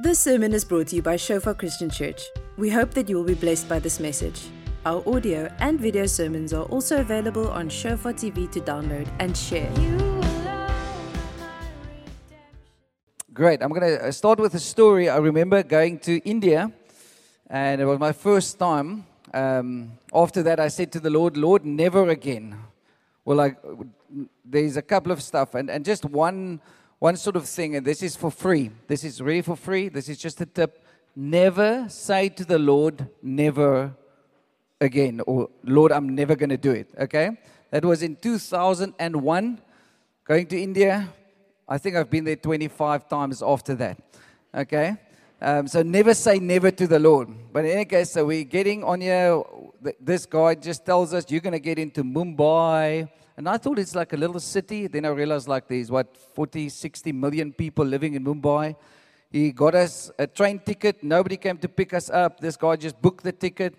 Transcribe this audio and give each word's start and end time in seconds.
This 0.00 0.20
sermon 0.20 0.52
is 0.52 0.64
brought 0.64 0.86
to 0.88 0.96
you 0.96 1.02
by 1.02 1.16
Shofar 1.16 1.54
Christian 1.54 1.90
Church. 1.90 2.22
We 2.56 2.70
hope 2.70 2.92
that 2.92 3.08
you 3.08 3.16
will 3.16 3.24
be 3.24 3.34
blessed 3.34 3.68
by 3.68 3.80
this 3.80 3.98
message. 3.98 4.46
Our 4.86 5.02
audio 5.12 5.52
and 5.58 5.80
video 5.80 6.06
sermons 6.06 6.52
are 6.52 6.62
also 6.66 7.00
available 7.00 7.48
on 7.48 7.68
Shofar 7.68 8.12
TV 8.12 8.48
to 8.52 8.60
download 8.60 9.08
and 9.18 9.36
share. 9.36 9.68
Great. 13.34 13.60
I'm 13.60 13.70
going 13.70 13.98
to 13.98 14.12
start 14.12 14.38
with 14.38 14.54
a 14.54 14.60
story. 14.60 15.08
I 15.08 15.16
remember 15.16 15.64
going 15.64 15.98
to 16.06 16.18
India, 16.18 16.70
and 17.50 17.80
it 17.80 17.84
was 17.84 17.98
my 17.98 18.12
first 18.12 18.56
time. 18.56 19.04
Um, 19.34 19.98
after 20.14 20.44
that, 20.44 20.60
I 20.60 20.68
said 20.68 20.92
to 20.92 21.00
the 21.00 21.10
Lord, 21.10 21.36
Lord, 21.36 21.64
never 21.64 22.08
again. 22.08 22.56
Well, 23.24 23.38
like, 23.38 23.56
there's 24.44 24.76
a 24.76 24.82
couple 24.82 25.10
of 25.10 25.20
stuff, 25.24 25.56
and, 25.56 25.68
and 25.68 25.84
just 25.84 26.04
one, 26.04 26.60
one 26.98 27.16
sort 27.16 27.36
of 27.36 27.46
thing, 27.46 27.76
and 27.76 27.86
this 27.86 28.02
is 28.02 28.16
for 28.16 28.30
free. 28.30 28.70
This 28.86 29.04
is 29.04 29.20
really 29.20 29.42
for 29.42 29.56
free. 29.56 29.88
This 29.88 30.08
is 30.08 30.18
just 30.18 30.40
a 30.40 30.46
tip. 30.46 30.84
Never 31.14 31.88
say 31.88 32.28
to 32.30 32.44
the 32.44 32.58
Lord, 32.58 33.08
never 33.22 33.94
again, 34.80 35.20
or 35.26 35.50
Lord, 35.64 35.92
I'm 35.92 36.14
never 36.14 36.34
going 36.36 36.50
to 36.50 36.56
do 36.56 36.72
it. 36.72 36.90
Okay? 36.98 37.30
That 37.70 37.84
was 37.84 38.02
in 38.02 38.16
2001, 38.16 39.60
going 40.24 40.46
to 40.46 40.60
India. 40.60 41.08
I 41.68 41.78
think 41.78 41.96
I've 41.96 42.10
been 42.10 42.24
there 42.24 42.36
25 42.36 43.08
times 43.08 43.42
after 43.42 43.74
that. 43.76 43.98
Okay? 44.54 44.96
Um, 45.40 45.68
so 45.68 45.82
never 45.82 46.14
say 46.14 46.40
never 46.40 46.70
to 46.72 46.86
the 46.86 46.98
Lord. 46.98 47.28
But 47.52 47.64
in 47.64 47.70
any 47.72 47.84
case, 47.84 48.10
so 48.10 48.26
we're 48.26 48.44
getting 48.44 48.82
on 48.82 49.00
here. 49.00 49.40
This 50.00 50.26
guy 50.26 50.56
just 50.56 50.84
tells 50.84 51.14
us 51.14 51.26
you're 51.28 51.40
going 51.40 51.52
to 51.52 51.60
get 51.60 51.78
into 51.78 52.02
Mumbai. 52.02 53.08
And 53.38 53.48
I 53.48 53.56
thought 53.56 53.78
it's 53.78 53.94
like 53.94 54.12
a 54.14 54.16
little 54.16 54.40
city. 54.40 54.88
Then 54.88 55.04
I 55.04 55.10
realized 55.10 55.46
like 55.46 55.68
there's 55.68 55.92
what 55.92 56.16
40, 56.34 56.68
60 56.68 57.12
million 57.12 57.52
people 57.52 57.84
living 57.84 58.14
in 58.14 58.24
Mumbai. 58.24 58.74
He 59.30 59.52
got 59.52 59.76
us 59.76 60.10
a 60.18 60.26
train 60.26 60.58
ticket. 60.58 61.04
Nobody 61.04 61.36
came 61.36 61.56
to 61.58 61.68
pick 61.68 61.94
us 61.94 62.10
up. 62.10 62.40
This 62.40 62.56
guy 62.56 62.74
just 62.74 63.00
booked 63.00 63.22
the 63.22 63.30
ticket 63.30 63.76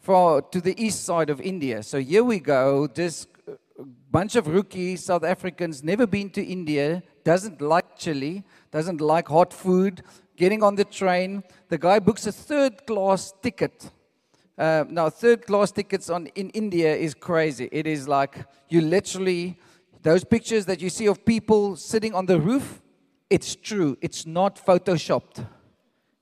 for 0.00 0.40
to 0.40 0.62
the 0.62 0.74
east 0.82 1.04
side 1.04 1.28
of 1.28 1.42
India. 1.42 1.82
So 1.82 1.98
here 1.98 2.24
we 2.24 2.40
go. 2.40 2.86
This 2.86 3.26
uh, 3.46 3.52
bunch 4.10 4.34
of 4.34 4.46
rookies, 4.46 5.04
South 5.04 5.24
Africans, 5.24 5.84
never 5.84 6.06
been 6.06 6.30
to 6.30 6.42
India, 6.42 7.02
doesn't 7.22 7.60
like 7.60 7.98
chili, 7.98 8.44
doesn't 8.70 9.02
like 9.02 9.28
hot 9.28 9.52
food. 9.52 10.02
Getting 10.36 10.62
on 10.62 10.74
the 10.74 10.86
train, 10.86 11.42
the 11.68 11.76
guy 11.76 11.98
books 11.98 12.26
a 12.26 12.32
third 12.32 12.86
class 12.86 13.34
ticket. 13.42 13.90
Uh, 14.62 14.84
now, 14.88 15.10
third 15.10 15.44
class 15.44 15.72
tickets 15.72 16.08
on 16.08 16.28
in 16.36 16.48
India 16.50 16.94
is 16.94 17.14
crazy. 17.14 17.68
It 17.72 17.84
is 17.84 18.06
like 18.06 18.46
you 18.68 18.80
literally 18.80 19.58
those 20.02 20.22
pictures 20.22 20.66
that 20.66 20.80
you 20.80 20.88
see 20.88 21.06
of 21.06 21.24
people 21.24 21.74
sitting 21.74 22.14
on 22.14 22.26
the 22.26 22.38
roof. 22.38 22.80
It's 23.28 23.56
true. 23.56 23.98
It's 24.00 24.24
not 24.24 24.64
photoshopped. 24.64 25.44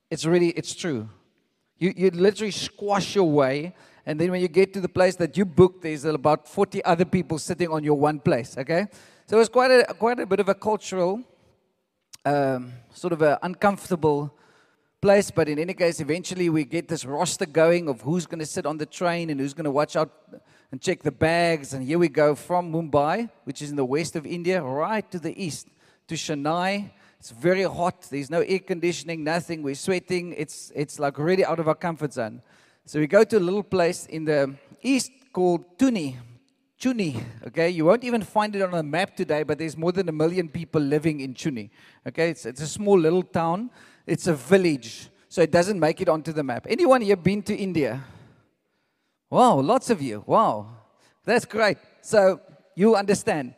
It's 0.09 0.25
really 0.25 0.49
it's 0.57 0.73
true. 0.73 1.07
You 1.77 1.93
you 1.95 2.09
literally 2.09 2.49
squash 2.49 3.13
your 3.13 3.29
way, 3.29 3.75
and 4.07 4.19
then 4.19 4.31
when 4.31 4.41
you 4.41 4.47
get 4.47 4.73
to 4.73 4.81
the 4.81 4.89
place 4.89 5.15
that 5.17 5.37
you 5.37 5.45
booked, 5.45 5.83
there's 5.83 6.05
about 6.05 6.47
40 6.47 6.83
other 6.83 7.05
people 7.05 7.37
sitting 7.37 7.69
on 7.69 7.83
your 7.83 7.99
one 7.99 8.19
place. 8.19 8.57
Okay, 8.57 8.87
so 9.27 9.35
it 9.35 9.39
was 9.39 9.49
quite 9.49 9.69
a 9.69 9.93
quite 9.93 10.19
a 10.19 10.25
bit 10.25 10.39
of 10.39 10.49
a 10.49 10.55
cultural, 10.55 11.21
um, 12.25 12.73
sort 12.91 13.13
of 13.13 13.21
an 13.21 13.37
uncomfortable 13.43 14.33
place. 15.01 15.31
But 15.31 15.49
in 15.49 15.57
any 15.57 15.73
case, 15.73 15.99
eventually 15.99 16.49
we 16.49 16.63
get 16.63 16.87
this 16.87 17.03
roster 17.05 17.47
going 17.47 17.89
of 17.89 18.01
who's 18.01 18.25
going 18.25 18.39
to 18.39 18.45
sit 18.45 18.65
on 18.65 18.77
the 18.77 18.85
train 18.85 19.29
and 19.29 19.39
who's 19.39 19.53
going 19.53 19.65
to 19.65 19.71
watch 19.71 19.95
out 19.95 20.11
and 20.71 20.79
check 20.79 21.01
the 21.01 21.11
bags. 21.11 21.73
And 21.73 21.83
here 21.83 21.99
we 21.99 22.07
go 22.07 22.35
from 22.35 22.71
Mumbai, 22.71 23.29
which 23.43 23.61
is 23.61 23.71
in 23.71 23.75
the 23.75 23.85
west 23.85 24.15
of 24.15 24.25
India, 24.25 24.61
right 24.61 25.09
to 25.11 25.19
the 25.19 25.33
east 25.43 25.67
to 26.07 26.15
Chennai. 26.15 26.91
It's 27.19 27.31
very 27.31 27.63
hot. 27.63 28.07
There's 28.09 28.29
no 28.29 28.41
air 28.41 28.59
conditioning, 28.59 29.23
nothing. 29.23 29.63
We're 29.63 29.75
sweating. 29.75 30.33
It's, 30.37 30.71
it's 30.75 30.99
like 30.99 31.17
really 31.17 31.45
out 31.45 31.59
of 31.59 31.67
our 31.67 31.75
comfort 31.75 32.13
zone. 32.13 32.41
So 32.85 32.99
we 32.99 33.07
go 33.07 33.23
to 33.23 33.37
a 33.37 33.39
little 33.39 33.63
place 33.63 34.05
in 34.05 34.25
the 34.25 34.55
east 34.81 35.11
called 35.33 35.77
Tuni. 35.77 36.17
Chuni, 36.79 37.23
okay? 37.45 37.69
You 37.69 37.85
won't 37.85 38.03
even 38.03 38.23
find 38.23 38.55
it 38.55 38.63
on 38.63 38.73
a 38.73 38.81
map 38.81 39.15
today, 39.15 39.43
but 39.43 39.59
there's 39.59 39.77
more 39.77 39.91
than 39.91 40.09
a 40.09 40.11
million 40.11 40.49
people 40.49 40.81
living 40.81 41.19
in 41.19 41.35
Chuni, 41.35 41.69
okay? 42.07 42.31
It's, 42.31 42.47
it's 42.47 42.61
a 42.61 42.67
small 42.67 42.97
little 42.97 43.21
town. 43.21 43.69
It's 44.05 44.27
a 44.27 44.33
village, 44.33 45.09
so 45.29 45.41
it 45.41 45.51
doesn't 45.51 45.79
make 45.79 46.01
it 46.01 46.09
onto 46.09 46.33
the 46.33 46.43
map. 46.43 46.65
Anyone 46.69 47.01
here 47.01 47.15
been 47.15 47.41
to 47.43 47.55
India? 47.55 48.03
Wow, 49.29 49.59
lots 49.59 49.89
of 49.89 50.01
you. 50.01 50.23
Wow, 50.25 50.67
that's 51.23 51.45
great. 51.45 51.77
So 52.01 52.41
you 52.75 52.95
understand. 52.95 53.53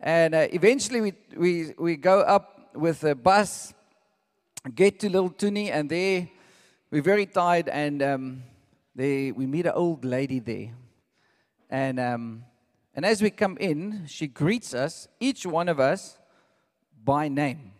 And 0.00 0.34
uh, 0.34 0.48
eventually 0.52 1.00
we, 1.00 1.12
we, 1.36 1.72
we 1.78 1.96
go 1.96 2.20
up 2.20 2.70
with 2.74 3.02
a 3.04 3.14
bus, 3.14 3.72
get 4.74 5.00
to 5.00 5.08
Little 5.08 5.30
Tuni, 5.30 5.70
and 5.70 5.88
there 5.88 6.28
we're 6.90 7.02
very 7.02 7.26
tired, 7.26 7.68
and 7.68 8.02
um, 8.02 8.42
we 8.94 9.32
meet 9.32 9.66
an 9.66 9.72
old 9.74 10.04
lady 10.04 10.38
there. 10.38 10.74
And, 11.70 11.98
um, 11.98 12.44
and 12.94 13.04
as 13.04 13.22
we 13.22 13.30
come 13.30 13.56
in, 13.58 14.04
she 14.06 14.26
greets 14.26 14.74
us, 14.74 15.08
each 15.18 15.46
one 15.46 15.68
of 15.68 15.80
us, 15.80 16.18
by 17.04 17.28
name. 17.28 17.72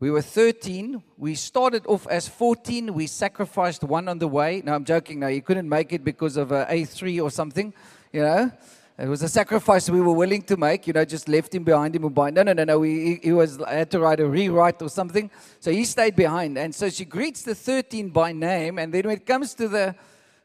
We 0.00 0.12
were 0.12 0.22
13. 0.22 1.02
We 1.16 1.34
started 1.34 1.84
off 1.88 2.06
as 2.06 2.28
14. 2.28 2.94
We 2.94 3.08
sacrificed 3.08 3.82
one 3.82 4.06
on 4.06 4.20
the 4.20 4.28
way. 4.28 4.62
No, 4.64 4.74
I'm 4.74 4.84
joking. 4.84 5.18
No, 5.18 5.26
you 5.26 5.42
couldn't 5.42 5.68
make 5.68 5.92
it 5.92 6.04
because 6.04 6.36
of 6.36 6.52
uh, 6.52 6.66
a 6.68 6.82
A3 6.82 7.20
or 7.20 7.32
something. 7.32 7.74
You 8.12 8.22
know, 8.22 8.52
it 8.96 9.08
was 9.08 9.24
a 9.24 9.28
sacrifice 9.28 9.90
we 9.90 10.00
were 10.00 10.12
willing 10.12 10.42
to 10.42 10.56
make. 10.56 10.86
You 10.86 10.92
know, 10.92 11.04
just 11.04 11.28
left 11.28 11.52
him 11.52 11.64
behind 11.64 11.96
in 11.96 12.02
Mumbai. 12.02 12.32
No, 12.32 12.44
no, 12.44 12.52
no, 12.52 12.62
no. 12.62 12.78
We, 12.78 13.18
he 13.24 13.32
was 13.32 13.58
had 13.66 13.90
to 13.90 13.98
write 13.98 14.20
a 14.20 14.28
rewrite 14.28 14.80
or 14.82 14.88
something. 14.88 15.32
So 15.58 15.72
he 15.72 15.84
stayed 15.84 16.14
behind. 16.14 16.56
And 16.58 16.72
so 16.72 16.88
she 16.90 17.04
greets 17.04 17.42
the 17.42 17.56
13 17.56 18.10
by 18.10 18.30
name. 18.30 18.78
And 18.78 18.94
then 18.94 19.04
when 19.04 19.16
it 19.16 19.26
comes 19.26 19.52
to 19.54 19.66
the 19.66 19.96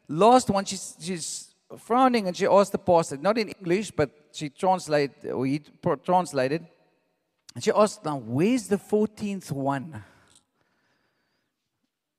last 0.08 0.50
one, 0.50 0.64
she's, 0.64 0.96
she's 0.98 1.54
frowning 1.78 2.26
and 2.26 2.36
she 2.36 2.46
asked 2.48 2.72
the 2.72 2.78
pastor, 2.78 3.18
not 3.18 3.38
in 3.38 3.50
English, 3.50 3.92
but 3.92 4.10
she 4.32 4.48
translated, 4.48 5.30
or 5.30 5.46
he 5.46 5.62
translated. 6.04 6.66
And 7.54 7.62
she 7.62 7.70
asked, 7.70 8.04
Now, 8.04 8.16
where's 8.18 8.68
the 8.68 8.76
14th 8.76 9.52
one? 9.52 10.02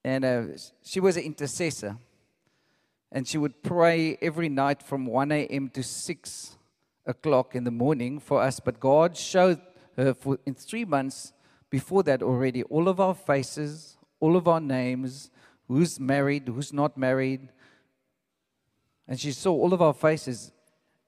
And 0.03 0.23
uh, 0.23 0.43
she 0.83 0.99
was 0.99 1.17
an 1.17 1.23
intercessor. 1.23 1.97
And 3.11 3.27
she 3.27 3.37
would 3.37 3.63
pray 3.63 4.17
every 4.21 4.49
night 4.49 4.81
from 4.81 5.05
1 5.05 5.31
a.m. 5.31 5.69
to 5.69 5.83
6 5.83 6.57
o'clock 7.05 7.55
in 7.55 7.63
the 7.63 7.71
morning 7.71 8.19
for 8.19 8.41
us. 8.41 8.59
But 8.59 8.79
God 8.79 9.17
showed 9.17 9.61
her 9.95 10.13
for, 10.13 10.39
in 10.45 10.53
three 10.53 10.85
months 10.85 11.33
before 11.69 12.03
that 12.03 12.21
already 12.21 12.63
all 12.63 12.87
of 12.87 12.99
our 12.99 13.15
faces, 13.15 13.97
all 14.19 14.35
of 14.35 14.47
our 14.47 14.59
names, 14.59 15.31
who's 15.67 15.99
married, 15.99 16.47
who's 16.47 16.73
not 16.73 16.97
married. 16.97 17.49
And 19.07 19.19
she 19.19 19.31
saw 19.31 19.53
all 19.53 19.73
of 19.73 19.81
our 19.81 19.93
faces 19.93 20.51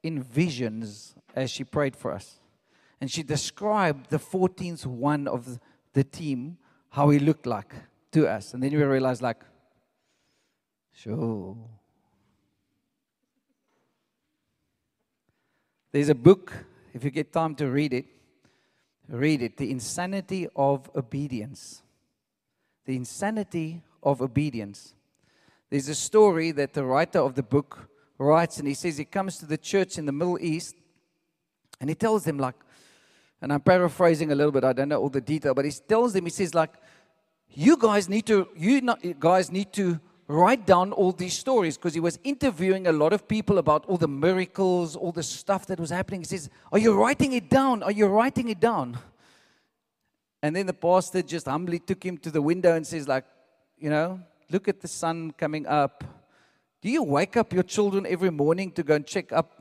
in 0.04 0.22
visions 0.22 1.16
as 1.36 1.52
she 1.52 1.64
prayed 1.64 1.96
for 1.96 2.12
us 2.12 2.40
and 3.00 3.12
she 3.12 3.24
described 3.24 4.10
the 4.10 4.18
14th 4.18 4.86
one 4.86 5.28
of 5.28 5.60
the 5.94 6.04
team, 6.04 6.58
how 6.90 7.10
he 7.10 7.20
looked 7.20 7.46
like 7.46 7.74
to 8.12 8.28
us. 8.28 8.54
And 8.54 8.64
then 8.64 8.72
we 8.72 8.84
realized, 8.84 9.22
like, 9.22 9.42
sure. 10.94 11.56
There's 15.92 16.10
a 16.10 16.16
book, 16.16 16.54
if 16.94 17.04
you 17.04 17.12
get 17.12 17.32
time 17.32 17.56
to 17.56 17.68
read 17.68 17.94
it, 17.94 18.06
read 19.08 19.42
it 19.42 19.58
The 19.58 19.72
Insanity 19.72 20.48
of 20.56 20.90
Obedience. 20.96 21.82
The 22.86 22.96
Insanity 22.96 23.84
of 24.04 24.22
Obedience. 24.22 24.94
There's 25.70 25.90
a 25.90 25.96
story 25.96 26.52
that 26.52 26.74
the 26.74 26.84
writer 26.84 27.20
of 27.20 27.36
the 27.36 27.44
book 27.44 27.90
writes, 28.18 28.58
and 28.58 28.68
he 28.68 28.74
says 28.74 28.98
he 28.98 29.06
comes 29.06 29.38
to 29.38 29.46
the 29.46 29.58
church 29.58 29.98
in 29.98 30.06
the 30.06 30.12
Middle 30.12 30.40
East, 30.40 30.76
and 31.80 31.90
he 31.90 31.96
tells 31.96 32.24
them, 32.24 32.38
like, 32.38 32.56
and 33.42 33.54
I'm 33.54 33.62
paraphrasing 33.62 34.32
a 34.32 34.36
little 34.36 34.52
bit, 34.52 34.64
I 34.64 34.74
don't 34.74 34.90
know 34.90 35.02
all 35.02 35.10
the 35.10 35.22
detail, 35.22 35.54
but 35.54 35.66
he 35.66 35.72
tells 35.72 36.14
them, 36.14 36.26
he 36.26 36.32
says, 36.32 36.56
like, 36.56 36.74
you 37.50 37.78
guys 37.78 38.10
need 38.10 38.26
to, 38.28 38.48
you 38.56 38.82
not, 38.82 39.00
guys 39.20 39.52
need 39.52 39.72
to 39.74 40.00
write 40.28 40.66
down 40.66 40.92
all 40.92 41.12
these 41.12 41.38
stories 41.38 41.78
because 41.78 41.94
he 41.94 42.00
was 42.00 42.20
interviewing 42.24 42.88
a 42.88 42.92
lot 42.92 43.14
of 43.14 43.28
people 43.28 43.58
about 43.58 43.86
all 43.86 43.98
the 43.98 44.08
miracles, 44.08 44.96
all 44.96 45.12
the 45.12 45.24
stuff 45.24 45.66
that 45.68 45.80
was 45.80 45.90
happening. 45.90 46.22
He 46.22 46.26
says, 46.26 46.50
Are 46.72 46.80
you 46.80 46.94
writing 46.94 47.34
it 47.34 47.50
down? 47.50 47.82
Are 47.82 47.92
you 47.92 48.08
writing 48.08 48.50
it 48.50 48.60
down? 48.60 48.98
And 50.42 50.56
then 50.56 50.66
the 50.66 50.74
pastor 50.74 51.22
just 51.22 51.48
humbly 51.48 51.80
took 51.80 52.04
him 52.04 52.18
to 52.20 52.30
the 52.30 52.42
window 52.42 52.76
and 52.76 52.86
says, 52.86 53.08
like, 53.08 53.26
you 53.78 53.90
know, 53.90 54.20
look 54.50 54.68
at 54.68 54.82
the 54.82 54.88
sun 54.88 55.32
coming 55.32 55.66
up. 55.66 56.04
Do 56.82 56.90
you 56.90 57.04
wake 57.04 57.36
up 57.38 57.54
your 57.54 57.64
children 57.64 58.06
every 58.08 58.30
morning 58.30 58.72
to 58.72 58.84
go 58.84 58.96
and 58.96 59.06
check 59.06 59.32
up 59.32 59.57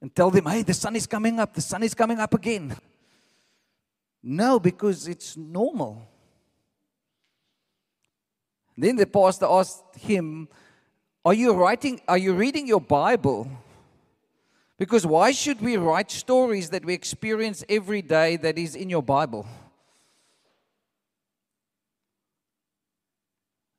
and 0.00 0.14
tell 0.14 0.30
them, 0.30 0.46
hey, 0.46 0.62
the 0.62 0.74
sun 0.74 0.96
is 0.96 1.06
coming 1.06 1.38
up, 1.38 1.54
the 1.54 1.60
sun 1.60 1.82
is 1.82 1.94
coming 1.94 2.18
up 2.18 2.32
again. 2.34 2.76
No, 4.22 4.58
because 4.58 5.08
it's 5.08 5.36
normal. 5.36 6.06
Then 8.76 8.96
the 8.96 9.06
pastor 9.06 9.46
asked 9.46 9.96
him, 9.96 10.48
Are 11.24 11.34
you 11.34 11.52
writing, 11.52 12.00
are 12.08 12.18
you 12.18 12.34
reading 12.34 12.66
your 12.66 12.80
Bible? 12.80 13.50
Because 14.78 15.06
why 15.06 15.32
should 15.32 15.60
we 15.60 15.76
write 15.76 16.10
stories 16.10 16.70
that 16.70 16.84
we 16.84 16.94
experience 16.94 17.62
every 17.68 18.00
day 18.00 18.36
that 18.36 18.56
is 18.56 18.74
in 18.74 18.88
your 18.88 19.02
Bible? 19.02 19.46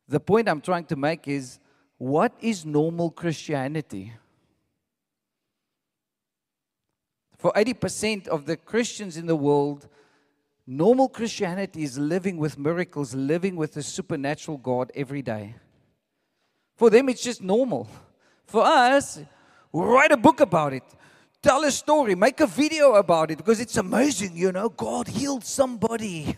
The 0.07 0.19
point 0.19 0.47
I'm 0.47 0.61
trying 0.61 0.85
to 0.85 0.95
make 0.95 1.27
is 1.27 1.57
what 1.97 2.33
is 2.41 2.65
normal 2.65 3.09
Christianity? 3.09 4.13
For 7.41 7.51
80% 7.53 8.27
of 8.27 8.45
the 8.45 8.55
Christians 8.55 9.17
in 9.17 9.25
the 9.25 9.35
world, 9.35 9.87
normal 10.67 11.09
Christianity 11.09 11.81
is 11.81 11.97
living 11.97 12.37
with 12.37 12.55
miracles, 12.55 13.15
living 13.15 13.55
with 13.55 13.73
the 13.73 13.81
supernatural 13.81 14.59
God 14.59 14.91
every 14.93 15.23
day. 15.23 15.55
For 16.75 16.91
them, 16.91 17.09
it's 17.09 17.23
just 17.23 17.41
normal. 17.41 17.87
For 18.45 18.63
us, 18.63 19.19
write 19.73 20.11
a 20.11 20.17
book 20.17 20.39
about 20.39 20.73
it, 20.73 20.83
tell 21.41 21.63
a 21.63 21.71
story, 21.71 22.13
make 22.13 22.39
a 22.41 22.45
video 22.45 22.93
about 22.93 23.31
it 23.31 23.39
because 23.39 23.59
it's 23.59 23.77
amazing, 23.77 24.37
you 24.37 24.51
know, 24.51 24.69
God 24.69 25.07
healed 25.07 25.43
somebody. 25.43 26.35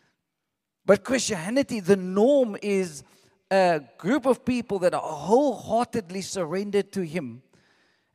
but 0.86 1.04
Christianity, 1.04 1.80
the 1.80 1.96
norm 1.96 2.56
is 2.62 3.04
a 3.50 3.82
group 3.98 4.24
of 4.24 4.42
people 4.42 4.78
that 4.78 4.94
are 4.94 5.02
wholeheartedly 5.02 6.22
surrendered 6.22 6.92
to 6.92 7.02
Him. 7.02 7.42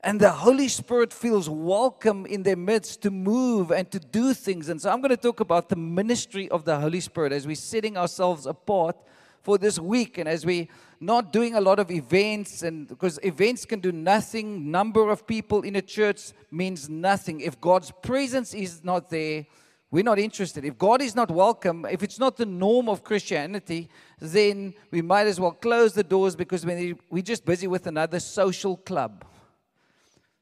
And 0.01 0.19
the 0.19 0.31
Holy 0.31 0.69
Spirit 0.69 1.11
feels 1.11 1.49
welcome 1.49 2.25
in 2.25 2.43
their 2.43 2.55
midst 2.55 3.01
to 3.01 3.11
move 3.11 3.69
and 3.69 3.91
to 3.91 3.99
do 3.99 4.33
things. 4.33 4.69
And 4.69 4.81
so 4.81 4.89
I'm 4.89 5.01
going 5.01 5.09
to 5.09 5.17
talk 5.17 5.41
about 5.41 5.67
the 5.67 5.75
ministry 5.75 6.49
of 6.49 6.63
the 6.63 6.79
Holy 6.79 7.01
Spirit 7.01 7.33
as 7.33 7.45
we're 7.45 7.57
setting 7.57 7.97
ourselves 7.97 8.45
apart 8.45 8.95
for 9.41 9.57
this 9.57 9.77
week 9.77 10.17
and 10.17 10.29
as 10.29 10.45
we're 10.45 10.67
not 11.01 11.33
doing 11.33 11.55
a 11.55 11.61
lot 11.61 11.79
of 11.79 11.91
events 11.91 12.63
and 12.63 12.87
because 12.87 13.19
events 13.23 13.65
can 13.65 13.81
do 13.81 13.91
nothing. 13.91 14.71
Number 14.71 15.09
of 15.09 15.27
people 15.27 15.63
in 15.63 15.75
a 15.75 15.81
church 15.81 16.31
means 16.49 16.87
nothing. 16.87 17.41
If 17.41 17.59
god's 17.59 17.91
presence 17.91 18.53
is 18.53 18.83
not 18.83 19.09
there 19.09 19.45
we're 19.91 20.03
not 20.03 20.19
interested. 20.19 20.63
If 20.63 20.77
god 20.77 21.01
is 21.01 21.15
not 21.15 21.29
welcome 21.29 21.85
if 21.85 22.03
it's 22.03 22.19
not 22.19 22.37
the 22.37 22.45
norm 22.45 22.87
of 22.87 23.03
christianity 23.03 23.89
then 24.19 24.73
we 24.91 25.01
might 25.01 25.27
as 25.27 25.39
well 25.39 25.51
close 25.51 25.93
the 25.93 26.03
doors 26.03 26.35
because 26.35 26.65
we're 26.65 27.21
just 27.21 27.43
busy 27.43 27.67
with 27.67 27.87
another 27.87 28.19
social 28.19 28.77
club 28.77 29.25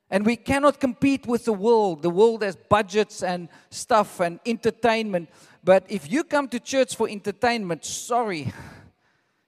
and 0.09 0.25
we 0.25 0.35
cannot 0.35 0.79
compete 0.79 1.27
with 1.27 1.45
the 1.45 1.53
world. 1.53 2.01
The 2.01 2.09
world 2.09 2.43
has 2.43 2.55
budgets 2.55 3.23
and 3.23 3.49
stuff 3.69 4.19
and 4.19 4.39
entertainment. 4.45 5.29
But 5.63 5.85
if 5.89 6.09
you 6.09 6.23
come 6.23 6.47
to 6.49 6.59
church 6.59 6.95
for 6.95 7.09
entertainment, 7.09 7.83
sorry, 7.83 8.53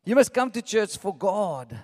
you 0.04 0.16
must 0.16 0.34
come 0.34 0.52
to 0.52 0.62
church 0.62 0.98
for 0.98 1.16
God. 1.16 1.80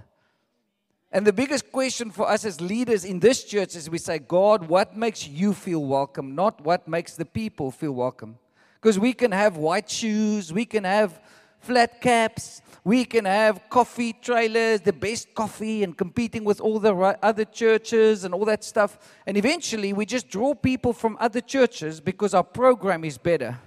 And 1.12 1.25
the 1.25 1.31
biggest 1.31 1.72
question 1.72 2.12
for 2.12 2.27
us 2.27 2.44
as 2.44 2.60
leaders 2.60 3.06
in 3.06 3.22
this 3.22 3.45
church 3.45 3.75
is 3.77 3.89
we 3.89 3.98
say, 3.98 4.19
God, 4.19 4.68
what 4.68 4.98
makes 4.98 5.25
you 5.25 5.54
feel 5.54 5.86
welcome, 5.86 6.36
not 6.36 6.60
what 6.60 6.88
makes 6.88 7.16
the 7.16 7.24
people 7.24 7.72
feel 7.72 7.94
welcome. 7.94 8.38
Because 8.81 9.00
we 9.00 9.13
can 9.13 9.31
have 9.31 9.56
white 9.56 9.89
shoes, 9.89 10.51
we 10.51 10.66
can 10.66 10.83
have 10.83 11.22
flat 11.66 12.00
caps, 12.00 12.62
we 12.84 13.04
can 13.04 13.26
have 13.26 13.68
coffee 13.70 14.14
trailers, 14.14 14.82
the 14.82 14.94
best 14.94 15.34
coffee, 15.34 15.84
and 15.84 15.98
competing 15.98 16.44
with 16.44 16.62
all 16.62 16.80
the 16.80 16.94
other 17.24 17.46
churches 17.46 18.24
and 18.24 18.34
all 18.34 18.46
that 18.46 18.64
stuff. 18.64 19.00
And 19.26 19.36
eventually, 19.38 19.92
we 19.92 20.06
just 20.06 20.30
draw 20.30 20.54
people 20.54 20.94
from 20.94 21.18
other 21.20 21.42
churches 21.42 22.00
because 22.00 22.36
our 22.36 22.44
program 22.44 23.04
is 23.04 23.18
better. 23.18 23.58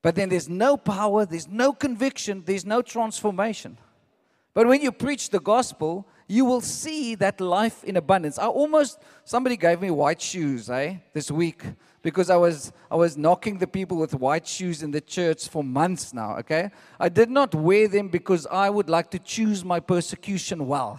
But 0.00 0.14
then 0.14 0.28
there's 0.28 0.48
no 0.48 0.76
power, 0.76 1.26
there's 1.26 1.48
no 1.48 1.72
conviction, 1.72 2.44
there's 2.46 2.64
no 2.64 2.82
transformation. 2.82 3.76
But 4.58 4.66
when 4.66 4.82
you 4.82 4.90
preach 4.90 5.30
the 5.30 5.38
gospel, 5.38 6.04
you 6.26 6.44
will 6.44 6.60
see 6.60 7.14
that 7.14 7.40
life 7.40 7.84
in 7.84 7.96
abundance. 7.96 8.40
I 8.40 8.46
almost 8.46 8.98
somebody 9.24 9.56
gave 9.56 9.80
me 9.80 9.92
white 9.92 10.20
shoes, 10.20 10.68
eh, 10.68 10.96
this 11.12 11.30
week 11.30 11.62
because 12.02 12.28
I 12.28 12.34
was 12.34 12.72
I 12.90 12.96
was 12.96 13.16
knocking 13.16 13.58
the 13.58 13.68
people 13.68 13.98
with 13.98 14.14
white 14.14 14.48
shoes 14.48 14.82
in 14.82 14.90
the 14.90 15.00
church 15.00 15.46
for 15.46 15.62
months 15.62 16.12
now, 16.12 16.36
okay? 16.38 16.72
I 16.98 17.08
did 17.08 17.30
not 17.30 17.54
wear 17.54 17.86
them 17.86 18.08
because 18.08 18.48
I 18.50 18.68
would 18.68 18.90
like 18.90 19.12
to 19.12 19.20
choose 19.20 19.64
my 19.64 19.78
persecution 19.78 20.66
well. 20.66 20.98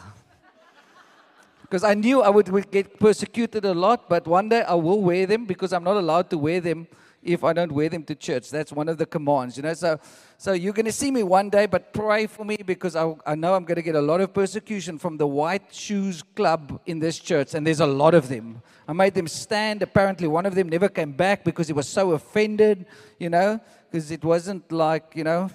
because 1.64 1.84
I 1.84 1.96
knew 1.96 2.22
I 2.22 2.30
would, 2.30 2.48
would 2.48 2.72
get 2.72 2.98
persecuted 2.98 3.66
a 3.66 3.74
lot, 3.74 4.08
but 4.08 4.26
one 4.26 4.48
day 4.48 4.62
I 4.62 4.76
will 4.76 5.02
wear 5.02 5.26
them 5.26 5.46
because 5.46 5.74
I'm 5.74 5.84
not 5.84 5.98
allowed 5.98 6.30
to 6.30 6.38
wear 6.38 6.62
them 6.62 6.88
if 7.22 7.44
I 7.44 7.54
don't 7.54 7.72
wear 7.72 7.90
them 7.90 8.04
to 8.04 8.16
church. 8.16 8.50
That's 8.50 8.72
one 8.72 8.88
of 8.88 8.98
the 8.98 9.06
commands, 9.06 9.58
you 9.58 9.64
know. 9.64 9.74
So, 9.74 10.00
so 10.38 10.54
you're 10.54 10.74
going 10.74 10.86
to 10.86 10.92
see 10.92 11.12
me 11.12 11.24
one 11.24 11.50
day, 11.50 11.66
but 11.66 11.94
pray 11.94 12.28
for 12.28 12.46
me 12.46 12.58
because 12.58 12.96
I, 12.96 13.14
I 13.26 13.36
know 13.36 13.56
I'm 13.56 13.66
going 13.66 13.76
to 13.76 13.82
get 13.82 13.96
a 13.96 14.02
lot 14.02 14.22
of 14.22 14.34
persecution 14.34 14.98
from 14.98 15.18
the 15.18 15.28
White 15.28 15.74
Shoes 15.74 16.24
Club 16.36 16.80
in 16.86 17.00
this 17.00 17.20
church, 17.20 17.54
and 17.54 17.66
there's 17.68 17.82
a 17.82 17.88
lot 17.88 18.14
of 18.14 18.30
them. 18.30 18.62
I 18.88 18.94
made 18.94 19.14
them 19.14 19.28
stand. 19.28 19.82
Apparently, 19.82 20.28
one 20.28 20.46
of 20.46 20.56
them 20.56 20.70
never 20.70 20.90
came 20.90 21.12
back 21.12 21.44
because 21.44 21.68
he 21.68 21.74
was 21.74 21.88
so 21.88 22.12
offended, 22.12 22.86
you 23.20 23.30
know, 23.30 23.60
because 23.92 24.12
it 24.12 24.24
wasn't 24.24 24.72
like, 24.72 25.14
you 25.16 25.24
know, 25.24 25.50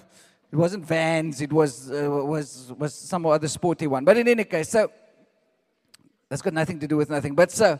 it 0.51 0.55
wasn't 0.55 0.85
Vans. 0.85 1.41
It 1.41 1.51
was 1.51 1.91
uh, 1.91 2.09
was 2.09 2.71
was 2.77 2.93
some 2.93 3.25
other 3.25 3.47
sporty 3.47 3.87
one. 3.87 4.05
But 4.05 4.17
in 4.17 4.27
any 4.27 4.45
case, 4.45 4.69
so 4.69 4.89
that's 6.29 6.41
got 6.41 6.53
nothing 6.53 6.79
to 6.79 6.87
do 6.87 6.95
with 6.95 7.09
nothing. 7.09 7.35
But 7.35 7.51
so 7.51 7.79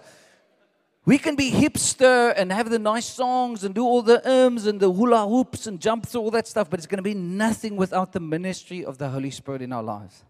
we 1.05 1.19
can 1.19 1.35
be 1.35 1.51
hipster 1.51 2.33
and 2.35 2.51
have 2.51 2.71
the 2.71 2.79
nice 2.79 3.05
songs 3.05 3.63
and 3.63 3.75
do 3.75 3.83
all 3.83 4.01
the 4.01 4.27
ums 4.27 4.65
and 4.65 4.79
the 4.79 4.91
hula 4.91 5.27
hoops 5.27 5.67
and 5.67 5.79
jump 5.79 6.07
through 6.07 6.21
all 6.21 6.31
that 6.31 6.47
stuff, 6.47 6.67
but 6.69 6.79
it's 6.79 6.87
going 6.87 6.97
to 6.97 7.03
be 7.03 7.13
nothing 7.13 7.75
without 7.75 8.11
the 8.11 8.19
ministry 8.19 8.83
of 8.83 8.97
the 8.97 9.09
Holy 9.09 9.29
Spirit 9.29 9.61
in 9.61 9.71
our 9.71 9.83
lives. 9.83 10.23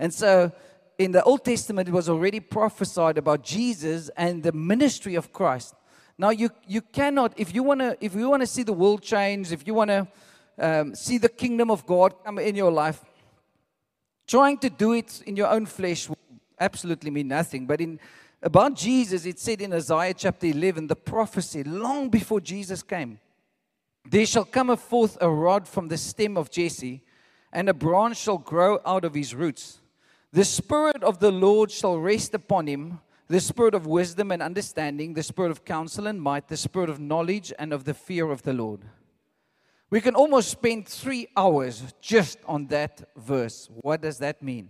And 0.00 0.12
so 0.12 0.50
in 0.98 1.12
the 1.12 1.22
Old 1.22 1.44
Testament, 1.44 1.88
it 1.88 1.92
was 1.92 2.08
already 2.08 2.40
prophesied 2.40 3.18
about 3.18 3.44
Jesus 3.44 4.10
and 4.16 4.42
the 4.42 4.50
ministry 4.50 5.14
of 5.14 5.32
Christ. 5.32 5.74
Now 6.18 6.30
you, 6.30 6.50
you 6.66 6.80
cannot, 6.80 7.32
if 7.36 7.54
you 7.54 7.62
want 7.62 7.80
to, 7.80 7.96
if 8.00 8.16
you 8.16 8.28
want 8.28 8.42
to 8.42 8.48
see 8.48 8.64
the 8.64 8.72
world 8.72 9.00
change, 9.00 9.52
if 9.52 9.64
you 9.64 9.74
want 9.74 9.90
to 9.90 10.08
um, 10.58 10.94
see 10.96 11.18
the 11.18 11.28
kingdom 11.28 11.70
of 11.70 11.86
God 11.86 12.14
come 12.24 12.40
in 12.40 12.56
your 12.56 12.72
life, 12.72 13.04
trying 14.26 14.58
to 14.58 14.70
do 14.70 14.92
it 14.92 15.22
in 15.24 15.36
your 15.36 15.48
own 15.48 15.66
flesh 15.66 16.08
will 16.08 16.18
absolutely 16.58 17.10
mean 17.10 17.28
nothing. 17.28 17.66
But 17.66 17.80
in 17.80 18.00
about 18.44 18.76
Jesus, 18.76 19.24
it 19.24 19.38
said 19.38 19.60
in 19.62 19.72
Isaiah 19.72 20.14
chapter 20.14 20.46
11, 20.46 20.86
the 20.86 20.94
prophecy, 20.94 21.64
long 21.64 22.10
before 22.10 22.40
Jesus 22.40 22.82
came, 22.82 23.18
there 24.08 24.26
shall 24.26 24.44
come 24.44 24.76
forth 24.76 25.16
a 25.20 25.30
rod 25.30 25.66
from 25.66 25.88
the 25.88 25.96
stem 25.96 26.36
of 26.36 26.50
Jesse, 26.50 27.02
and 27.52 27.68
a 27.68 27.74
branch 27.74 28.18
shall 28.18 28.38
grow 28.38 28.80
out 28.84 29.04
of 29.04 29.14
his 29.14 29.34
roots. 29.34 29.80
The 30.30 30.44
Spirit 30.44 31.02
of 31.02 31.20
the 31.20 31.32
Lord 31.32 31.70
shall 31.70 31.98
rest 31.98 32.34
upon 32.34 32.66
him 32.66 33.00
the 33.28 33.40
Spirit 33.40 33.74
of 33.74 33.86
wisdom 33.86 34.30
and 34.30 34.42
understanding, 34.42 35.14
the 35.14 35.22
Spirit 35.22 35.50
of 35.50 35.64
counsel 35.64 36.06
and 36.06 36.20
might, 36.20 36.48
the 36.48 36.56
Spirit 36.56 36.90
of 36.90 37.00
knowledge 37.00 37.52
and 37.58 37.72
of 37.72 37.84
the 37.84 37.94
fear 37.94 38.30
of 38.30 38.42
the 38.42 38.52
Lord. 38.52 38.80
We 39.88 40.00
can 40.00 40.14
almost 40.14 40.50
spend 40.50 40.86
three 40.86 41.28
hours 41.36 41.82
just 42.00 42.38
on 42.46 42.66
that 42.66 43.08
verse. 43.16 43.70
What 43.72 44.02
does 44.02 44.18
that 44.18 44.42
mean? 44.42 44.68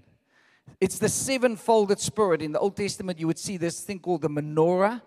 It's 0.80 0.98
the 0.98 1.08
sevenfolded 1.08 2.00
spirit. 2.00 2.42
In 2.42 2.52
the 2.52 2.58
Old 2.58 2.76
Testament, 2.76 3.18
you 3.18 3.26
would 3.26 3.38
see 3.38 3.56
this 3.56 3.80
thing 3.80 3.98
called 4.00 4.22
the 4.22 4.28
menorah, 4.28 5.02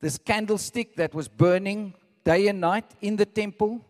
this 0.00 0.18
candlestick 0.18 0.96
that 0.96 1.14
was 1.14 1.28
burning 1.28 1.94
day 2.24 2.48
and 2.48 2.60
night 2.60 2.86
in 3.00 3.16
the 3.16 3.26
temple. 3.26 3.84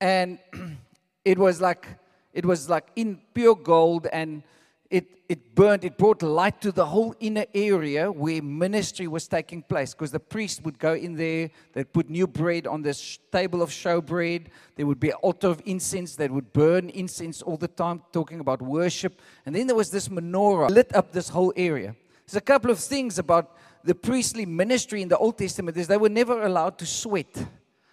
And 0.00 0.38
it 1.24 1.38
was 1.38 1.60
like 1.60 1.86
it 2.32 2.44
was 2.44 2.68
like 2.68 2.88
in 2.96 3.20
pure 3.32 3.54
gold 3.54 4.06
and 4.12 4.42
it, 4.90 5.06
it 5.28 5.54
burned, 5.54 5.84
it 5.84 5.98
brought 5.98 6.22
light 6.22 6.60
to 6.60 6.70
the 6.70 6.86
whole 6.86 7.14
inner 7.20 7.46
area 7.54 8.10
where 8.10 8.40
ministry 8.42 9.08
was 9.08 9.26
taking 9.26 9.62
place. 9.62 9.94
Because 9.94 10.10
the 10.10 10.20
priest 10.20 10.64
would 10.64 10.78
go 10.78 10.94
in 10.94 11.14
there, 11.14 11.50
they'd 11.72 11.92
put 11.92 12.08
new 12.08 12.26
bread 12.26 12.66
on 12.66 12.82
this 12.82 13.18
table 13.32 13.62
of 13.62 13.70
showbread. 13.70 14.46
There 14.76 14.86
would 14.86 15.00
be 15.00 15.10
an 15.10 15.16
altar 15.22 15.48
of 15.48 15.62
incense 15.64 16.16
that 16.16 16.30
would 16.30 16.52
burn 16.52 16.90
incense 16.90 17.42
all 17.42 17.56
the 17.56 17.68
time, 17.68 18.02
talking 18.12 18.40
about 18.40 18.62
worship. 18.62 19.20
And 19.44 19.54
then 19.54 19.66
there 19.66 19.76
was 19.76 19.90
this 19.90 20.08
menorah 20.08 20.70
lit 20.70 20.94
up 20.94 21.12
this 21.12 21.28
whole 21.28 21.52
area. 21.56 21.96
There's 22.26 22.36
a 22.36 22.40
couple 22.40 22.70
of 22.70 22.78
things 22.78 23.18
about 23.18 23.56
the 23.84 23.94
priestly 23.94 24.46
ministry 24.46 25.02
in 25.02 25.08
the 25.08 25.18
Old 25.18 25.38
Testament 25.38 25.76
is 25.76 25.86
they 25.86 25.96
were 25.96 26.08
never 26.08 26.42
allowed 26.42 26.78
to 26.78 26.86
sweat. 26.86 27.46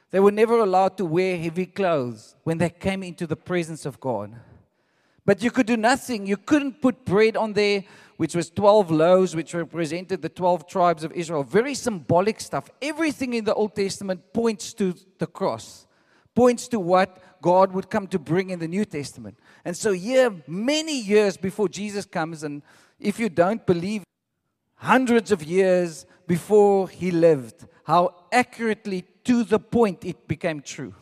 They 0.09 0.19
were 0.19 0.31
never 0.31 0.59
allowed 0.59 0.97
to 0.97 1.05
wear 1.05 1.37
heavy 1.37 1.67
clothes 1.67 2.35
when 2.43 2.57
they 2.57 2.69
came 2.69 3.03
into 3.03 3.25
the 3.25 3.35
presence 3.35 3.85
of 3.85 3.99
God. 3.99 4.35
But 5.25 5.41
you 5.41 5.51
could 5.51 5.67
do 5.67 5.77
nothing. 5.77 6.25
You 6.25 6.37
couldn't 6.37 6.81
put 6.81 7.05
bread 7.05 7.37
on 7.37 7.53
there, 7.53 7.83
which 8.17 8.35
was 8.35 8.49
12 8.49 8.91
loaves, 8.91 9.35
which 9.35 9.53
represented 9.53 10.21
the 10.21 10.29
12 10.29 10.67
tribes 10.67 11.03
of 11.03 11.11
Israel. 11.13 11.43
Very 11.43 11.75
symbolic 11.75 12.41
stuff. 12.41 12.69
Everything 12.81 13.33
in 13.33 13.45
the 13.45 13.53
Old 13.53 13.75
Testament 13.75 14.33
points 14.33 14.73
to 14.73 14.95
the 15.19 15.27
cross, 15.27 15.87
points 16.35 16.67
to 16.69 16.79
what 16.79 17.41
God 17.41 17.73
would 17.73 17.89
come 17.89 18.07
to 18.07 18.19
bring 18.19 18.49
in 18.49 18.59
the 18.59 18.67
New 18.67 18.85
Testament. 18.85 19.37
And 19.63 19.75
so, 19.75 19.91
here, 19.91 20.33
many 20.47 20.99
years 20.99 21.37
before 21.37 21.69
Jesus 21.69 22.05
comes, 22.05 22.43
and 22.43 22.61
if 22.99 23.19
you 23.19 23.29
don't 23.29 23.65
believe, 23.65 24.03
hundreds 24.75 25.31
of 25.31 25.43
years 25.43 26.05
before 26.27 26.89
he 26.89 27.11
lived, 27.11 27.65
how 27.85 28.15
accurately 28.31 29.05
to 29.23 29.43
the 29.43 29.59
point 29.59 30.03
it 30.05 30.27
became 30.27 30.61
true. 30.61 30.93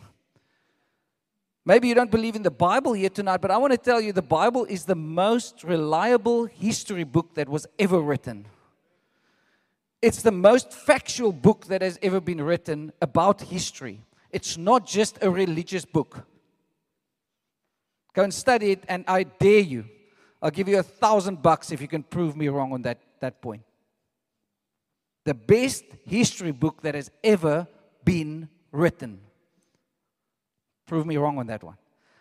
Maybe 1.64 1.88
you 1.88 1.94
don't 1.94 2.10
believe 2.10 2.36
in 2.36 2.42
the 2.42 2.52
Bible 2.52 2.94
here 2.94 3.10
tonight, 3.10 3.38
but 3.38 3.52
I 3.52 3.58
want 3.58 3.72
to 3.72 3.78
tell 3.78 4.02
you 4.02 4.12
the 4.14 4.22
Bible 4.22 4.66
is 4.66 4.86
the 4.86 4.96
most 4.96 5.64
reliable 5.64 6.46
history 6.46 7.04
book 7.04 7.36
that 7.36 7.48
was 7.48 7.68
ever 7.78 8.00
written. 8.00 8.46
It's 10.02 10.24
the 10.24 10.32
most 10.32 10.74
factual 10.74 11.32
book 11.32 11.66
that 11.68 11.84
has 11.84 12.00
ever 12.02 12.20
been 12.20 12.42
written 12.42 12.92
about 13.00 13.42
history. 13.42 14.02
It's 14.32 14.58
not 14.58 14.88
just 14.88 15.20
a 15.22 15.30
religious 15.30 15.86
book. 15.86 16.26
Go 18.14 18.24
and 18.24 18.34
study 18.34 18.72
it, 18.72 18.84
and 18.88 19.06
I 19.08 19.24
dare 19.24 19.60
you. 19.60 19.86
I'll 20.42 20.50
give 20.50 20.68
you 20.68 20.80
a 20.80 20.84
thousand 20.84 21.44
bucks 21.44 21.72
if 21.72 21.80
you 21.80 21.88
can 21.88 22.02
prove 22.02 22.36
me 22.36 22.48
wrong 22.48 22.74
on 22.74 22.82
that, 22.82 22.98
that 23.20 23.40
point. 23.40 23.62
The 25.24 25.36
best 25.36 25.86
history 26.08 26.52
book 26.52 26.82
that 26.82 26.96
has 26.96 27.12
ever 27.24 27.68
been 28.04 28.50
written. 28.72 29.20
Prove 30.92 31.06
me 31.06 31.16
wrong 31.16 31.38
on 31.38 31.48
that 31.48 31.64
one. 31.64 31.78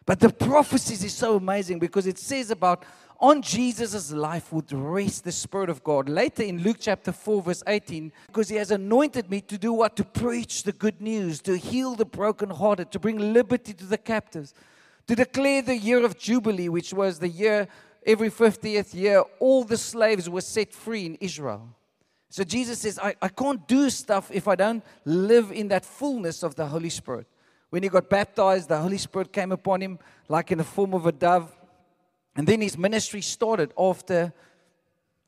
But 0.07 0.21
the 0.21 0.29
prophecies 0.31 1.03
is 1.03 1.13
so 1.13 1.35
amazing 1.35 1.81
because 1.81 2.07
it 2.07 2.19
says 2.19 2.53
about 2.53 2.85
on 3.19 3.43
Jesus' 3.43 4.13
life 4.13 4.53
would 4.53 4.71
rest 4.73 5.25
the 5.25 5.33
Spirit 5.33 5.69
of 5.69 5.83
God. 5.83 6.09
Later 6.09 6.45
in 6.45 6.63
Luke 6.63 6.77
chapter 6.79 7.11
4, 7.11 7.43
verse 7.43 7.65
18, 7.67 8.13
because 8.29 8.49
he 8.49 8.55
has 8.55 8.71
anointed 8.71 9.29
me 9.29 9.41
to 9.41 9.59
do 9.59 9.73
what? 9.73 9.97
To 9.97 10.05
preach 10.05 10.63
the 10.63 10.71
good 10.71 11.01
news, 11.01 11.41
to 11.41 11.59
heal 11.59 11.97
the 11.97 12.05
brokenhearted, 12.05 12.93
to 12.93 13.01
bring 13.01 13.33
liberty 13.33 13.73
to 13.73 13.87
the 13.87 13.99
captives, 13.99 14.55
to 15.09 15.17
declare 15.17 15.63
the 15.63 15.77
year 15.77 16.05
of 16.05 16.17
Jubilee, 16.17 16.69
which 16.69 16.95
was 16.95 17.19
the 17.19 17.29
year, 17.29 17.67
every 18.07 18.31
50th 18.31 18.95
year, 18.95 19.25
all 19.41 19.65
the 19.65 19.77
slaves 19.77 20.31
were 20.31 20.43
set 20.43 20.73
free 20.73 21.07
in 21.07 21.17
Israel. 21.17 21.75
So 22.29 22.45
Jesus 22.45 22.79
says, 22.79 23.01
I, 23.03 23.17
I 23.21 23.31
can't 23.31 23.67
do 23.67 23.91
stuff 23.91 24.31
if 24.33 24.47
I 24.47 24.55
don't 24.55 24.85
live 25.05 25.51
in 25.51 25.67
that 25.69 25.85
fullness 25.85 26.45
of 26.45 26.55
the 26.55 26.67
Holy 26.69 26.91
Spirit. 26.91 27.27
When 27.71 27.83
he 27.83 27.89
got 27.89 28.11
baptized, 28.11 28.69
the 28.69 28.79
Holy 28.79 28.99
Spirit 28.99 29.33
came 29.33 29.53
upon 29.53 29.81
him 29.81 29.99
like 30.29 30.53
in 30.53 30.59
the 30.59 30.65
form 30.65 30.93
of 30.93 31.07
a 31.07 31.13
dove. 31.13 31.57
And 32.37 32.47
then 32.47 32.61
his 32.61 32.77
ministry 32.77 33.23
started 33.23 33.73
after 33.79 34.33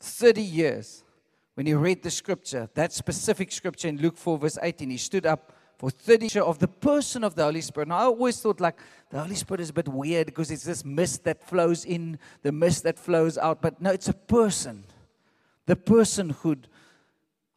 30 0.00 0.42
years. 0.42 1.04
When 1.54 1.66
he 1.66 1.74
read 1.74 2.02
the 2.02 2.10
scripture, 2.10 2.68
that 2.74 2.92
specific 2.92 3.52
scripture 3.52 3.88
in 3.88 3.98
Luke 3.98 4.16
4, 4.16 4.38
verse 4.38 4.58
18, 4.60 4.90
he 4.90 4.96
stood 4.96 5.26
up 5.26 5.52
for 5.76 5.90
30 5.90 6.26
years 6.26 6.36
of 6.36 6.58
the 6.58 6.68
person 6.68 7.24
of 7.24 7.34
the 7.34 7.44
Holy 7.44 7.60
Spirit. 7.60 7.88
And 7.88 7.92
I 7.92 8.04
always 8.04 8.40
thought, 8.40 8.60
like, 8.60 8.78
the 9.10 9.20
Holy 9.20 9.34
Spirit 9.34 9.60
is 9.60 9.70
a 9.70 9.72
bit 9.72 9.88
weird 9.88 10.26
because 10.26 10.50
it's 10.50 10.64
this 10.64 10.84
mist 10.84 11.24
that 11.24 11.46
flows 11.46 11.84
in, 11.84 12.18
the 12.42 12.52
mist 12.52 12.84
that 12.84 12.98
flows 12.98 13.36
out. 13.36 13.60
But 13.60 13.82
no, 13.82 13.90
it's 13.90 14.08
a 14.08 14.14
person, 14.14 14.84
the 15.66 15.76
personhood 15.76 16.64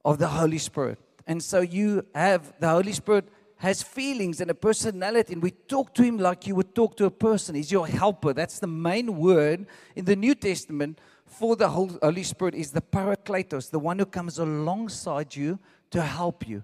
of 0.04 0.18
the 0.18 0.27
Holy 0.27 0.58
Spirit. 0.58 1.00
And 1.25 1.42
so 1.42 1.62
you 1.62 2.06
have 2.13 2.54
the 2.60 2.70
Holy 2.70 2.92
Spirit 2.92 3.30
has 3.58 3.82
feelings 3.82 4.42
and 4.42 4.52
a 4.52 4.56
personality, 4.56 5.34
and 5.34 5.42
we 5.42 5.52
talk 5.52 5.94
to 5.96 6.04
him 6.04 6.18
like 6.18 6.46
you 6.46 6.56
would 6.56 6.76
talk 6.76 6.98
to 6.98 7.06
a 7.06 7.12
person. 7.12 7.56
He's 7.56 7.72
your 7.72 7.88
helper. 7.88 8.34
That's 8.34 8.60
the 8.60 8.68
main 8.68 9.18
word 9.18 9.66
in 9.96 10.06
the 10.06 10.16
New 10.16 10.36
Testament 10.36 11.00
for 11.26 11.56
the 11.56 11.70
Holy 11.70 12.24
Spirit 12.24 12.56
is 12.56 12.72
the 12.72 12.82
Parakletos, 12.82 13.70
the 13.70 13.80
one 13.80 14.00
who 14.00 14.06
comes 14.06 14.40
alongside 14.40 15.36
you 15.36 15.60
to 15.92 16.02
help 16.02 16.48
you. 16.48 16.64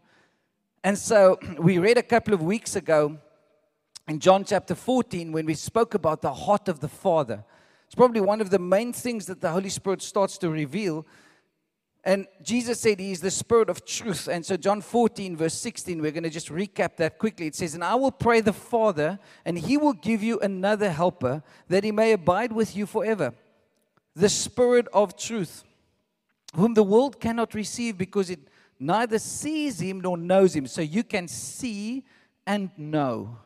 And 0.84 0.98
so 0.98 1.40
we 1.60 1.78
read 1.78 1.98
a 1.98 2.04
couple 2.04 2.34
of 2.34 2.42
weeks 2.42 2.76
ago 2.76 3.18
in 4.08 4.20
John 4.20 4.46
chapter 4.46 4.76
14 4.76 5.32
when 5.32 5.46
we 5.46 5.54
spoke 5.56 5.94
about 5.94 6.22
the 6.22 6.34
heart 6.34 6.68
of 6.68 6.80
the 6.80 6.88
Father. 6.88 7.44
It's 7.86 7.96
probably 7.96 8.22
one 8.22 8.40
of 8.40 8.50
the 8.50 8.60
main 8.60 8.94
things 8.94 9.26
that 9.26 9.42
the 9.42 9.52
Holy 9.52 9.70
Spirit 9.70 10.02
starts 10.02 10.38
to 10.40 10.50
reveal 10.50 11.06
and 12.04 12.26
Jesus 12.42 12.80
said 12.80 13.00
he 13.00 13.12
is 13.12 13.22
the 13.22 13.30
spirit 13.30 13.70
of 13.70 13.86
truth. 13.86 14.28
And 14.28 14.44
so, 14.44 14.58
John 14.58 14.82
14, 14.82 15.38
verse 15.38 15.54
16, 15.54 16.02
we're 16.02 16.12
going 16.12 16.24
to 16.24 16.32
just 16.32 16.50
recap 16.50 16.98
that 16.98 17.20
quickly. 17.20 17.46
It 17.46 17.56
says, 17.56 17.76
And 17.76 17.84
I 17.84 17.94
will 17.94 18.12
pray 18.12 18.42
the 18.42 18.54
Father, 18.54 19.20
and 19.46 19.58
he 19.58 19.78
will 19.78 19.94
give 19.94 20.24
you 20.24 20.40
another 20.40 20.90
helper, 20.90 21.44
that 21.68 21.84
he 21.84 21.92
may 21.92 22.14
abide 22.14 22.52
with 22.54 22.76
you 22.76 22.88
forever. 22.88 23.34
The 24.16 24.30
spirit 24.30 24.88
of 24.94 25.16
truth, 25.16 25.64
whom 26.56 26.74
the 26.74 26.84
world 26.84 27.20
cannot 27.20 27.54
receive 27.54 28.00
because 28.00 28.32
it 28.32 28.40
neither 28.80 29.20
sees 29.20 29.80
him 29.80 30.02
nor 30.02 30.18
knows 30.18 30.56
him. 30.56 30.66
So, 30.66 30.82
you 30.82 31.04
can 31.04 31.28
see 31.28 32.04
and 32.48 32.72
know. 32.78 33.38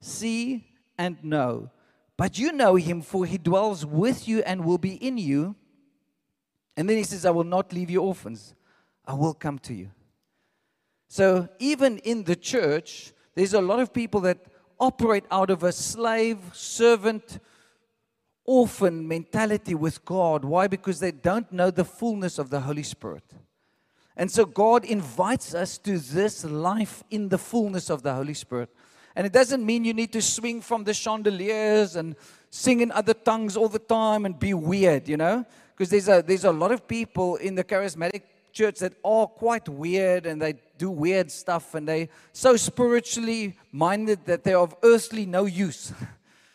See 0.00 0.68
and 0.96 1.22
know. 1.24 1.70
But 2.16 2.38
you 2.38 2.52
know 2.52 2.76
him, 2.76 3.02
for 3.02 3.26
he 3.26 3.38
dwells 3.38 3.84
with 3.84 4.28
you 4.28 4.40
and 4.42 4.64
will 4.64 4.78
be 4.78 4.94
in 4.94 5.18
you. 5.18 5.56
And 6.78 6.88
then 6.88 6.96
he 6.96 7.02
says, 7.02 7.26
I 7.26 7.30
will 7.30 7.42
not 7.42 7.72
leave 7.72 7.90
you 7.90 8.00
orphans, 8.00 8.54
I 9.04 9.12
will 9.14 9.34
come 9.34 9.58
to 9.60 9.74
you. 9.74 9.90
So 11.08 11.48
even 11.58 11.98
in 11.98 12.22
the 12.22 12.36
church, 12.36 13.12
there's 13.34 13.52
a 13.52 13.60
lot 13.60 13.80
of 13.80 13.92
people 13.92 14.20
that 14.20 14.38
operate 14.78 15.24
out 15.28 15.50
of 15.50 15.64
a 15.64 15.72
slave, 15.72 16.38
servant, 16.52 17.40
orphan 18.44 19.08
mentality 19.08 19.74
with 19.74 20.04
God. 20.04 20.44
Why? 20.44 20.68
Because 20.68 21.00
they 21.00 21.10
don't 21.10 21.50
know 21.50 21.72
the 21.72 21.84
fullness 21.84 22.38
of 22.38 22.48
the 22.48 22.60
Holy 22.60 22.84
Spirit. 22.84 23.24
And 24.16 24.30
so 24.30 24.44
God 24.44 24.84
invites 24.84 25.54
us 25.54 25.78
to 25.78 25.98
this 25.98 26.44
life 26.44 27.02
in 27.10 27.28
the 27.28 27.38
fullness 27.38 27.90
of 27.90 28.04
the 28.04 28.14
Holy 28.14 28.34
Spirit. 28.34 28.70
And 29.16 29.26
it 29.26 29.32
doesn't 29.32 29.66
mean 29.66 29.84
you 29.84 29.94
need 29.94 30.12
to 30.12 30.22
swing 30.22 30.60
from 30.60 30.84
the 30.84 30.94
chandeliers 30.94 31.96
and 31.96 32.14
sing 32.50 32.82
in 32.82 32.92
other 32.92 33.14
tongues 33.14 33.56
all 33.56 33.68
the 33.68 33.80
time 33.80 34.24
and 34.24 34.38
be 34.38 34.54
weird, 34.54 35.08
you 35.08 35.16
know? 35.16 35.44
Because 35.78 35.90
there's 35.90 36.08
a, 36.08 36.24
there's 36.26 36.44
a 36.44 36.50
lot 36.50 36.72
of 36.72 36.88
people 36.88 37.36
in 37.36 37.54
the 37.54 37.62
charismatic 37.62 38.22
church 38.52 38.80
that 38.80 38.94
are 39.04 39.28
quite 39.28 39.68
weird 39.68 40.26
and 40.26 40.42
they 40.42 40.54
do 40.76 40.90
weird 40.90 41.30
stuff 41.30 41.76
and 41.76 41.86
they 41.86 42.08
so 42.32 42.56
spiritually 42.56 43.56
minded 43.70 44.24
that 44.24 44.42
they're 44.42 44.58
of 44.58 44.74
earthly 44.82 45.24
no 45.24 45.44
use. 45.44 45.92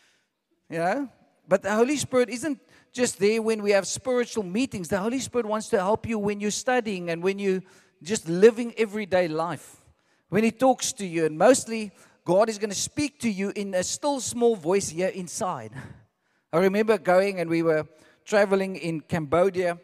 you 0.68 0.78
know? 0.78 1.08
But 1.48 1.62
the 1.62 1.72
Holy 1.72 1.96
Spirit 1.96 2.28
isn't 2.28 2.60
just 2.92 3.18
there 3.18 3.40
when 3.40 3.62
we 3.62 3.70
have 3.70 3.86
spiritual 3.86 4.44
meetings. 4.44 4.88
The 4.88 4.98
Holy 4.98 5.20
Spirit 5.20 5.46
wants 5.46 5.70
to 5.70 5.78
help 5.78 6.06
you 6.06 6.18
when 6.18 6.38
you're 6.38 6.50
studying 6.50 7.08
and 7.08 7.22
when 7.22 7.38
you're 7.38 7.62
just 8.02 8.28
living 8.28 8.74
everyday 8.76 9.26
life. 9.26 9.76
When 10.28 10.44
He 10.44 10.50
talks 10.50 10.92
to 10.94 11.06
you, 11.06 11.24
and 11.24 11.38
mostly 11.38 11.92
God 12.26 12.50
is 12.50 12.58
going 12.58 12.70
to 12.70 12.76
speak 12.76 13.20
to 13.20 13.30
you 13.30 13.54
in 13.56 13.72
a 13.72 13.84
still 13.84 14.20
small 14.20 14.54
voice 14.54 14.90
here 14.90 15.08
inside. 15.08 15.72
I 16.52 16.58
remember 16.58 16.98
going 16.98 17.40
and 17.40 17.48
we 17.48 17.62
were 17.62 17.86
traveling 18.24 18.76
in 18.76 19.00
Cambodia. 19.00 19.78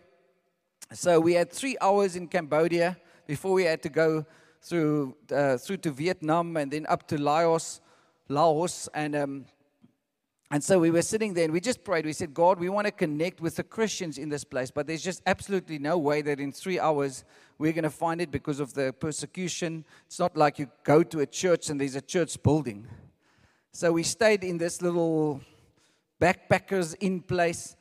So 0.92 1.20
we 1.20 1.34
had 1.34 1.52
three 1.52 1.76
hours 1.80 2.16
in 2.16 2.26
Cambodia 2.26 2.96
before 3.26 3.52
we 3.52 3.64
had 3.64 3.82
to 3.82 3.88
go 3.88 4.24
through 4.62 5.16
uh, 5.32 5.56
through 5.56 5.78
to 5.78 5.90
Vietnam 5.90 6.56
and 6.56 6.70
then 6.70 6.86
up 6.88 7.06
to 7.08 7.20
Laos, 7.20 7.80
Laos, 8.28 8.88
and 8.94 9.14
um, 9.14 9.44
and 10.50 10.64
so 10.64 10.80
we 10.80 10.90
were 10.90 11.02
sitting 11.02 11.32
there 11.32 11.44
and 11.44 11.52
we 11.52 11.60
just 11.60 11.84
prayed. 11.84 12.04
We 12.04 12.12
said, 12.12 12.34
God, 12.34 12.58
we 12.58 12.68
want 12.68 12.86
to 12.86 12.90
connect 12.90 13.40
with 13.40 13.54
the 13.54 13.62
Christians 13.62 14.18
in 14.18 14.28
this 14.28 14.42
place, 14.42 14.72
but 14.72 14.86
there's 14.86 15.02
just 15.02 15.22
absolutely 15.26 15.78
no 15.78 15.96
way 15.96 16.22
that 16.22 16.40
in 16.40 16.50
three 16.50 16.80
hours 16.80 17.24
we're 17.58 17.72
going 17.72 17.84
to 17.84 17.90
find 17.90 18.20
it 18.20 18.32
because 18.32 18.58
of 18.58 18.74
the 18.74 18.92
persecution. 18.92 19.84
It's 20.06 20.18
not 20.18 20.36
like 20.36 20.58
you 20.58 20.68
go 20.82 21.04
to 21.04 21.20
a 21.20 21.26
church 21.26 21.70
and 21.70 21.80
there's 21.80 21.94
a 21.94 22.00
church 22.00 22.42
building. 22.42 22.88
So 23.70 23.92
we 23.92 24.02
stayed 24.02 24.42
in 24.42 24.58
this 24.58 24.82
little 24.82 25.40
backpackers 26.20 26.96
in 26.98 27.20
place 27.20 27.76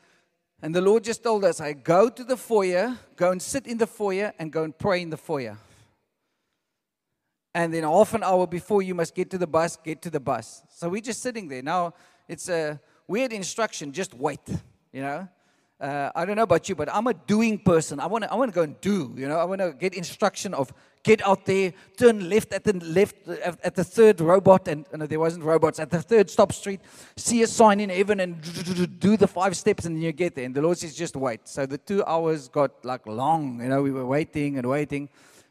and 0.61 0.75
the 0.75 0.81
Lord 0.81 1.03
just 1.03 1.23
told 1.23 1.45
us, 1.45 1.61
I 1.61 1.73
go 1.73 2.09
to 2.09 2.23
the 2.23 2.37
foyer, 2.37 2.97
go 3.15 3.31
and 3.31 3.41
sit 3.41 3.67
in 3.67 3.77
the 3.77 3.87
foyer, 3.87 4.33
and 4.39 4.51
go 4.51 4.63
and 4.63 4.77
pray 4.77 5.01
in 5.01 5.09
the 5.09 5.17
foyer. 5.17 5.57
And 7.53 7.73
then 7.73 7.83
half 7.83 8.13
an 8.13 8.23
hour 8.23 8.45
before 8.45 8.81
you 8.81 8.93
must 8.93 9.15
get 9.15 9.29
to 9.31 9.37
the 9.37 9.47
bus, 9.47 9.77
get 9.77 10.01
to 10.03 10.09
the 10.09 10.19
bus. 10.19 10.61
So 10.69 10.89
we're 10.89 11.01
just 11.01 11.21
sitting 11.21 11.47
there. 11.47 11.63
Now, 11.63 11.93
it's 12.27 12.47
a 12.49 12.79
weird 13.07 13.33
instruction, 13.33 13.91
just 13.91 14.13
wait, 14.13 14.47
you 14.91 15.01
know. 15.01 15.27
Uh, 15.79 16.11
I 16.13 16.25
don't 16.25 16.35
know 16.35 16.43
about 16.43 16.67
you, 16.67 16.75
but 16.75 16.93
I'm 16.93 17.07
a 17.07 17.13
doing 17.13 17.57
person. 17.57 18.01
I 18.01 18.05
want 18.07 18.25
to 18.25 18.31
I 18.31 18.35
want 18.35 18.51
to 18.51 18.55
go 18.55 18.63
and 18.63 18.79
do, 18.81 19.13
you 19.15 19.29
know. 19.29 19.39
I 19.39 19.45
want 19.45 19.61
to 19.61 19.71
get 19.71 19.93
instruction 19.93 20.53
of 20.53 20.73
get 21.03 21.25
out 21.25 21.45
there, 21.45 21.71
turn 21.95 22.29
left 22.29 22.51
at 22.51 22.65
the 22.65 22.73
left 22.73 23.15
at 23.63 23.75
the 23.75 23.85
third 23.85 24.19
robot, 24.19 24.67
and 24.67 24.85
there 24.91 25.21
wasn't 25.21 25.45
robots 25.45 25.79
at 25.79 25.89
the 25.89 26.01
third 26.01 26.29
stop 26.29 26.51
street. 26.51 26.81
See 27.15 27.43
a 27.43 27.47
sign 27.47 27.79
in 27.79 27.89
heaven 27.89 28.19
and 28.19 28.41
do 28.99 29.15
the 29.15 29.27
five 29.27 29.55
steps, 29.55 29.85
and 29.85 30.03
you 30.03 30.11
get 30.11 30.35
there. 30.35 30.43
And 30.43 30.53
the 30.53 30.61
Lord 30.61 30.77
says, 30.77 30.93
just 30.95 31.15
wait. 31.15 31.47
So 31.47 31.65
the 31.65 31.77
two 31.77 32.03
hours 32.03 32.49
got 32.49 32.83
like 32.83 33.07
long. 33.07 33.61
You 33.61 33.69
know, 33.69 33.81
we 33.81 33.91
were 33.91 34.05
waiting 34.05 34.57
and 34.57 34.67
waiting, 34.67 35.07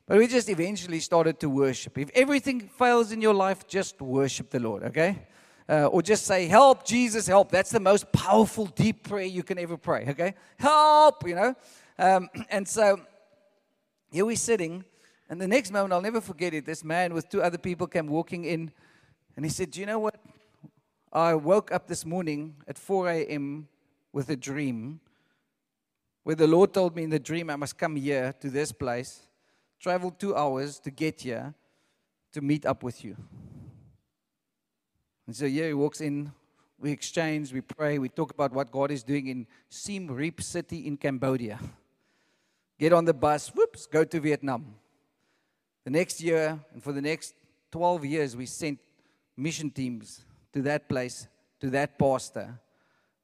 but 0.07 0.19
we 0.19 0.27
just 0.27 0.51
eventually 0.51 1.01
started 1.01 1.41
to 1.41 1.49
worship. 1.49 1.97
If 1.97 2.11
everything 2.15 2.69
fails 2.69 3.13
in 3.13 3.23
your 3.23 3.35
life, 3.35 3.67
just 3.67 4.03
worship 4.03 4.51
the 4.51 4.61
Lord. 4.61 4.83
Okay 4.83 5.17
uh, 5.69 5.87
or 5.87 6.03
just 6.03 6.25
say, 6.25 6.47
Help, 6.47 6.85
Jesus, 6.85 7.27
help. 7.27 7.51
That's 7.51 7.71
the 7.71 7.81
most 7.81 8.11
powerful, 8.13 8.67
deep 8.67 9.09
prayer 9.09 9.27
you 9.27 9.43
can 9.43 9.59
ever 9.59 9.77
pray, 9.77 10.07
okay? 10.09 10.35
Help, 10.59 11.27
you 11.27 11.35
know? 11.35 11.55
Um, 11.99 12.29
and 12.51 12.67
so 12.67 13.01
here 14.11 14.25
we're 14.25 14.37
sitting, 14.37 14.85
and 15.29 15.41
the 15.41 15.49
next 15.49 15.71
moment, 15.71 15.93
I'll 15.93 16.01
never 16.01 16.21
forget 16.21 16.55
it. 16.55 16.65
This 16.65 16.83
man 16.83 17.13
with 17.13 17.29
two 17.29 17.43
other 17.43 17.59
people 17.59 17.87
came 17.87 18.07
walking 18.07 18.45
in, 18.45 18.73
and 19.37 19.45
he 19.45 19.51
said, 19.51 19.71
Do 19.71 19.81
you 19.81 19.87
know 19.87 19.99
what? 19.99 20.17
I 21.13 21.35
woke 21.35 21.73
up 21.73 21.87
this 21.87 22.05
morning 22.05 22.57
at 22.67 22.79
4 22.79 23.09
a.m. 23.11 23.69
with 24.13 24.29
a 24.31 24.37
dream 24.37 25.01
where 26.23 26.37
the 26.37 26.47
Lord 26.47 26.75
told 26.75 26.95
me 26.95 27.05
in 27.05 27.11
the 27.11 27.19
dream 27.19 27.49
I 27.49 27.57
must 27.57 27.79
come 27.79 27.97
here 27.97 28.35
to 28.41 28.51
this 28.51 28.73
place, 28.73 29.27
travel 29.81 30.11
two 30.11 30.37
hours 30.37 30.79
to 30.81 30.91
get 30.91 31.23
here 31.23 31.55
to 32.33 32.43
meet 32.43 32.67
up 32.67 32.83
with 32.83 33.03
you. 33.03 33.17
And 35.29 35.37
so, 35.37 35.45
yeah, 35.45 35.67
he 35.67 35.75
walks 35.75 36.01
in, 36.01 36.33
we 36.81 36.91
exchange, 36.91 37.53
we 37.53 37.61
pray, 37.61 37.99
we 37.99 38.09
talk 38.09 38.31
about 38.31 38.51
what 38.51 38.73
God 38.73 38.91
is 38.91 39.03
doing 39.03 39.27
in 39.27 39.47
Siem 39.69 40.11
Reap 40.11 40.41
City 40.41 40.87
in 40.87 40.97
Cambodia. 40.97 41.61
Get 42.79 42.95
on 42.95 43.05
the 43.05 43.13
bus, 43.13 43.49
whoops, 43.55 43.87
go 43.87 44.05
to 44.05 44.21
Vietnam. 44.21 44.75
The 45.85 45.91
next 45.91 46.23
year, 46.23 46.59
and 46.73 46.83
for 46.83 46.93
the 46.93 47.03
next 47.03 47.35
12 47.73 48.07
years, 48.07 48.37
we 48.37 48.47
sent 48.47 48.79
mission 49.37 49.71
teams 49.71 50.25
to 50.55 50.63
that 50.63 50.89
place 50.89 51.29
to 51.61 51.69
that 51.69 51.99
pastor 51.99 52.59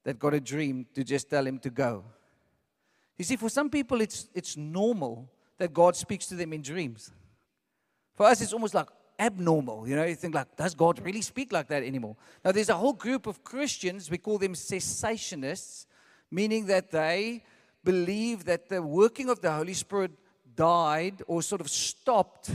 that 0.02 0.18
got 0.18 0.34
a 0.34 0.40
dream 0.40 0.84
to 0.92 1.04
just 1.04 1.30
tell 1.30 1.46
him 1.46 1.58
to 1.61 1.70
go. 1.70 2.04
You 3.16 3.25
see, 3.25 3.37
for 3.37 3.49
some 3.49 3.70
people, 3.70 4.02
it's, 4.02 4.28
it's 4.34 4.58
normal 4.58 5.26
that 5.56 5.73
God 5.73 5.96
speaks 5.96 6.26
to 6.26 6.34
them 6.34 6.52
in 6.52 6.61
dreams. 6.61 7.11
For 8.14 8.26
us, 8.26 8.42
it's 8.42 8.52
almost 8.52 8.75
like 8.75 8.88
abnormal. 9.25 9.88
You 9.88 9.97
know, 9.97 10.04
you 10.04 10.14
think 10.14 10.35
like, 10.35 10.57
does 10.57 10.75
God 10.75 11.00
really 11.04 11.23
speak 11.23 11.52
like 11.52 11.69
that 11.69 11.83
anymore? 11.83 12.16
Now, 12.45 12.52
there's 12.52 12.69
a 12.69 12.76
whole 12.76 12.93
group 12.93 13.26
of 13.26 13.43
Christians, 13.43 14.11
we 14.11 14.19
call 14.19 14.38
them 14.38 14.54
cessationists, 14.54 15.87
meaning 16.31 16.66
that 16.66 16.90
they 16.90 17.45
believe 17.83 18.45
that 18.45 18.69
the 18.69 18.83
working 18.83 19.28
of 19.28 19.40
the 19.40 19.52
Holy 19.52 19.75
Spirit 19.75 20.12
died 20.57 21.23
or 21.26 21.43
sort 21.43 21.61
of 21.61 21.69
stopped 21.69 22.50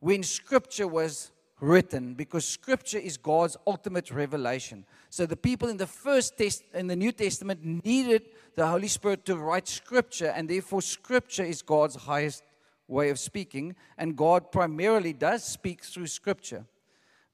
when 0.00 0.22
Scripture 0.22 0.88
was 0.88 1.32
written 1.60 2.14
because 2.14 2.44
Scripture 2.46 2.98
is 2.98 3.16
God's 3.16 3.56
ultimate 3.66 4.10
revelation. 4.10 4.84
So 5.10 5.26
the 5.26 5.36
people 5.36 5.68
in 5.68 5.76
the 5.76 5.86
first 5.86 6.38
test 6.38 6.62
in 6.72 6.86
the 6.86 6.96
New 6.96 7.12
Testament 7.12 7.60
needed 7.84 8.22
the 8.54 8.66
Holy 8.66 8.88
Spirit 8.88 9.24
to 9.26 9.36
write 9.36 9.66
Scripture, 9.66 10.32
and 10.36 10.48
therefore 10.48 10.82
Scripture 10.82 11.44
is 11.44 11.62
God's 11.62 11.96
highest 11.96 12.42
way 12.88 13.10
of 13.10 13.18
speaking, 13.18 13.76
and 13.96 14.16
God 14.16 14.50
primarily 14.50 15.12
does 15.12 15.44
speak 15.44 15.84
through 15.84 16.08
Scripture. 16.08 16.64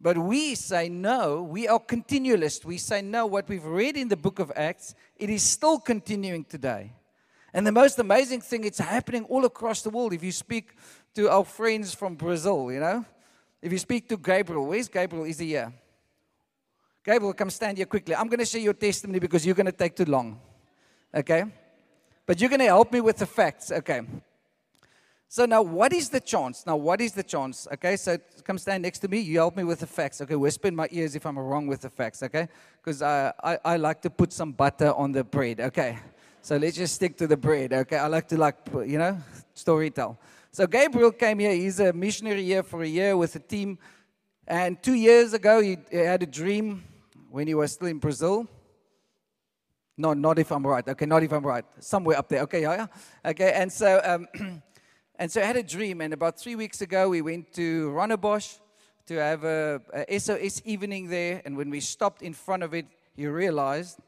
But 0.01 0.19
we 0.19 0.55
say 0.55 0.89
no, 0.89 1.43
we 1.43 1.67
are 1.69 1.79
continualists. 1.79 2.65
We 2.65 2.77
say 2.77 3.01
no, 3.01 3.25
what 3.25 3.49
we've 3.49 3.65
read 3.65 3.97
in 3.97 4.09
the 4.09 4.17
book 4.17 4.39
of 4.39 4.53
Acts, 4.55 4.95
it 5.17 5.31
is 5.31 5.43
still 5.43 5.79
continuing 5.79 6.45
today. 6.45 6.93
And 7.55 7.67
the 7.67 7.73
most 7.73 7.99
amazing 8.01 8.41
thing, 8.41 8.65
it's 8.65 8.81
happening 8.81 9.25
all 9.25 9.45
across 9.45 9.83
the 9.83 9.91
world. 9.91 10.13
If 10.13 10.25
you 10.25 10.33
speak 10.33 10.75
to 11.15 11.31
our 11.31 11.45
friends 11.45 11.95
from 11.95 12.17
Brazil, 12.17 12.71
you 12.73 12.81
know, 12.81 13.05
if 13.63 13.73
you 13.73 13.79
speak 13.79 14.09
to 14.09 14.17
Gabriel, 14.19 14.67
where's 14.67 14.89
Gabriel? 14.89 15.25
Is 15.25 15.39
he 15.39 15.47
here? 15.47 15.73
Gabriel, 17.05 17.33
come 17.33 17.51
stand 17.51 17.77
here 17.77 17.87
quickly. 17.87 18.15
I'm 18.15 18.29
going 18.29 18.41
to 18.41 18.45
share 18.45 18.61
your 18.61 18.75
testimony 18.75 19.21
because 19.21 19.47
you're 19.47 19.55
going 19.55 19.67
to 19.67 19.73
take 19.73 19.95
too 19.95 20.05
long. 20.05 20.41
Okay? 21.15 21.45
But 22.27 22.41
you're 22.41 22.51
going 22.51 22.61
to 22.61 22.67
help 22.67 22.93
me 22.93 23.01
with 23.01 23.19
the 23.19 23.27
facts. 23.27 23.71
Okay. 23.71 24.03
So 25.35 25.47
now, 25.47 25.63
what 25.63 25.93
is 25.93 26.11
the 26.11 26.21
chance? 26.21 26.65
Now, 26.65 26.77
what 26.77 27.01
is 27.01 27.11
the 27.11 27.25
chance? 27.25 27.67
Okay, 27.73 27.97
so 27.97 28.17
come 28.45 28.57
stand 28.57 28.85
next 28.85 29.01
to 29.01 29.09
me. 29.09 29.19
You 29.19 29.39
help 29.39 29.57
me 29.57 29.65
with 29.65 29.81
the 29.81 29.87
facts. 29.89 30.21
Okay, 30.21 30.37
whisper 30.37 30.69
in 30.69 30.77
my 30.77 30.87
ears 30.93 31.17
if 31.17 31.27
I'm 31.27 31.37
wrong 31.37 31.67
with 31.67 31.81
the 31.81 31.91
facts. 31.91 32.23
Okay, 32.23 32.47
because 32.77 33.03
I, 33.03 33.33
I, 33.43 33.59
I 33.65 33.77
like 33.77 34.01
to 34.03 34.11
put 34.11 34.33
some 34.33 34.53
butter 34.53 34.93
on 34.93 35.11
the 35.11 35.25
bread. 35.25 35.59
Okay, 35.59 35.99
so 36.41 36.57
let's 36.57 36.77
just 36.77 36.95
stick 36.95 37.17
to 37.17 37.27
the 37.27 37.37
bread. 37.37 37.73
Okay, 37.73 37.97
I 37.97 38.07
like 38.07 38.29
to 38.29 38.37
like 38.37 38.59
you 38.87 38.97
know 38.97 39.19
story 39.55 39.91
tell. 39.91 40.21
So 40.53 40.69
Gabriel 40.69 41.11
came 41.11 41.41
here. 41.41 41.53
He's 41.53 41.81
a 41.81 41.93
missionary 41.93 42.45
here 42.45 42.63
for 42.63 42.85
a 42.85 42.89
year 42.89 43.17
with 43.17 43.35
a 43.35 43.41
team, 43.41 43.77
and 44.47 44.81
two 44.81 44.95
years 44.95 45.33
ago 45.33 45.61
he 45.61 45.79
had 45.91 46.23
a 46.23 46.27
dream 46.27 46.85
when 47.29 47.49
he 47.49 47.57
was 47.57 47.73
still 47.73 47.89
in 47.89 47.99
Brazil. 47.99 48.47
No, 49.97 50.15
not 50.15 50.39
if 50.39 50.53
I'm 50.53 50.65
right. 50.65 50.87
Okay, 50.87 51.07
not 51.07 51.25
if 51.25 51.33
I'm 51.33 51.45
right. 51.45 51.65
Somewhere 51.81 52.19
up 52.19 52.29
there. 52.29 52.43
Okay, 52.43 52.63
yeah, 52.63 52.87
yeah. 52.87 53.31
Okay, 53.33 53.51
and 53.51 53.73
so. 53.73 54.01
Um, 54.05 54.63
And 55.17 55.31
so 55.31 55.41
I 55.41 55.45
had 55.45 55.57
a 55.57 55.63
dream, 55.63 56.01
and 56.01 56.13
about 56.13 56.41
three 56.41 56.57
weeks 56.57 56.81
ago, 56.81 57.09
we 57.09 57.23
went 57.23 57.53
to 57.53 57.91
Rondebosch 57.91 58.59
to 59.07 59.15
have 59.15 59.45
a, 59.45 59.81
a, 60.09 60.19
SOS 60.19 60.61
evening 60.65 61.09
there. 61.09 61.41
And 61.45 61.57
when 61.57 61.71
we 61.71 61.79
stopped 61.79 62.21
in 62.21 62.33
front 62.33 62.65
of 62.65 62.75
it, 62.75 62.87
he 63.15 63.29
realized, 63.29 64.01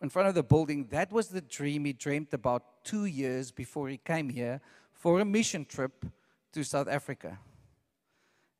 in 0.00 0.08
front 0.08 0.28
of 0.28 0.36
the 0.36 0.44
building, 0.44 0.86
that 0.90 1.10
was 1.10 1.28
the 1.28 1.40
dream 1.40 1.84
he 1.84 1.92
dreamed 1.92 2.32
about 2.32 2.84
two 2.84 3.06
years 3.06 3.50
before 3.50 3.88
he 3.88 3.96
came 3.96 4.28
here 4.28 4.60
for 4.92 5.18
a 5.18 5.24
mission 5.24 5.64
trip 5.64 6.06
to 6.52 6.62
South 6.62 6.86
Africa. 6.86 7.40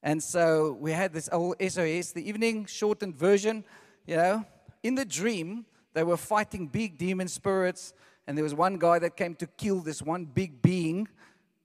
And 0.02 0.21
so 0.21 0.76
we 0.80 0.90
had 0.90 1.12
this 1.12 1.28
old 1.30 1.54
SOS, 1.61 2.11
the 2.11 2.28
evening 2.28 2.66
shortened 2.66 3.14
version, 3.14 3.64
you 4.06 4.16
know. 4.16 4.44
In 4.82 4.97
the 4.97 5.04
dream, 5.04 5.66
they 5.94 6.02
were 6.02 6.16
fighting 6.16 6.66
big 6.66 6.99
demon 6.99 7.28
spirits, 7.28 7.95
and 8.26 8.36
there 8.36 8.43
was 8.43 8.54
one 8.54 8.76
guy 8.76 8.99
that 8.99 9.17
came 9.17 9.36
to 9.36 9.47
kill 9.47 9.78
this 9.78 10.02
one 10.02 10.25
big 10.25 10.60
being 10.62 11.06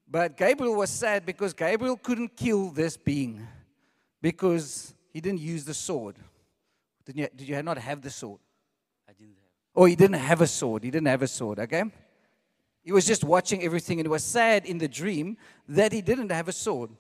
but 0.09 0.37
Gabriel 0.37 0.75
was 0.75 0.89
sad 0.89 1.25
because 1.25 1.53
Gabriel 1.53 1.97
couldn't 1.97 2.35
kill 2.37 2.69
this 2.69 2.95
being 2.95 3.45
because 4.21 4.93
he 5.11 5.19
didn't 5.19 5.41
use 5.41 5.65
the 5.65 5.73
sword. 5.73 6.15
Did 7.05 7.17
you, 7.17 7.27
did 7.35 7.47
you 7.47 7.61
not 7.63 7.77
have 7.77 8.01
the 8.01 8.09
sword? 8.09 8.39
I 9.07 9.13
didn't 9.13 9.35
have. 9.35 9.51
Oh, 9.75 9.85
he 9.85 9.95
didn't 9.95 10.19
have 10.19 10.41
a 10.41 10.47
sword. 10.47 10.83
He 10.83 10.91
didn't 10.91 11.07
have 11.07 11.21
a 11.21 11.27
sword, 11.27 11.59
okay? 11.59 11.83
He 12.83 12.91
was 12.93 13.05
just 13.05 13.23
watching 13.23 13.63
everything 13.63 13.99
and 13.99 14.07
he 14.07 14.09
was 14.09 14.23
sad 14.23 14.65
in 14.65 14.77
the 14.77 14.87
dream 14.87 15.37
that 15.67 15.91
he 15.91 16.01
didn't 16.01 16.31
have 16.31 16.47
a 16.47 16.53
sword. 16.53 16.91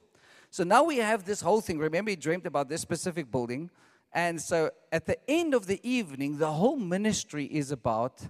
So 0.49 0.63
now 0.63 0.83
we 0.83 0.97
have 0.97 1.23
this 1.23 1.41
whole 1.41 1.61
thing. 1.61 1.77
Remember, 1.77 2.09
he 2.09 2.15
dreamed 2.15 2.45
about 2.45 2.67
this 2.67 2.81
specific 2.81 3.31
building. 3.31 3.69
And 4.13 4.41
so 4.41 4.71
at 4.91 5.05
the 5.05 5.17
end 5.29 5.53
of 5.53 5.65
the 5.65 5.79
evening, 5.87 6.37
the 6.37 6.51
whole 6.51 6.77
ministry 6.77 7.45
is 7.45 7.71
about 7.71 8.21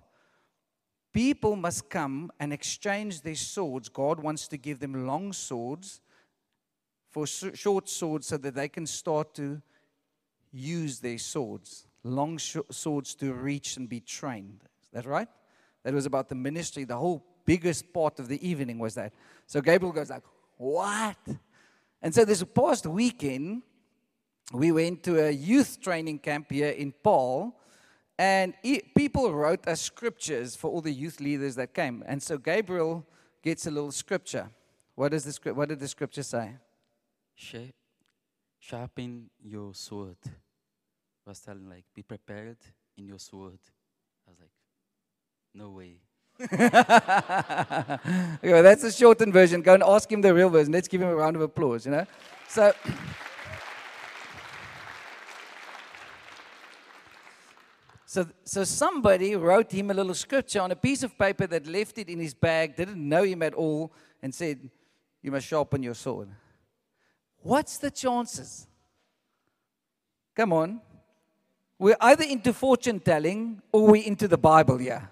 people 1.17 1.55
must 1.55 1.89
come 1.89 2.31
and 2.39 2.53
exchange 2.53 3.21
their 3.21 3.33
swords. 3.33 3.89
God 3.89 4.19
wants 4.19 4.47
to 4.49 4.55
give 4.55 4.79
them 4.79 5.07
long 5.07 5.33
swords 5.33 5.99
for 7.09 7.25
short 7.25 7.89
swords 7.89 8.27
so 8.27 8.37
that 8.37 8.53
they 8.53 8.69
can 8.69 8.85
start 8.85 9.33
to 9.33 9.59
use 10.53 10.99
their 10.99 11.17
swords. 11.17 11.87
Long 12.03 12.37
swords 12.37 13.15
to 13.15 13.33
reach 13.33 13.77
and 13.77 13.89
be 13.89 13.99
trained. 13.99 14.59
Is 14.83 14.89
that 14.91 15.07
right? 15.07 15.27
That 15.81 15.95
was 15.95 16.05
about 16.05 16.29
the 16.29 16.35
ministry. 16.35 16.83
The 16.83 16.97
whole 16.97 17.25
biggest 17.47 17.91
part 17.91 18.19
of 18.19 18.27
the 18.27 18.47
evening 18.47 18.77
was 18.77 18.93
that. 18.93 19.11
So 19.47 19.59
Gabriel 19.59 19.93
goes 19.93 20.11
like, 20.11 20.23
"What?" 20.57 21.17
And 21.99 22.13
so 22.13 22.25
this 22.25 22.43
past 22.43 22.85
weekend, 22.85 23.63
we 24.53 24.71
went 24.71 25.01
to 25.05 25.25
a 25.25 25.31
youth 25.31 25.81
training 25.81 26.19
camp 26.19 26.51
here 26.51 26.69
in 26.69 26.91
Paarl 26.91 27.59
and 28.17 28.53
people 28.95 29.31
wrote 29.31 29.67
us 29.67 29.81
scriptures 29.81 30.55
for 30.55 30.71
all 30.71 30.81
the 30.81 30.91
youth 30.91 31.19
leaders 31.19 31.55
that 31.55 31.73
came. 31.73 32.03
And 32.07 32.21
so 32.21 32.37
Gabriel 32.37 33.05
gets 33.43 33.67
a 33.67 33.71
little 33.71 33.91
scripture. 33.91 34.49
What, 34.95 35.13
is 35.13 35.23
the, 35.23 35.53
what 35.53 35.69
did 35.69 35.79
the 35.79 35.87
scripture 35.87 36.23
say? 36.23 36.51
Sharpen 38.59 39.29
your 39.43 39.75
sword. 39.75 40.17
I 40.25 41.29
was 41.29 41.39
telling 41.39 41.69
like, 41.69 41.85
be 41.93 42.01
prepared 42.01 42.57
in 42.97 43.05
your 43.05 43.19
sword. 43.19 43.59
I 44.27 44.31
was 44.31 44.39
like, 44.39 44.49
no 45.53 45.69
way. 45.69 45.97
okay, 46.41 46.59
well, 48.51 48.63
that's 48.63 48.83
a 48.83 48.91
shortened 48.91 49.33
version. 49.33 49.61
Go 49.61 49.75
and 49.75 49.83
ask 49.83 50.11
him 50.11 50.21
the 50.21 50.33
real 50.33 50.49
version. 50.49 50.73
Let's 50.73 50.87
give 50.87 51.01
him 51.01 51.09
a 51.09 51.15
round 51.15 51.35
of 51.35 51.43
applause, 51.43 51.85
you 51.85 51.91
know? 51.91 52.05
So. 52.47 52.73
So, 58.09 58.25
so 58.45 58.63
somebody 58.63 59.35
wrote 59.35 59.69
him 59.69 59.91
a 59.91 59.93
little 59.93 60.13
scripture 60.13 60.61
on 60.61 60.71
a 60.71 60.77
piece 60.77 61.03
of 61.03 61.17
paper 61.17 61.45
that 61.45 61.67
left 61.67 61.97
it 61.97 62.07
in 62.07 62.21
his 62.21 62.33
bag, 62.33 62.77
didn't 62.77 62.97
know 62.97 63.23
him 63.23 63.43
at 63.43 63.53
all, 63.53 63.91
and 64.23 64.33
said, 64.33 64.69
You 65.21 65.31
must 65.31 65.45
sharpen 65.45 65.83
your 65.83 65.93
sword. 65.93 66.29
What's 67.41 67.77
the 67.77 67.91
chances? 67.91 68.65
Come 70.37 70.53
on. 70.53 70.79
We're 71.77 71.97
either 71.99 72.23
into 72.23 72.53
fortune 72.53 73.01
telling 73.01 73.61
or 73.73 73.87
we're 73.87 74.05
into 74.05 74.29
the 74.29 74.37
Bible 74.37 74.81
yeah. 74.81 75.07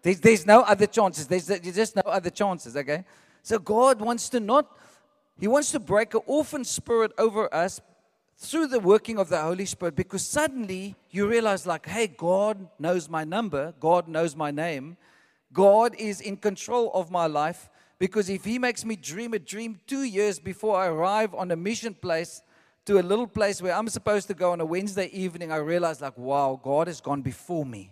There's, 0.00 0.20
there's 0.20 0.46
no 0.46 0.62
other 0.62 0.86
chances. 0.86 1.26
There's, 1.26 1.46
there's 1.46 1.76
just 1.76 1.94
no 1.94 2.02
other 2.06 2.30
chances, 2.30 2.74
okay? 2.74 3.04
So 3.42 3.58
God 3.58 4.00
wants 4.00 4.30
to 4.30 4.40
not, 4.40 4.66
He 5.38 5.46
wants 5.46 5.72
to 5.72 5.78
break 5.78 6.14
an 6.14 6.22
orphan 6.24 6.64
spirit 6.64 7.12
over 7.18 7.52
us 7.54 7.82
through 8.40 8.68
the 8.68 8.78
working 8.78 9.18
of 9.18 9.28
the 9.28 9.40
Holy 9.40 9.66
Spirit 9.66 9.96
because 9.96 10.26
suddenly 10.26 10.94
you 11.10 11.26
realize, 11.26 11.66
like, 11.66 11.86
hey, 11.86 12.06
God 12.06 12.68
knows 12.78 13.08
my 13.08 13.24
number, 13.24 13.74
God 13.80 14.06
knows 14.06 14.36
my 14.36 14.52
name, 14.52 14.96
God 15.52 15.94
is 15.96 16.20
in 16.20 16.36
control 16.36 16.90
of 16.94 17.10
my 17.10 17.26
life. 17.26 17.68
Because 17.98 18.30
if 18.30 18.44
He 18.44 18.60
makes 18.60 18.84
me 18.84 18.94
dream 18.94 19.34
a 19.34 19.40
dream 19.40 19.80
two 19.88 20.04
years 20.04 20.38
before 20.38 20.78
I 20.78 20.86
arrive 20.86 21.34
on 21.34 21.50
a 21.50 21.56
mission 21.56 21.94
place 21.94 22.42
to 22.84 23.00
a 23.00 23.02
little 23.02 23.26
place 23.26 23.60
where 23.60 23.74
I'm 23.74 23.88
supposed 23.88 24.28
to 24.28 24.34
go 24.34 24.52
on 24.52 24.60
a 24.60 24.64
Wednesday 24.64 25.06
evening, 25.06 25.50
I 25.50 25.56
realize, 25.56 26.00
like, 26.00 26.16
wow, 26.16 26.60
God 26.62 26.86
has 26.86 27.00
gone 27.00 27.22
before 27.22 27.66
me. 27.66 27.90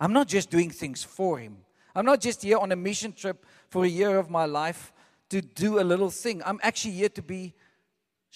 I'm 0.00 0.12
not 0.12 0.26
just 0.26 0.50
doing 0.50 0.70
things 0.70 1.04
for 1.04 1.38
Him. 1.38 1.58
I'm 1.94 2.04
not 2.04 2.20
just 2.20 2.42
here 2.42 2.58
on 2.58 2.72
a 2.72 2.76
mission 2.76 3.12
trip 3.12 3.46
for 3.68 3.84
a 3.84 3.88
year 3.88 4.18
of 4.18 4.30
my 4.30 4.46
life 4.46 4.92
to 5.28 5.40
do 5.40 5.78
a 5.78 5.84
little 5.84 6.10
thing. 6.10 6.42
I'm 6.44 6.58
actually 6.62 6.94
here 6.94 7.08
to 7.10 7.22
be 7.22 7.54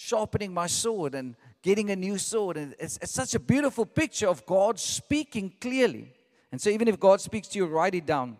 sharpening 0.01 0.53
my 0.53 0.67
sword 0.67 1.13
and 1.13 1.35
getting 1.61 1.91
a 1.91 1.95
new 1.95 2.17
sword. 2.17 2.57
And 2.57 2.75
it's, 2.79 2.97
it's 3.01 3.11
such 3.11 3.35
a 3.35 3.39
beautiful 3.39 3.85
picture 3.85 4.27
of 4.27 4.45
God 4.45 4.79
speaking 4.79 5.53
clearly. 5.61 6.11
And 6.51 6.59
so, 6.59 6.69
even 6.69 6.87
if 6.87 6.99
God 6.99 7.21
speaks 7.21 7.47
to 7.49 7.59
you, 7.59 7.65
write 7.67 7.95
it 7.95 8.05
down. 8.05 8.37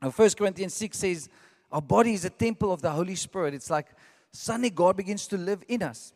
1 0.00 0.30
Corinthians 0.30 0.74
6 0.74 0.98
says, 0.98 1.28
Our 1.70 1.82
body 1.82 2.14
is 2.14 2.24
a 2.24 2.30
temple 2.30 2.72
of 2.72 2.82
the 2.82 2.90
Holy 2.90 3.14
Spirit. 3.14 3.54
It's 3.54 3.70
like 3.70 3.86
suddenly 4.32 4.70
God 4.70 4.96
begins 4.96 5.26
to 5.28 5.38
live 5.38 5.62
in 5.68 5.82
us, 5.82 6.12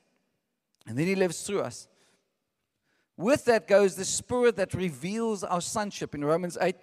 and 0.86 0.96
then 0.96 1.06
He 1.06 1.14
lives 1.14 1.42
through 1.42 1.60
us. 1.60 1.88
With 3.16 3.46
that 3.46 3.66
goes 3.66 3.96
the 3.96 4.04
Spirit 4.04 4.56
that 4.56 4.74
reveals 4.74 5.42
our 5.42 5.62
sonship. 5.62 6.14
In 6.14 6.24
Romans 6.24 6.58
8, 6.60 6.76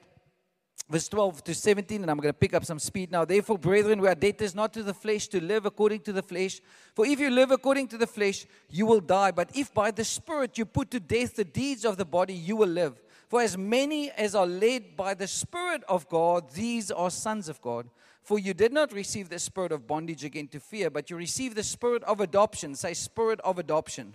verse 0.90 1.08
12 1.08 1.44
to 1.46 1.56
17, 1.56 2.02
and 2.02 2.12
I'm 2.12 2.18
going 2.18 2.34
to 2.34 2.38
pick 2.38 2.54
up 2.54 2.66
some 2.66 2.80
speed 2.80 3.12
now. 3.12 3.26
Therefore, 3.26 3.58
brethren, 3.58 4.02
we 4.02 4.08
are 4.08 4.16
debtors 4.16 4.54
not 4.54 4.74
to 4.74 4.84
the 4.84 4.94
flesh 4.94 5.28
to 5.30 5.42
live 5.42 5.66
according 5.66 6.02
to 6.02 6.14
the 6.14 6.24
flesh. 6.24 6.62
For 6.94 7.06
if 7.06 7.20
you 7.20 7.30
live 7.30 7.52
according 7.52 7.88
to 7.90 7.98
the 7.98 8.08
flesh, 8.08 8.46
you 8.70 8.86
will 8.86 9.00
die. 9.00 9.32
But 9.32 9.50
if 9.56 9.74
by 9.74 9.92
the 9.92 10.06
Spirit 10.06 10.58
you 10.58 10.66
put 10.66 10.92
to 10.92 11.00
death 11.00 11.36
the 11.36 11.46
deeds 11.46 11.86
of 11.86 11.98
the 11.98 12.06
body, 12.06 12.34
you 12.34 12.56
will 12.56 12.68
live. 12.68 13.02
For 13.28 13.42
as 13.42 13.58
many 13.58 14.12
as 14.12 14.36
are 14.36 14.46
led 14.46 14.96
by 14.96 15.14
the 15.14 15.28
Spirit 15.28 15.84
of 15.90 16.08
God, 16.10 16.52
these 16.52 16.92
are 16.92 17.10
sons 17.10 17.50
of 17.50 17.62
God. 17.62 17.90
For 18.24 18.40
you 18.40 18.54
did 18.54 18.72
not 18.72 18.94
receive 18.94 19.28
the 19.28 19.38
spirit 19.38 19.74
of 19.74 19.86
bondage 19.86 20.24
again 20.24 20.48
to 20.50 20.60
fear, 20.60 20.90
but 20.90 21.10
you 21.10 21.18
received 21.18 21.58
the 21.58 21.64
spirit 21.64 22.04
of 22.04 22.22
adoption. 22.22 22.74
Say, 22.74 22.94
spirit 22.94 23.42
of 23.42 23.60
adoption. 23.60 24.14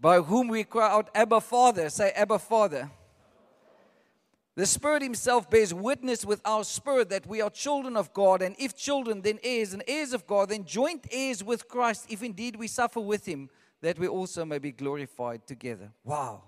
By 0.00 0.20
whom 0.20 0.46
we 0.46 0.62
cry 0.62 0.88
out, 0.88 1.10
Abba, 1.16 1.40
Father. 1.40 1.90
Say, 1.90 2.12
Abba, 2.14 2.38
Father. 2.38 2.90
The 4.58 4.66
Spirit 4.66 5.02
Himself 5.02 5.48
bears 5.48 5.72
witness 5.72 6.24
with 6.24 6.40
our 6.44 6.64
spirit 6.64 7.10
that 7.10 7.28
we 7.28 7.40
are 7.40 7.48
children 7.48 7.96
of 7.96 8.12
God, 8.12 8.42
and 8.42 8.56
if 8.58 8.76
children, 8.76 9.22
then 9.22 9.38
heirs, 9.44 9.72
and 9.72 9.84
heirs 9.86 10.12
of 10.12 10.26
God, 10.26 10.48
then 10.48 10.64
joint 10.64 11.06
heirs 11.12 11.44
with 11.44 11.68
Christ, 11.68 12.06
if 12.08 12.24
indeed 12.24 12.56
we 12.56 12.66
suffer 12.66 12.98
with 12.98 13.24
Him, 13.24 13.50
that 13.82 14.00
we 14.00 14.08
also 14.08 14.44
may 14.44 14.58
be 14.58 14.72
glorified 14.72 15.46
together. 15.46 15.92
Wow. 16.02 16.42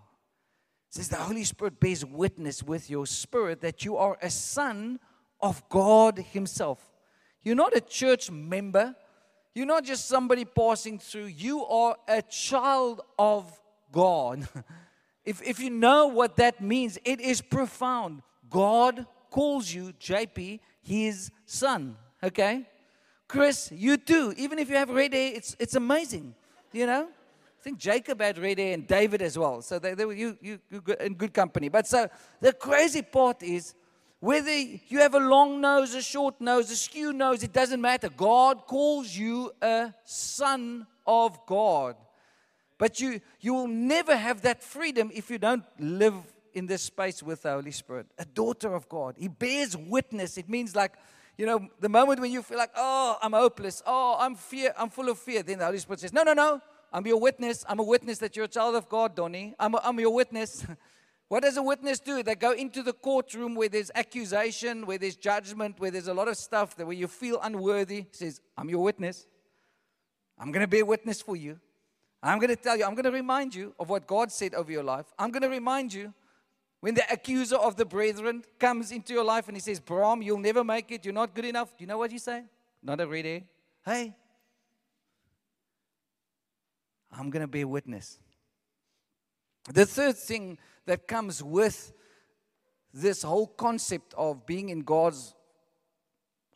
It 0.89 0.95
says 0.97 1.09
the 1.09 1.19
Holy 1.19 1.45
Spirit 1.45 1.79
bears 1.79 2.05
witness 2.05 2.65
with 2.65 2.91
your 2.91 3.07
spirit 3.07 3.61
that 3.61 3.85
you 3.85 3.97
are 3.97 4.19
a 4.21 4.29
son 4.29 4.99
of 5.41 5.63
God 5.69 6.19
Himself. 6.19 6.85
You're 7.45 7.55
not 7.55 7.77
a 7.77 7.81
church 7.81 8.29
member, 8.29 8.97
you're 9.55 9.67
not 9.67 9.85
just 9.85 10.09
somebody 10.09 10.45
passing 10.45 10.99
through, 10.99 11.27
you 11.27 11.65
are 11.65 11.95
a 12.09 12.23
child 12.23 13.03
of 13.17 13.57
God. 13.93 14.49
If, 15.25 15.43
if 15.43 15.61
you 15.61 15.71
know 15.71 16.07
what 16.07 16.37
that 16.37 16.61
means, 16.61 16.99
it 17.05 17.21
is 17.21 17.41
profound. 17.41 18.23
God 18.49 19.07
calls 19.31 19.73
you, 19.73 19.93
JP, 20.01 20.61
his 20.83 21.31
son. 21.47 21.97
Okay? 22.23 22.67
Chris, 23.29 23.71
you 23.73 23.97
too. 23.97 24.35
Even 24.37 24.59
if 24.59 24.69
you 24.69 24.77
have 24.77 24.91
red 24.91 25.13
hair, 25.13 25.33
it's, 25.35 25.57
it's 25.59 25.75
amazing. 25.75 26.35
You 26.73 26.87
know? 26.87 27.09
I 27.61 27.63
think 27.63 27.79
Jacob 27.79 28.21
had 28.21 28.39
red 28.39 28.59
hair 28.59 28.73
and 28.73 28.87
David 28.87 29.23
as 29.23 29.39
well. 29.39 29.61
So 29.63 29.79
they, 29.79 29.95
they 29.95 30.05
were 30.05 30.15
you, 30.15 30.37
you, 30.41 30.59
you 30.71 30.83
in 30.99 31.15
good 31.15 31.35
company. 31.35 31.69
But 31.69 31.87
so 31.87 32.09
the 32.41 32.53
crazy 32.55 33.03
part 33.03 33.43
is 33.43 33.75
whether 34.19 34.55
you 34.55 34.99
have 34.99 35.15
a 35.15 35.21
long 35.21 35.61
nose, 35.61 35.95
a 35.95 36.03
short 36.03 36.41
nose, 36.41 36.71
a 36.71 36.77
skew 36.77 37.13
nose, 37.13 37.43
it 37.43 37.53
doesn't 37.53 37.81
matter. 37.81 38.09
God 38.09 38.67
calls 38.67 39.15
you 39.15 39.53
a 39.61 39.93
son 40.05 40.87
of 41.07 41.45
God. 41.47 41.97
But 42.81 42.99
you, 42.99 43.21
you 43.41 43.53
will 43.53 43.69
never 43.69 44.17
have 44.17 44.41
that 44.41 44.63
freedom 44.63 45.11
if 45.13 45.29
you 45.31 45.37
don't 45.37 45.65
live 45.79 46.15
in 46.55 46.65
this 46.65 46.81
space 46.81 47.23
with 47.23 47.43
the 47.43 47.53
Holy 47.53 47.73
Spirit. 47.73 48.07
A 48.19 48.25
daughter 48.25 48.75
of 48.75 48.89
God. 48.89 49.17
He 49.19 49.29
bears 49.29 49.77
witness. 49.77 50.39
It 50.39 50.49
means 50.49 50.75
like, 50.75 50.95
you 51.37 51.45
know, 51.45 51.69
the 51.79 51.91
moment 51.91 52.21
when 52.21 52.33
you 52.33 52.41
feel 52.41 52.57
like, 52.57 52.71
oh, 52.75 53.19
I'm 53.21 53.35
hopeless, 53.35 53.83
oh, 53.85 54.17
I'm 54.19 54.35
fear, 54.35 54.73
I'm 54.79 54.89
full 54.89 55.11
of 55.11 55.19
fear, 55.19 55.43
then 55.43 55.59
the 55.59 55.67
Holy 55.67 55.77
Spirit 55.77 56.01
says, 56.01 56.15
No, 56.15 56.23
no, 56.23 56.33
no. 56.33 56.63
I'm 56.91 57.07
your 57.07 57.21
witness. 57.21 57.67
I'm 57.69 57.81
a 57.81 57.85
witness 57.85 58.17
that 58.19 58.35
you're 58.35 58.47
a 58.47 58.49
child 58.49 58.75
of 58.75 58.89
God, 58.89 59.15
Donnie. 59.15 59.55
I'm, 59.61 59.75
a, 59.75 59.81
I'm 59.85 60.01
your 60.01 60.15
witness. 60.15 60.65
what 61.29 61.43
does 61.43 61.59
a 61.59 61.63
witness 61.63 62.01
do? 62.01 62.23
They 62.23 62.35
go 62.35 62.53
into 62.53 62.83
the 62.83 62.95
courtroom 62.95 63.57
where 63.57 63.69
there's 63.69 63.91
accusation, 63.95 64.87
where 64.87 64.97
there's 64.97 65.17
judgment, 65.17 65.79
where 65.79 65.91
there's 65.91 66.09
a 66.09 66.15
lot 66.15 66.29
of 66.29 66.39
stuff 66.39 66.77
that 66.77 66.87
where 66.87 66.97
you 66.97 67.09
feel 67.09 67.39
unworthy. 67.43 67.97
He 67.97 68.09
says, 68.11 68.41
I'm 68.57 68.71
your 68.71 68.83
witness. 68.83 69.27
I'm 70.39 70.51
going 70.51 70.63
to 70.63 70.67
be 70.67 70.81
a 70.81 70.87
witness 70.87 71.21
for 71.21 71.37
you. 71.37 71.61
I'm 72.23 72.39
going 72.39 72.51
to 72.51 72.57
tell 72.57 72.77
you, 72.77 72.85
I'm 72.85 72.95
going 72.95 73.05
to 73.05 73.11
remind 73.11 73.55
you 73.55 73.75
of 73.79 73.89
what 73.89 74.07
God 74.07 74.31
said 74.31 74.55
over 74.55 74.71
your 74.71 74.83
life. 74.83 75.07
I'm 75.19 75.31
going 75.31 75.43
to 75.43 75.49
remind 75.49 75.93
you 75.93 76.13
when 76.81 76.95
the 76.95 77.11
accuser 77.11 77.57
of 77.57 77.77
the 77.77 77.85
brethren 77.85 78.45
comes 78.59 78.93
into 78.93 79.13
your 79.13 79.25
life 79.25 79.49
and 79.49 79.57
he 79.57 79.61
says, 79.61 79.81
Bram, 79.81 80.23
you'll 80.23 80.39
never 80.39 80.63
make 80.63 80.91
it. 80.93 81.05
You're 81.05 81.15
not 81.15 81.35
good 81.35 81.45
enough. 81.45 81.77
Do 81.77 81.83
you 81.83 81.87
know 81.87 81.99
what 81.99 82.11
you 82.11 82.19
say? 82.19 82.45
Not 82.83 83.01
a 83.01 83.07
ready. 83.07 83.45
Hey, 83.85 84.15
I'm 87.13 87.31
going 87.31 87.43
to 87.43 87.49
be 87.49 87.63
a 87.63 87.69
witness. 87.69 88.19
The 89.73 89.87
third 89.87 90.17
thing 90.17 90.59
that 90.87 91.07
comes 91.07 91.43
with 91.43 91.93
this 92.93 93.23
whole 93.23 93.47
concept 93.47 94.15
of 94.15 94.47
being 94.47 94.69
in 94.69 94.81
God's 94.81 95.35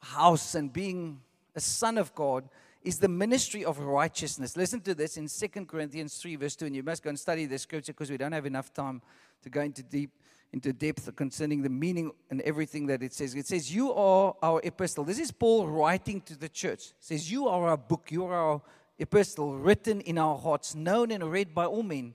house 0.00 0.54
and 0.54 0.72
being 0.72 1.20
a 1.54 1.60
son 1.60 1.98
of 1.98 2.14
God 2.14 2.48
is 2.84 2.98
the 2.98 3.08
ministry 3.08 3.64
of 3.64 3.78
righteousness. 3.78 4.56
Listen 4.56 4.80
to 4.82 4.94
this 4.94 5.16
in 5.16 5.26
2 5.26 5.64
Corinthians 5.64 6.18
3, 6.18 6.36
verse 6.36 6.54
2. 6.54 6.66
And 6.66 6.76
you 6.76 6.82
must 6.82 7.02
go 7.02 7.08
and 7.08 7.18
study 7.18 7.46
this 7.46 7.62
scripture 7.62 7.92
because 7.92 8.10
we 8.10 8.18
don't 8.18 8.32
have 8.32 8.46
enough 8.46 8.72
time 8.72 9.00
to 9.42 9.50
go 9.50 9.62
into 9.62 9.82
deep 9.82 10.10
into 10.52 10.72
depth 10.72 11.16
concerning 11.16 11.62
the 11.62 11.68
meaning 11.68 12.12
and 12.30 12.40
everything 12.42 12.86
that 12.86 13.02
it 13.02 13.12
says. 13.12 13.34
It 13.34 13.44
says, 13.44 13.74
You 13.74 13.92
are 13.92 14.36
our 14.40 14.60
epistle. 14.62 15.02
This 15.02 15.18
is 15.18 15.32
Paul 15.32 15.66
writing 15.66 16.20
to 16.20 16.38
the 16.38 16.48
church. 16.48 16.90
It 16.90 16.94
says, 17.00 17.28
You 17.28 17.48
are 17.48 17.70
our 17.70 17.76
book, 17.76 18.12
you 18.12 18.24
are 18.24 18.34
our 18.34 18.62
epistle 18.96 19.56
written 19.56 20.00
in 20.02 20.16
our 20.16 20.38
hearts, 20.38 20.76
known 20.76 21.10
and 21.10 21.24
read 21.24 21.56
by 21.56 21.64
all 21.64 21.82
men. 21.82 22.14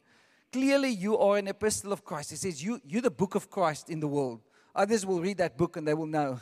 Clearly, 0.53 0.89
you 0.89 1.17
are 1.17 1.35
an 1.35 1.49
epistle 1.49 1.91
of 1.91 2.05
Christ. 2.05 2.31
It 2.31 2.37
says, 2.37 2.63
you, 2.63 2.79
You're 2.87 3.01
the 3.01 3.11
book 3.11 3.35
of 3.35 3.49
Christ 3.49 3.89
in 3.89 3.99
the 3.99 4.07
world. 4.07 4.39
Others 4.73 5.05
will 5.05 5.19
read 5.19 5.39
that 5.39 5.57
book 5.57 5.75
and 5.75 5.85
they 5.85 5.93
will 5.93 6.05
know 6.07 6.39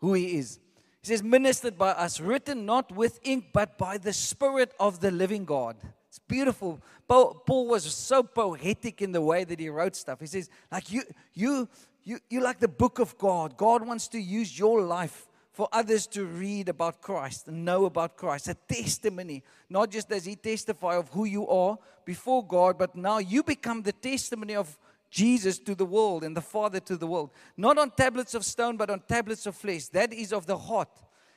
who 0.00 0.14
he 0.14 0.38
is. 0.38 0.58
He 1.04 1.08
says, 1.08 1.22
ministered 1.22 1.76
by 1.76 1.90
us, 1.90 2.18
written 2.18 2.64
not 2.64 2.90
with 2.90 3.20
ink, 3.24 3.48
but 3.52 3.76
by 3.76 3.98
the 3.98 4.14
Spirit 4.14 4.72
of 4.80 5.00
the 5.00 5.10
living 5.10 5.44
God. 5.44 5.76
It's 6.08 6.18
beautiful. 6.18 6.80
Paul, 7.06 7.68
was 7.68 7.84
so 7.84 8.22
poetic 8.22 9.02
in 9.02 9.12
the 9.12 9.20
way 9.20 9.44
that 9.44 9.60
he 9.60 9.68
wrote 9.68 9.96
stuff. 9.96 10.20
He 10.20 10.26
says, 10.26 10.48
like 10.72 10.90
you, 10.90 11.02
you, 11.34 11.68
you, 12.04 12.20
you 12.30 12.40
like 12.40 12.58
the 12.58 12.68
book 12.68 13.00
of 13.00 13.18
God. 13.18 13.58
God 13.58 13.86
wants 13.86 14.08
to 14.08 14.18
use 14.18 14.58
your 14.58 14.80
life 14.80 15.26
for 15.52 15.68
others 15.72 16.06
to 16.06 16.24
read 16.24 16.70
about 16.70 17.02
Christ 17.02 17.48
and 17.48 17.66
know 17.66 17.84
about 17.84 18.16
Christ. 18.16 18.48
A 18.48 18.54
testimony. 18.54 19.42
Not 19.68 19.90
just 19.90 20.08
does 20.08 20.24
he 20.24 20.36
testify 20.36 20.96
of 20.96 21.10
who 21.10 21.26
you 21.26 21.46
are 21.46 21.76
before 22.06 22.46
God, 22.46 22.78
but 22.78 22.96
now 22.96 23.18
you 23.18 23.42
become 23.42 23.82
the 23.82 23.92
testimony 23.92 24.54
of 24.56 24.78
Jesus 25.14 25.60
to 25.60 25.76
the 25.76 25.84
world 25.84 26.24
and 26.24 26.36
the 26.36 26.40
Father 26.40 26.80
to 26.80 26.96
the 26.96 27.06
world. 27.06 27.30
Not 27.56 27.78
on 27.78 27.92
tablets 27.92 28.34
of 28.34 28.44
stone, 28.44 28.76
but 28.76 28.90
on 28.90 28.98
tablets 28.98 29.46
of 29.46 29.54
flesh. 29.54 29.86
That 29.86 30.12
is 30.12 30.32
of 30.32 30.44
the 30.46 30.58
heart. 30.58 30.88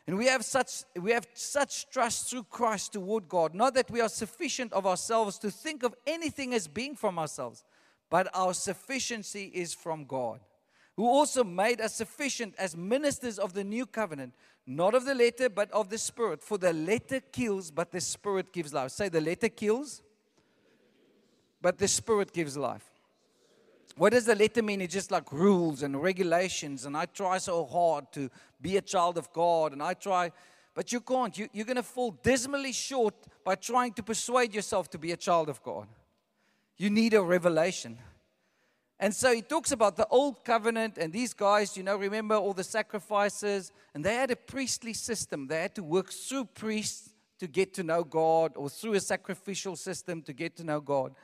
And 0.08 0.18
we 0.18 0.26
have 0.26 0.44
such 0.44 0.84
we 1.00 1.12
have 1.12 1.28
such 1.36 1.88
trust 1.92 2.28
through 2.28 2.46
Christ 2.46 2.94
toward 2.94 3.30
God. 3.30 3.54
Not 3.54 3.76
that 3.76 3.92
we 3.92 4.02
are 4.02 4.10
sufficient 4.10 4.74
of 4.74 4.88
ourselves 4.88 5.38
to 5.40 5.52
think 5.52 5.84
of 5.84 5.94
anything 6.08 6.56
as 6.56 6.68
being 6.68 6.96
from 6.96 7.20
ourselves, 7.20 7.64
but 8.10 8.28
our 8.34 8.56
sufficiency 8.56 9.52
is 9.54 9.76
from 9.76 10.06
God, 10.06 10.40
who 10.96 11.06
also 11.06 11.44
made 11.44 11.80
us 11.80 11.94
sufficient 11.94 12.56
as 12.58 12.76
ministers 12.76 13.38
of 13.38 13.54
the 13.54 13.64
new 13.64 13.86
covenant, 13.86 14.34
not 14.66 14.96
of 14.96 15.06
the 15.06 15.14
letter, 15.14 15.50
but 15.50 15.70
of 15.70 15.90
the 15.90 16.00
spirit. 16.00 16.42
For 16.42 16.58
the 16.58 16.74
letter 16.74 17.20
kills, 17.20 17.70
but 17.70 17.92
the 17.92 18.02
spirit 18.02 18.52
gives 18.52 18.74
life. 18.74 18.90
Say 18.90 19.10
the 19.10 19.22
letter 19.22 19.50
kills, 19.50 20.02
but 21.62 21.78
the 21.78 21.88
spirit 21.88 22.34
gives 22.34 22.58
life. 22.58 22.97
What 23.98 24.14
does 24.14 24.26
the 24.26 24.36
letter 24.36 24.62
mean? 24.62 24.82
It's 24.82 24.94
just 24.94 25.10
like 25.10 25.32
rules 25.34 25.82
and 25.82 26.02
regulations, 26.02 26.86
and 26.86 26.96
I 26.96 27.06
try 27.06 27.40
so 27.40 27.66
hard 27.66 28.12
to 28.12 28.30
be 28.62 28.78
a 28.78 28.82
child 28.82 29.18
of 29.18 29.34
God, 29.34 29.74
and 29.74 29.82
I 29.82 29.96
try, 29.96 30.32
but 30.76 30.92
you 30.92 31.02
can't. 31.02 31.36
You, 31.36 31.50
you're 31.52 31.66
going 31.66 31.78
to 31.78 31.84
fall 31.84 32.12
dismally 32.22 32.74
short 32.74 33.16
by 33.44 33.56
trying 33.56 33.94
to 33.94 34.04
persuade 34.04 34.54
yourself 34.54 34.88
to 34.92 35.00
be 35.00 35.14
a 35.14 35.18
child 35.18 35.50
of 35.50 35.64
God. 35.64 35.88
You 36.78 36.92
need 36.92 37.16
a 37.16 37.24
revelation. 37.24 37.98
And 39.00 39.16
so 39.16 39.34
he 39.34 39.42
talks 39.42 39.72
about 39.72 39.96
the 39.96 40.08
old 40.10 40.46
covenant, 40.46 41.00
and 41.00 41.12
these 41.12 41.34
guys, 41.34 41.76
you 41.76 41.82
know, 41.82 41.96
remember 41.96 42.36
all 42.36 42.54
the 42.54 42.64
sacrifices, 42.64 43.72
and 43.96 44.06
they 44.06 44.14
had 44.14 44.30
a 44.30 44.36
priestly 44.36 44.94
system. 44.94 45.48
They 45.48 45.62
had 45.62 45.74
to 45.74 45.84
work 45.84 46.12
through 46.12 46.46
priests 46.46 47.10
to 47.40 47.48
get 47.48 47.74
to 47.76 47.84
know 47.84 48.04
God, 48.04 48.54
or 48.56 48.70
through 48.70 48.94
a 48.94 49.00
sacrificial 49.00 49.76
system 49.76 50.22
to 50.22 50.34
get 50.34 50.56
to 50.58 50.64
know 50.64 50.82
God. 50.82 51.16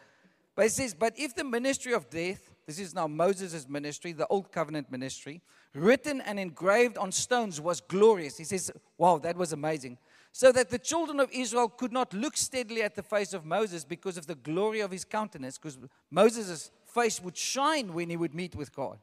But 0.55 0.65
it 0.65 0.71
says, 0.71 0.95
But 0.95 1.13
if 1.17 1.35
the 1.35 1.43
ministry 1.43 1.93
of 1.93 2.09
death, 2.09 2.49
this 2.65 2.79
is 2.79 2.95
now 2.95 3.07
Moses' 3.07 3.67
ministry, 3.67 4.13
the 4.13 4.27
old 4.27 4.51
covenant 4.51 4.89
ministry, 4.89 5.41
written 5.73 6.21
and 6.21 6.39
engraved 6.39 6.97
on 6.97 7.11
stones 7.11 7.59
was 7.59 7.81
glorious. 7.81 8.37
He 8.37 8.45
says, 8.45 8.71
Wow, 8.97 9.17
that 9.19 9.35
was 9.35 9.51
amazing. 9.51 9.97
So 10.31 10.51
that 10.53 10.69
the 10.69 10.79
children 10.79 11.19
of 11.19 11.29
Israel 11.31 11.67
could 11.67 11.91
not 11.91 12.13
look 12.13 12.37
steadily 12.37 12.81
at 12.81 12.95
the 12.95 13.03
face 13.03 13.33
of 13.33 13.45
Moses 13.45 13.83
because 13.83 14.17
of 14.17 14.27
the 14.27 14.35
glory 14.35 14.79
of 14.79 14.91
his 14.91 15.03
countenance, 15.03 15.57
because 15.57 15.77
Moses' 16.09 16.71
face 16.85 17.21
would 17.21 17.37
shine 17.37 17.93
when 17.93 18.09
he 18.09 18.17
would 18.17 18.33
meet 18.33 18.55
with 18.55 18.73
God, 18.73 18.97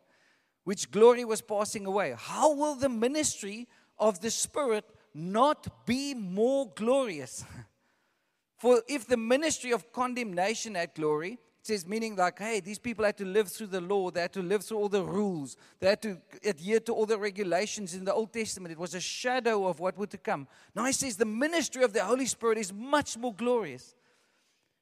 which 0.64 0.90
glory 0.90 1.24
was 1.24 1.42
passing 1.42 1.86
away. 1.86 2.14
How 2.16 2.54
will 2.54 2.74
the 2.74 2.88
ministry 2.88 3.68
of 3.98 4.20
the 4.20 4.30
Spirit 4.30 4.84
not 5.14 5.86
be 5.86 6.14
more 6.14 6.72
glorious? 6.74 7.44
For 8.56 8.82
if 8.88 9.06
the 9.06 9.16
ministry 9.16 9.72
of 9.72 9.92
condemnation 9.92 10.74
had 10.74 10.94
glory, 10.94 11.38
says, 11.62 11.86
meaning 11.86 12.16
like, 12.16 12.38
hey, 12.38 12.60
these 12.60 12.78
people 12.78 13.04
had 13.04 13.16
to 13.18 13.24
live 13.24 13.48
through 13.48 13.68
the 13.68 13.80
law. 13.80 14.10
They 14.10 14.22
had 14.22 14.32
to 14.32 14.42
live 14.42 14.64
through 14.64 14.78
all 14.78 14.88
the 14.88 15.04
rules. 15.04 15.56
They 15.78 15.88
had 15.88 16.02
to 16.02 16.18
adhere 16.44 16.80
to 16.80 16.92
all 16.92 17.06
the 17.06 17.18
regulations 17.18 17.94
in 17.94 18.04
the 18.04 18.14
Old 18.14 18.32
Testament. 18.32 18.72
It 18.72 18.78
was 18.78 18.94
a 18.94 19.00
shadow 19.00 19.66
of 19.66 19.78
what 19.78 19.98
would 19.98 20.10
to 20.10 20.18
come. 20.18 20.48
Now 20.74 20.84
he 20.86 20.92
says 20.92 21.16
the 21.16 21.26
ministry 21.26 21.82
of 21.82 21.92
the 21.92 22.04
Holy 22.04 22.26
Spirit 22.26 22.58
is 22.58 22.72
much 22.72 23.16
more 23.18 23.34
glorious. 23.34 23.94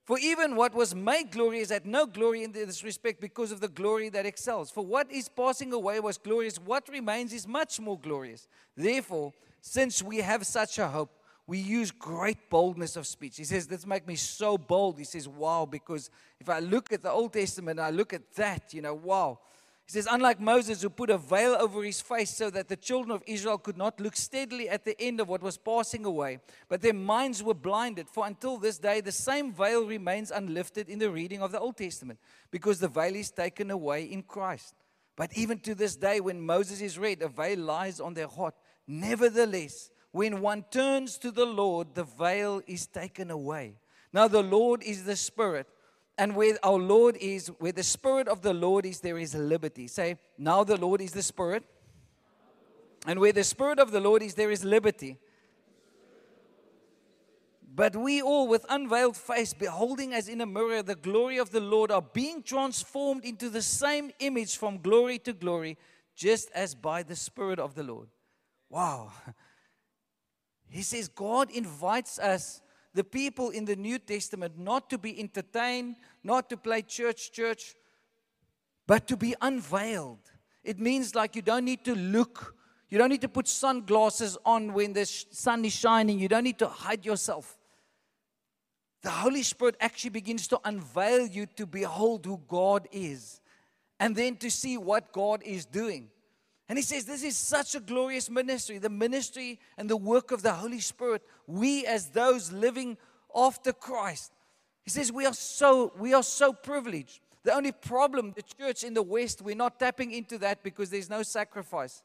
For 0.04 0.18
even 0.18 0.56
what 0.56 0.72
was 0.72 0.94
made 0.94 1.32
glorious 1.32 1.68
had 1.68 1.84
no 1.84 2.06
glory 2.06 2.42
in 2.42 2.52
this 2.52 2.82
respect 2.82 3.20
because 3.20 3.52
of 3.52 3.60
the 3.60 3.68
glory 3.68 4.08
that 4.08 4.24
excels. 4.24 4.70
For 4.70 4.82
what 4.82 5.12
is 5.12 5.28
passing 5.28 5.70
away 5.74 6.00
was 6.00 6.16
glorious, 6.16 6.56
what 6.56 6.88
remains 6.88 7.34
is 7.34 7.46
much 7.46 7.78
more 7.78 7.98
glorious. 7.98 8.48
Therefore, 8.74 9.34
since 9.60 10.02
we 10.02 10.18
have 10.18 10.46
such 10.46 10.78
a 10.78 10.88
hope, 10.88 11.10
we 11.48 11.58
use 11.58 11.90
great 11.90 12.50
boldness 12.50 12.94
of 12.94 13.06
speech. 13.06 13.38
He 13.38 13.44
says, 13.44 13.66
This 13.66 13.86
makes 13.86 14.06
me 14.06 14.16
so 14.16 14.58
bold. 14.58 14.98
He 14.98 15.04
says, 15.04 15.26
Wow, 15.26 15.66
because 15.68 16.10
if 16.38 16.50
I 16.50 16.58
look 16.58 16.92
at 16.92 17.02
the 17.02 17.10
Old 17.10 17.32
Testament, 17.32 17.80
I 17.80 17.88
look 17.88 18.12
at 18.12 18.34
that, 18.34 18.74
you 18.74 18.82
know, 18.82 18.94
wow. 18.94 19.40
He 19.86 19.92
says, 19.92 20.06
unlike 20.10 20.38
Moses, 20.38 20.82
who 20.82 20.90
put 20.90 21.08
a 21.08 21.16
veil 21.16 21.56
over 21.58 21.82
his 21.82 22.02
face 22.02 22.36
so 22.36 22.50
that 22.50 22.68
the 22.68 22.76
children 22.76 23.10
of 23.10 23.22
Israel 23.26 23.56
could 23.56 23.78
not 23.78 23.98
look 23.98 24.16
steadily 24.16 24.68
at 24.68 24.84
the 24.84 25.00
end 25.00 25.18
of 25.18 25.28
what 25.28 25.42
was 25.42 25.56
passing 25.56 26.04
away, 26.04 26.40
but 26.68 26.82
their 26.82 26.92
minds 26.92 27.42
were 27.42 27.54
blinded. 27.54 28.06
For 28.10 28.26
until 28.26 28.58
this 28.58 28.76
day, 28.76 29.00
the 29.00 29.10
same 29.10 29.50
veil 29.50 29.86
remains 29.86 30.30
unlifted 30.30 30.90
in 30.90 30.98
the 30.98 31.10
reading 31.10 31.40
of 31.40 31.52
the 31.52 31.60
Old 31.60 31.78
Testament, 31.78 32.18
because 32.50 32.80
the 32.80 32.88
veil 32.88 33.14
is 33.14 33.30
taken 33.30 33.70
away 33.70 34.04
in 34.04 34.24
Christ. 34.24 34.74
But 35.16 35.34
even 35.34 35.58
to 35.60 35.74
this 35.74 35.96
day, 35.96 36.20
when 36.20 36.38
Moses 36.38 36.82
is 36.82 36.98
read, 36.98 37.22
a 37.22 37.28
veil 37.28 37.58
lies 37.58 37.98
on 37.98 38.12
their 38.12 38.28
heart. 38.28 38.54
Nevertheless, 38.86 39.90
when 40.12 40.40
one 40.40 40.64
turns 40.70 41.18
to 41.18 41.30
the 41.30 41.46
Lord, 41.46 41.94
the 41.94 42.04
veil 42.04 42.62
is 42.66 42.86
taken 42.86 43.30
away. 43.30 43.76
Now, 44.12 44.28
the 44.28 44.42
Lord 44.42 44.82
is 44.82 45.04
the 45.04 45.16
Spirit. 45.16 45.66
And 46.16 46.34
where 46.34 46.58
our 46.64 46.78
Lord 46.78 47.16
is, 47.20 47.48
where 47.58 47.72
the 47.72 47.84
Spirit 47.84 48.26
of 48.26 48.42
the 48.42 48.52
Lord 48.52 48.84
is, 48.84 49.00
there 49.00 49.18
is 49.18 49.34
liberty. 49.34 49.86
Say, 49.86 50.16
now 50.36 50.64
the 50.64 50.76
Lord 50.76 51.00
is 51.00 51.12
the 51.12 51.22
Spirit. 51.22 51.62
And 53.06 53.20
where 53.20 53.32
the 53.32 53.44
Spirit 53.44 53.78
of 53.78 53.92
the 53.92 54.00
Lord 54.00 54.22
is, 54.22 54.34
there 54.34 54.50
is 54.50 54.64
liberty. 54.64 55.18
But 57.72 57.94
we 57.94 58.20
all, 58.20 58.48
with 58.48 58.66
unveiled 58.68 59.16
face, 59.16 59.54
beholding 59.54 60.12
as 60.12 60.28
in 60.28 60.40
a 60.40 60.46
mirror 60.46 60.82
the 60.82 60.96
glory 60.96 61.38
of 61.38 61.52
the 61.52 61.60
Lord, 61.60 61.92
are 61.92 62.02
being 62.02 62.42
transformed 62.42 63.24
into 63.24 63.48
the 63.48 63.62
same 63.62 64.10
image 64.18 64.56
from 64.56 64.78
glory 64.78 65.20
to 65.20 65.32
glory, 65.32 65.78
just 66.16 66.50
as 66.52 66.74
by 66.74 67.04
the 67.04 67.14
Spirit 67.14 67.60
of 67.60 67.76
the 67.76 67.84
Lord. 67.84 68.08
Wow. 68.68 69.12
He 70.78 70.84
says 70.84 71.08
God 71.08 71.50
invites 71.50 72.20
us 72.20 72.62
the 72.94 73.02
people 73.02 73.50
in 73.50 73.64
the 73.64 73.74
New 73.74 73.98
Testament 73.98 74.56
not 74.56 74.88
to 74.90 74.96
be 74.96 75.18
entertained, 75.18 75.96
not 76.22 76.48
to 76.50 76.56
play 76.56 76.82
church, 76.82 77.32
church, 77.32 77.74
but 78.86 79.08
to 79.08 79.16
be 79.16 79.34
unveiled. 79.40 80.20
It 80.62 80.78
means 80.78 81.16
like 81.16 81.34
you 81.34 81.42
don't 81.42 81.64
need 81.64 81.84
to 81.84 81.96
look, 81.96 82.54
you 82.90 82.96
don't 82.96 83.08
need 83.08 83.22
to 83.22 83.28
put 83.28 83.48
sunglasses 83.48 84.38
on 84.44 84.72
when 84.72 84.92
the 84.92 85.04
sun 85.04 85.64
is 85.64 85.72
shining, 85.72 86.20
you 86.20 86.28
don't 86.28 86.44
need 86.44 86.60
to 86.60 86.68
hide 86.68 87.04
yourself. 87.04 87.58
The 89.02 89.10
Holy 89.10 89.42
Spirit 89.42 89.74
actually 89.80 90.10
begins 90.10 90.46
to 90.46 90.60
unveil 90.64 91.26
you 91.26 91.46
to 91.56 91.66
behold 91.66 92.24
who 92.24 92.40
God 92.46 92.86
is 92.92 93.40
and 93.98 94.14
then 94.14 94.36
to 94.36 94.48
see 94.48 94.78
what 94.78 95.10
God 95.10 95.42
is 95.42 95.66
doing. 95.66 96.10
And 96.68 96.76
he 96.76 96.82
says, 96.82 97.04
This 97.04 97.22
is 97.22 97.36
such 97.36 97.74
a 97.74 97.80
glorious 97.80 98.28
ministry, 98.28 98.78
the 98.78 98.90
ministry 98.90 99.58
and 99.76 99.88
the 99.88 99.96
work 99.96 100.32
of 100.32 100.42
the 100.42 100.52
Holy 100.52 100.80
Spirit. 100.80 101.22
We, 101.46 101.86
as 101.86 102.10
those 102.10 102.52
living 102.52 102.98
after 103.34 103.72
Christ, 103.72 104.32
he 104.88 104.90
says, 104.90 105.12
we 105.12 105.26
are 105.26 105.34
so, 105.34 105.92
we 105.98 106.14
are 106.14 106.22
so 106.22 106.50
privileged. 106.50 107.20
The 107.44 107.52
only 107.54 107.72
problem, 107.72 108.32
the 108.34 108.42
church 108.42 108.82
in 108.84 108.94
the 108.94 109.02
West, 109.02 109.42
we're 109.42 109.54
not 109.54 109.78
tapping 109.78 110.12
into 110.12 110.38
that 110.38 110.62
because 110.62 110.88
there's 110.88 111.10
no 111.10 111.22
sacrifice. 111.22 112.02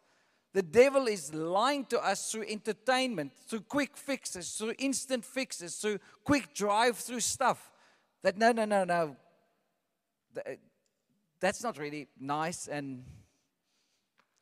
The 0.52 0.63
devil 0.63 1.08
is 1.08 1.34
lying 1.34 1.86
to 1.86 2.06
us 2.06 2.30
through 2.30 2.43
entertainment, 2.49 3.32
through 3.47 3.62
quick 3.62 3.95
fixes, 3.95 4.52
through 4.52 4.73
instant 4.80 5.23
fixes, 5.23 5.78
through 5.78 5.99
quick 6.26 6.54
drive 6.54 6.97
through 6.97 7.21
stuff. 7.21 7.71
That 8.21 8.38
no, 8.38 8.52
no, 8.52 8.65
no, 8.65 8.84
no. 8.84 9.15
That's 11.39 11.63
not 11.63 11.78
really 11.78 12.10
nice 12.19 12.67
and 12.67 13.06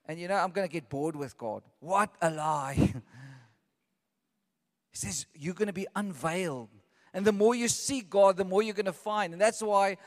and 0.06 0.20
you 0.20 0.28
know, 0.28 0.36
I'm 0.36 0.52
going 0.52 0.68
to 0.68 0.72
get 0.72 0.90
bored 0.90 1.16
with 1.16 1.38
God. 1.38 1.64
What 1.80 2.10
a 2.22 2.30
lie. 2.30 2.74
he 2.76 2.92
says, 4.94 5.26
You're 5.36 5.54
going 5.54 5.68
to 5.68 5.74
be 5.74 5.88
unveiled. 5.96 6.70
And 7.14 7.26
the 7.26 7.32
more 7.32 7.54
you 7.56 7.68
seek 7.68 8.10
God, 8.10 8.38
the 8.38 8.46
more 8.46 8.64
you're 8.64 8.74
going 8.74 8.86
to 8.86 8.94
find. 8.94 9.34
And 9.34 9.42
that's 9.42 9.62
why 9.62 9.98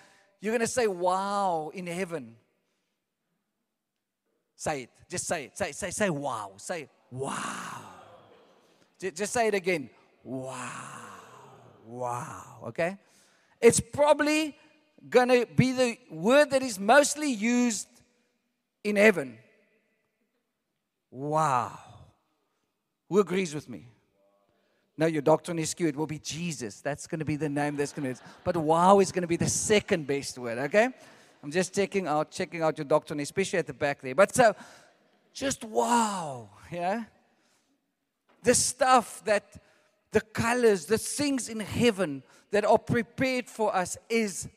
you're 0.41 0.53
going 0.53 0.61
to 0.61 0.67
say, 0.67 0.87
Wow, 0.87 1.71
in 1.73 1.87
heaven. 1.87 2.37
Say 4.57 4.85
it. 4.85 4.91
Just 5.09 5.27
say 5.27 5.45
it. 5.45 5.59
Say, 5.59 5.73
say, 5.73 5.91
say, 5.91 6.11
wow. 6.11 6.53
Say, 6.57 6.89
wow. 7.11 7.81
Just 8.99 9.33
say 9.33 9.49
it 9.49 9.55
again. 9.55 9.91
Wow. 10.23 10.61
Wow. 11.87 12.45
Okay? 12.69 12.97
It's 13.61 13.81
probably 13.81 14.57
going 15.09 15.29
to 15.29 15.47
be 15.55 15.73
the 15.73 15.99
word 16.11 16.51
that 16.51 16.63
is 16.63 16.79
mostly 16.79 17.31
used 17.31 17.89
in 18.83 18.97
heaven. 18.97 19.39
Wow. 21.15 21.79
Who 23.09 23.21
agrees 23.21 23.55
with 23.55 23.69
me? 23.69 23.87
No, 24.99 25.07
your 25.07 25.23
doctrine 25.23 25.61
is 25.61 25.71
skewed. 25.71 25.91
It 25.91 25.97
will 25.97 26.09
be 26.09 26.19
Jesus. 26.19 26.81
That's 26.81 27.07
going 27.07 27.21
to 27.21 27.25
be 27.25 27.37
the 27.37 27.49
name 27.49 27.77
that's 27.77 27.93
going 27.93 28.15
to. 28.17 28.21
Be. 28.21 28.29
But 28.43 28.57
wow 28.57 28.99
is 28.99 29.13
going 29.13 29.23
to 29.23 29.29
be 29.29 29.37
the 29.37 29.49
second 29.49 30.09
best 30.09 30.37
word. 30.39 30.59
Okay, 30.59 30.89
I'm 31.41 31.53
just 31.53 31.73
checking 31.73 32.09
out, 32.09 32.33
checking 32.33 32.63
out 32.63 32.77
your 32.79 32.85
doctrine, 32.85 33.21
especially 33.21 33.61
at 33.61 33.67
the 33.69 33.73
back 33.73 34.01
there. 34.01 34.17
But 34.17 34.35
so, 34.35 34.57
just 35.33 35.63
wow, 35.63 36.51
yeah. 36.73 37.05
The 38.43 38.55
stuff 38.55 39.23
that, 39.25 39.63
the 40.11 40.21
colors, 40.21 40.87
the 40.87 40.99
things 40.99 41.49
in 41.49 41.61
heaven 41.61 42.25
that 42.51 42.65
are 42.65 42.79
prepared 42.79 43.49
for 43.49 43.75
us 43.75 43.97
is 44.09 44.49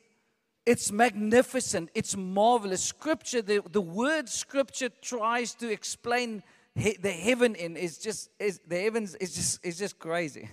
it's 0.67 0.91
magnificent. 0.91 1.89
It's 1.95 2.17
marvelous. 2.17 2.83
Scripture, 2.83 3.41
the, 3.41 3.63
the 3.71 3.79
word 3.79 4.27
scripture 4.27 4.89
tries 5.01 5.55
to 5.55 5.71
explain 5.71 6.43
he, 6.75 6.97
the 7.01 7.09
heaven 7.09 7.55
in 7.55 7.77
is 7.77 7.97
just 7.97 8.29
is 8.37 8.59
the 8.67 8.77
heavens 8.77 9.15
is 9.15 9.33
just 9.33 9.65
is 9.65 9.79
just 9.79 9.97
crazy. 9.97 10.49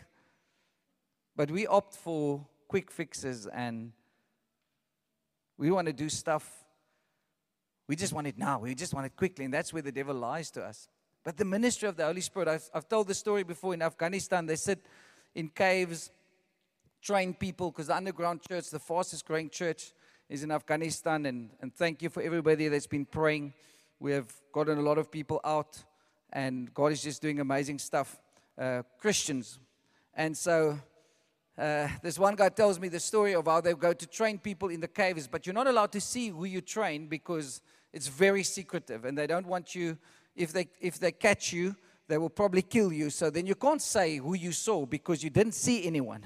But 1.35 1.50
we 1.50 1.66
opt 1.66 1.96
for 1.96 2.46
quick 2.68 2.92
fixes 2.92 3.48
and 3.48 3.90
we 5.59 5.72
want 5.72 5.88
to 5.88 5.92
do 5.92 6.09
stuff. 6.09 6.48
We 7.88 7.96
just 7.96 8.12
want 8.12 8.29
it 8.29 8.38
now. 8.38 8.61
We 8.61 8.77
just 8.77 8.94
want 8.94 9.07
it 9.07 9.16
quickly, 9.16 9.44
and 9.44 9.53
that's 9.53 9.72
where 9.72 9.83
the 9.83 9.92
devil 9.92 10.14
lies 10.14 10.48
to 10.53 10.62
us. 10.62 10.88
But 11.24 11.37
the 11.38 11.44
ministry 11.44 11.88
of 11.88 11.96
the 11.96 12.05
Holy 12.05 12.20
Spirit, 12.20 12.46
I've, 12.48 12.70
I've 12.72 12.88
told 12.88 13.09
the 13.09 13.14
story 13.14 13.42
before 13.42 13.74
in 13.74 13.83
Afghanistan. 13.83 14.46
They 14.46 14.57
sit 14.57 14.87
in 15.35 15.48
caves, 15.48 16.11
train 17.03 17.35
people 17.35 17.72
because 17.72 17.88
the 17.88 17.96
underground 17.96 18.42
church, 18.48 18.70
the 18.70 18.79
fastest 18.79 19.27
growing 19.27 19.50
church 19.50 19.92
is 20.35 20.42
in 20.42 20.51
Afghanistan. 20.51 21.27
And, 21.27 21.51
and 21.61 21.73
thank 21.73 22.03
you 22.03 22.11
for 22.11 22.20
everybody 22.20 22.66
that's 22.66 22.88
been 22.88 23.07
praying. 23.07 23.55
We 24.01 24.11
have 24.12 24.31
gotten 24.53 24.79
a 24.79 24.83
lot 24.83 24.99
of 24.99 25.11
people 25.11 25.40
out, 25.44 25.83
and 26.33 26.75
God 26.75 26.90
is 26.90 27.03
just 27.03 27.23
doing 27.23 27.38
amazing 27.38 27.79
stuff. 27.79 28.18
Uh, 28.59 28.83
Christians. 28.99 29.61
And 30.12 30.37
so 30.37 30.79
uh, 31.57 31.88
this 32.03 32.18
one 32.18 32.35
guy 32.35 32.49
tells 32.49 32.81
me 32.81 32.88
the 32.88 32.99
story 33.01 33.35
of 33.35 33.47
how 33.47 33.61
they 33.61 33.75
go 33.75 33.92
to 33.92 34.07
train 34.07 34.38
people 34.38 34.68
in 34.68 34.81
the 34.81 34.88
caves, 34.88 35.29
but 35.29 35.47
you're 35.47 35.55
not 35.55 35.68
allowed 35.68 35.92
to 35.92 36.01
see 36.01 36.29
who 36.29 36.44
you 36.44 36.61
train 36.61 37.07
because 37.07 37.62
it's 37.92 38.09
very 38.09 38.42
secretive, 38.42 39.05
and 39.05 39.16
they 39.16 39.29
don't 39.29 39.47
want 39.47 39.75
you. 39.75 39.97
If 40.35 40.53
they 40.53 40.66
if 40.81 40.99
they 40.99 41.12
catch 41.12 41.53
you, 41.53 41.77
they 42.09 42.18
will 42.18 42.31
probably 42.40 42.62
kill 42.62 42.92
you. 42.92 43.11
So 43.11 43.31
then 43.31 43.47
you 43.47 43.55
can't 43.55 43.81
say 43.81 44.16
who 44.16 44.35
you 44.35 44.51
saw 44.51 44.85
because 44.85 45.23
you 45.23 45.31
didn't 45.31 45.55
see 45.55 45.87
anyone 45.87 46.25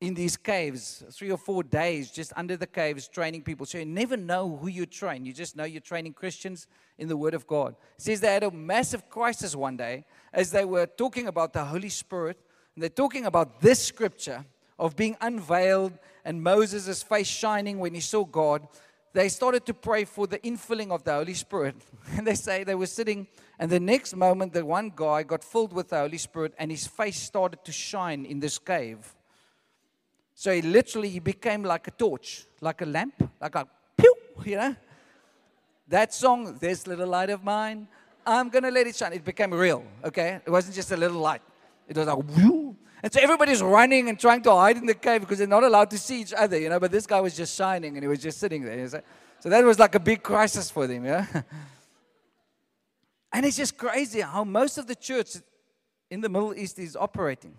in 0.00 0.14
these 0.14 0.36
caves, 0.36 1.02
three 1.10 1.30
or 1.30 1.36
four 1.36 1.62
days 1.62 2.10
just 2.10 2.32
under 2.36 2.56
the 2.56 2.66
caves, 2.66 3.08
training 3.08 3.42
people. 3.42 3.66
So 3.66 3.78
you 3.78 3.84
never 3.84 4.16
know 4.16 4.56
who 4.56 4.68
you 4.68 4.86
train. 4.86 5.24
You 5.24 5.32
just 5.32 5.56
know 5.56 5.64
you're 5.64 5.80
training 5.80 6.12
Christians 6.12 6.68
in 6.98 7.08
the 7.08 7.16
Word 7.16 7.34
of 7.34 7.46
God. 7.46 7.74
It 7.96 8.02
says 8.02 8.20
they 8.20 8.32
had 8.32 8.44
a 8.44 8.50
massive 8.50 9.08
crisis 9.08 9.56
one 9.56 9.76
day 9.76 10.04
as 10.32 10.52
they 10.52 10.64
were 10.64 10.86
talking 10.86 11.26
about 11.26 11.52
the 11.52 11.64
Holy 11.64 11.88
Spirit. 11.88 12.38
And 12.74 12.82
they're 12.82 12.90
talking 12.90 13.26
about 13.26 13.60
this 13.60 13.84
scripture 13.84 14.44
of 14.78 14.94
being 14.94 15.16
unveiled 15.20 15.98
and 16.24 16.42
Moses' 16.42 17.02
face 17.02 17.26
shining 17.26 17.80
when 17.80 17.92
he 17.92 18.00
saw 18.00 18.24
God. 18.24 18.68
They 19.14 19.28
started 19.28 19.66
to 19.66 19.74
pray 19.74 20.04
for 20.04 20.28
the 20.28 20.38
infilling 20.38 20.92
of 20.92 21.02
the 21.02 21.14
Holy 21.14 21.34
Spirit. 21.34 21.74
And 22.16 22.26
they 22.26 22.36
say 22.36 22.62
they 22.62 22.74
were 22.74 22.86
sitting, 22.86 23.26
and 23.58 23.70
the 23.70 23.80
next 23.80 24.14
moment, 24.14 24.52
the 24.52 24.64
one 24.64 24.92
guy 24.94 25.24
got 25.24 25.42
filled 25.42 25.72
with 25.72 25.88
the 25.88 25.98
Holy 25.98 26.18
Spirit, 26.18 26.54
and 26.58 26.70
his 26.70 26.86
face 26.86 27.18
started 27.18 27.64
to 27.64 27.72
shine 27.72 28.24
in 28.24 28.40
this 28.40 28.58
cave. 28.58 29.14
So 30.38 30.54
he 30.54 30.62
literally 30.62 31.08
he 31.08 31.18
became 31.18 31.64
like 31.64 31.88
a 31.88 31.90
torch, 31.90 32.46
like 32.60 32.80
a 32.82 32.86
lamp, 32.86 33.28
like 33.40 33.56
a 33.56 33.66
pew, 33.96 34.14
you 34.44 34.54
know. 34.54 34.76
That 35.88 36.14
song, 36.14 36.56
This 36.60 36.86
Little 36.86 37.08
Light 37.08 37.30
of 37.30 37.42
Mine, 37.42 37.88
I'm 38.24 38.48
gonna 38.48 38.70
let 38.70 38.86
it 38.86 38.94
shine. 38.94 39.14
It 39.14 39.24
became 39.24 39.52
real, 39.52 39.82
okay? 40.04 40.38
It 40.46 40.48
wasn't 40.48 40.76
just 40.76 40.92
a 40.92 40.96
little 40.96 41.20
light. 41.20 41.42
It 41.88 41.96
was 41.96 42.06
like 42.06 42.18
whoo. 42.36 42.76
And 43.02 43.12
so 43.12 43.18
everybody's 43.20 43.60
running 43.60 44.08
and 44.08 44.16
trying 44.16 44.42
to 44.42 44.52
hide 44.52 44.76
in 44.76 44.86
the 44.86 44.94
cave 44.94 45.22
because 45.22 45.38
they're 45.38 45.48
not 45.48 45.64
allowed 45.64 45.90
to 45.90 45.98
see 45.98 46.20
each 46.20 46.32
other, 46.32 46.56
you 46.56 46.68
know. 46.68 46.78
But 46.78 46.92
this 46.92 47.04
guy 47.04 47.20
was 47.20 47.36
just 47.36 47.56
shining 47.56 47.96
and 47.96 48.04
he 48.04 48.06
was 48.06 48.22
just 48.22 48.38
sitting 48.38 48.62
there. 48.62 48.88
So 49.40 49.48
that 49.48 49.64
was 49.64 49.80
like 49.80 49.96
a 49.96 50.00
big 50.00 50.22
crisis 50.22 50.70
for 50.70 50.86
them, 50.86 51.04
yeah. 51.04 51.26
And 53.32 53.44
it's 53.44 53.56
just 53.56 53.76
crazy 53.76 54.20
how 54.20 54.44
most 54.44 54.78
of 54.78 54.86
the 54.86 54.94
church 54.94 55.30
in 56.12 56.20
the 56.20 56.28
Middle 56.28 56.54
East 56.54 56.78
is 56.78 56.94
operating. 56.94 57.56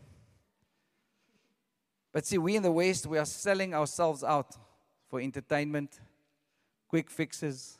But 2.12 2.26
see, 2.26 2.38
we 2.38 2.56
in 2.56 2.64
the 2.64 2.72
West, 2.72 3.06
we 3.06 3.18
are 3.18 3.26
selling 3.26 3.74
ourselves 3.74 4.24
out 4.24 4.56
for 5.08 5.20
entertainment, 5.20 6.00
quick 6.88 7.10
fixes. 7.10 7.78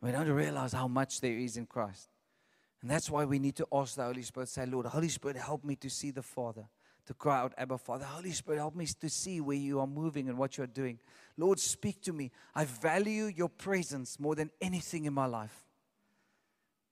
We 0.00 0.12
don't 0.12 0.28
realize 0.28 0.72
how 0.72 0.88
much 0.88 1.20
there 1.20 1.36
is 1.36 1.56
in 1.56 1.66
Christ. 1.66 2.08
And 2.80 2.90
that's 2.90 3.10
why 3.10 3.24
we 3.26 3.38
need 3.38 3.56
to 3.56 3.66
ask 3.72 3.96
the 3.96 4.04
Holy 4.04 4.22
Spirit, 4.22 4.48
say, 4.48 4.64
Lord, 4.64 4.86
Holy 4.86 5.08
Spirit, 5.08 5.36
help 5.36 5.64
me 5.64 5.76
to 5.76 5.90
see 5.90 6.10
the 6.10 6.22
Father, 6.22 6.64
to 7.04 7.12
cry 7.12 7.40
out, 7.40 7.52
Abba, 7.58 7.76
Father. 7.76 8.06
Holy 8.06 8.30
Spirit, 8.30 8.58
help 8.58 8.74
me 8.74 8.86
to 8.86 9.10
see 9.10 9.40
where 9.42 9.56
you 9.56 9.80
are 9.80 9.86
moving 9.86 10.28
and 10.28 10.38
what 10.38 10.56
you're 10.56 10.66
doing. 10.66 10.98
Lord, 11.36 11.60
speak 11.60 12.00
to 12.02 12.12
me. 12.14 12.30
I 12.54 12.64
value 12.64 13.24
your 13.24 13.50
presence 13.50 14.18
more 14.18 14.34
than 14.34 14.50
anything 14.62 15.04
in 15.04 15.12
my 15.12 15.26
life. 15.26 15.66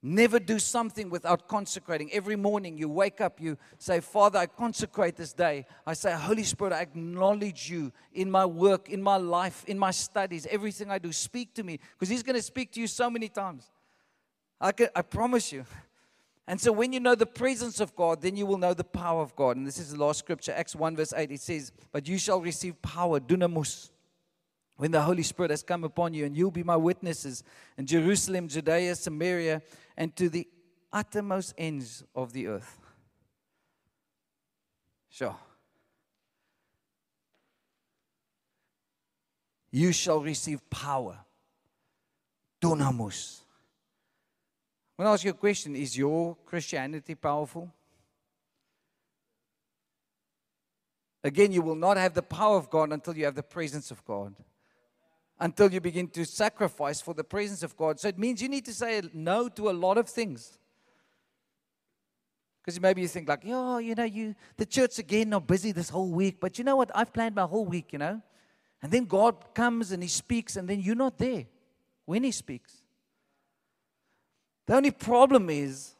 Never 0.01 0.39
do 0.39 0.61
something 0.61 1.11
without 1.11 1.49
consecrating. 1.49 2.13
Every 2.13 2.37
morning 2.37 2.79
you 2.79 2.89
wake 2.89 3.21
up, 3.21 3.41
you 3.41 3.59
say, 3.79 3.99
Father, 3.99 4.39
I 4.39 4.47
consecrate 4.47 5.17
this 5.17 5.33
day. 5.33 5.67
I 5.85 5.95
say, 5.95 6.13
Holy 6.13 6.45
Spirit, 6.45 6.73
I 6.73 6.83
acknowledge 6.83 7.69
you 7.69 7.93
in 8.13 8.31
my 8.31 8.47
work, 8.47 8.89
in 8.89 9.03
my 9.03 9.17
life, 9.17 9.65
in 9.67 9.77
my 9.77 9.91
studies, 9.91 10.47
everything 10.51 10.89
I 10.89 10.99
do. 10.99 11.13
Speak 11.13 11.53
to 11.55 11.65
me 11.65 11.81
because 11.93 12.09
He's 12.09 12.23
going 12.23 12.37
to 12.37 12.43
speak 12.43 12.71
to 12.73 12.81
you 12.81 12.87
so 12.87 13.11
many 13.11 13.29
times. 13.29 13.69
I, 14.61 14.71
can, 14.71 14.89
I 14.95 15.03
promise 15.03 15.53
you. 15.53 15.65
And 16.47 16.61
so 16.61 16.71
when 16.71 16.93
you 16.93 17.01
know 17.01 17.17
the 17.17 17.27
presence 17.27 17.81
of 17.81 17.95
God, 17.97 18.23
then 18.23 18.37
you 18.37 18.47
will 18.47 18.57
know 18.57 18.75
the 18.75 18.85
power 18.85 19.21
of 19.21 19.35
God. 19.35 19.57
And 19.57 19.67
this 19.67 19.79
is 19.79 19.93
the 19.93 20.01
last 20.01 20.21
scripture, 20.21 20.53
Acts 20.57 20.77
1, 20.77 20.97
verse 20.97 21.13
8. 21.15 21.31
It 21.33 21.41
says, 21.41 21.73
But 21.91 22.09
you 22.09 22.19
shall 22.19 22.41
receive 22.41 22.81
power, 22.83 23.19
dunamis 23.19 23.91
when 24.79 24.93
the 24.93 25.03
Holy 25.03 25.25
Spirit 25.25 25.51
has 25.51 25.64
come 25.64 25.83
upon 25.83 26.14
you, 26.14 26.25
and 26.25 26.37
you'll 26.37 26.53
be 26.53 26.62
my 26.62 26.77
witnesses 26.77 27.43
in 27.77 27.85
Jerusalem, 27.85 28.47
Judea, 28.47 28.95
Samaria, 28.95 29.61
and 29.97 30.14
to 30.14 30.29
the 30.29 30.47
uttermost 30.93 31.53
ends 31.59 32.05
of 32.14 32.33
the 32.33 32.47
earth. 32.47 32.79
Sure. 35.11 35.37
You 39.73 39.91
shall 39.91 40.21
receive 40.21 40.71
power. 40.71 41.19
Dunamis. 42.62 43.41
I 44.97 45.03
want 45.03 45.09
to 45.09 45.12
ask 45.14 45.25
you 45.25 45.31
a 45.31 45.35
question 45.35 45.75
Is 45.75 45.99
your 45.99 46.37
Christianity 46.47 47.17
powerful? 47.17 47.73
Again, 51.25 51.51
you 51.51 51.62
will 51.62 51.75
not 51.75 51.97
have 51.97 52.14
the 52.14 52.23
power 52.23 52.57
of 52.57 52.71
God 52.71 52.93
until 52.93 53.17
you 53.17 53.25
have 53.25 53.35
the 53.35 53.43
presence 53.43 53.91
of 53.91 54.05
God 54.05 54.37
until 55.40 55.72
you 55.72 55.81
begin 55.81 56.09
to 56.09 56.24
sacrifice 56.24 57.01
for 57.01 57.14
the 57.14 57.24
presence 57.24 57.62
of 57.62 57.77
God. 57.77 58.01
So 58.01 58.09
it 58.09 58.18
means 58.18 58.42
you 58.42 58.48
need 58.48 58.64
to 58.64 58.74
say 58.74 59.03
no 59.12 59.48
to 59.51 59.70
a 59.70 59.72
lot 59.72 59.98
of 59.98 60.09
things. 60.09 60.59
Because 62.61 62.81
maybe 62.81 63.01
you 63.01 63.09
think 63.09 63.29
like, 63.29 63.44
oh, 63.46 63.79
you 63.79 63.94
know, 63.94 64.05
you 64.05 64.35
the 64.57 64.66
church 64.66 64.98
again 64.98 65.33
are 65.33 65.40
busy 65.40 65.72
this 65.72 65.88
whole 65.88 66.11
week, 66.11 66.38
but 66.40 66.59
you 66.59 66.64
know 66.64 66.77
what? 66.77 66.90
I've 66.94 67.12
planned 67.12 67.35
my 67.35 67.44
whole 67.44 67.64
week, 67.64 67.92
you 67.92 67.98
know. 67.98 68.20
And 68.83 68.92
then 68.92 69.07
God 69.07 69.55
comes 69.55 69.90
and 69.90 70.03
He 70.03 70.09
speaks, 70.09 70.57
and 70.57 70.68
then 70.68 70.81
you're 70.81 70.94
not 70.94 71.18
there 71.18 71.46
when 72.05 72.24
He 72.24 72.31
speaks. 72.31 72.83
The 74.66 74.74
only 74.74 74.90
problem 74.90 75.48
is, 75.48 75.94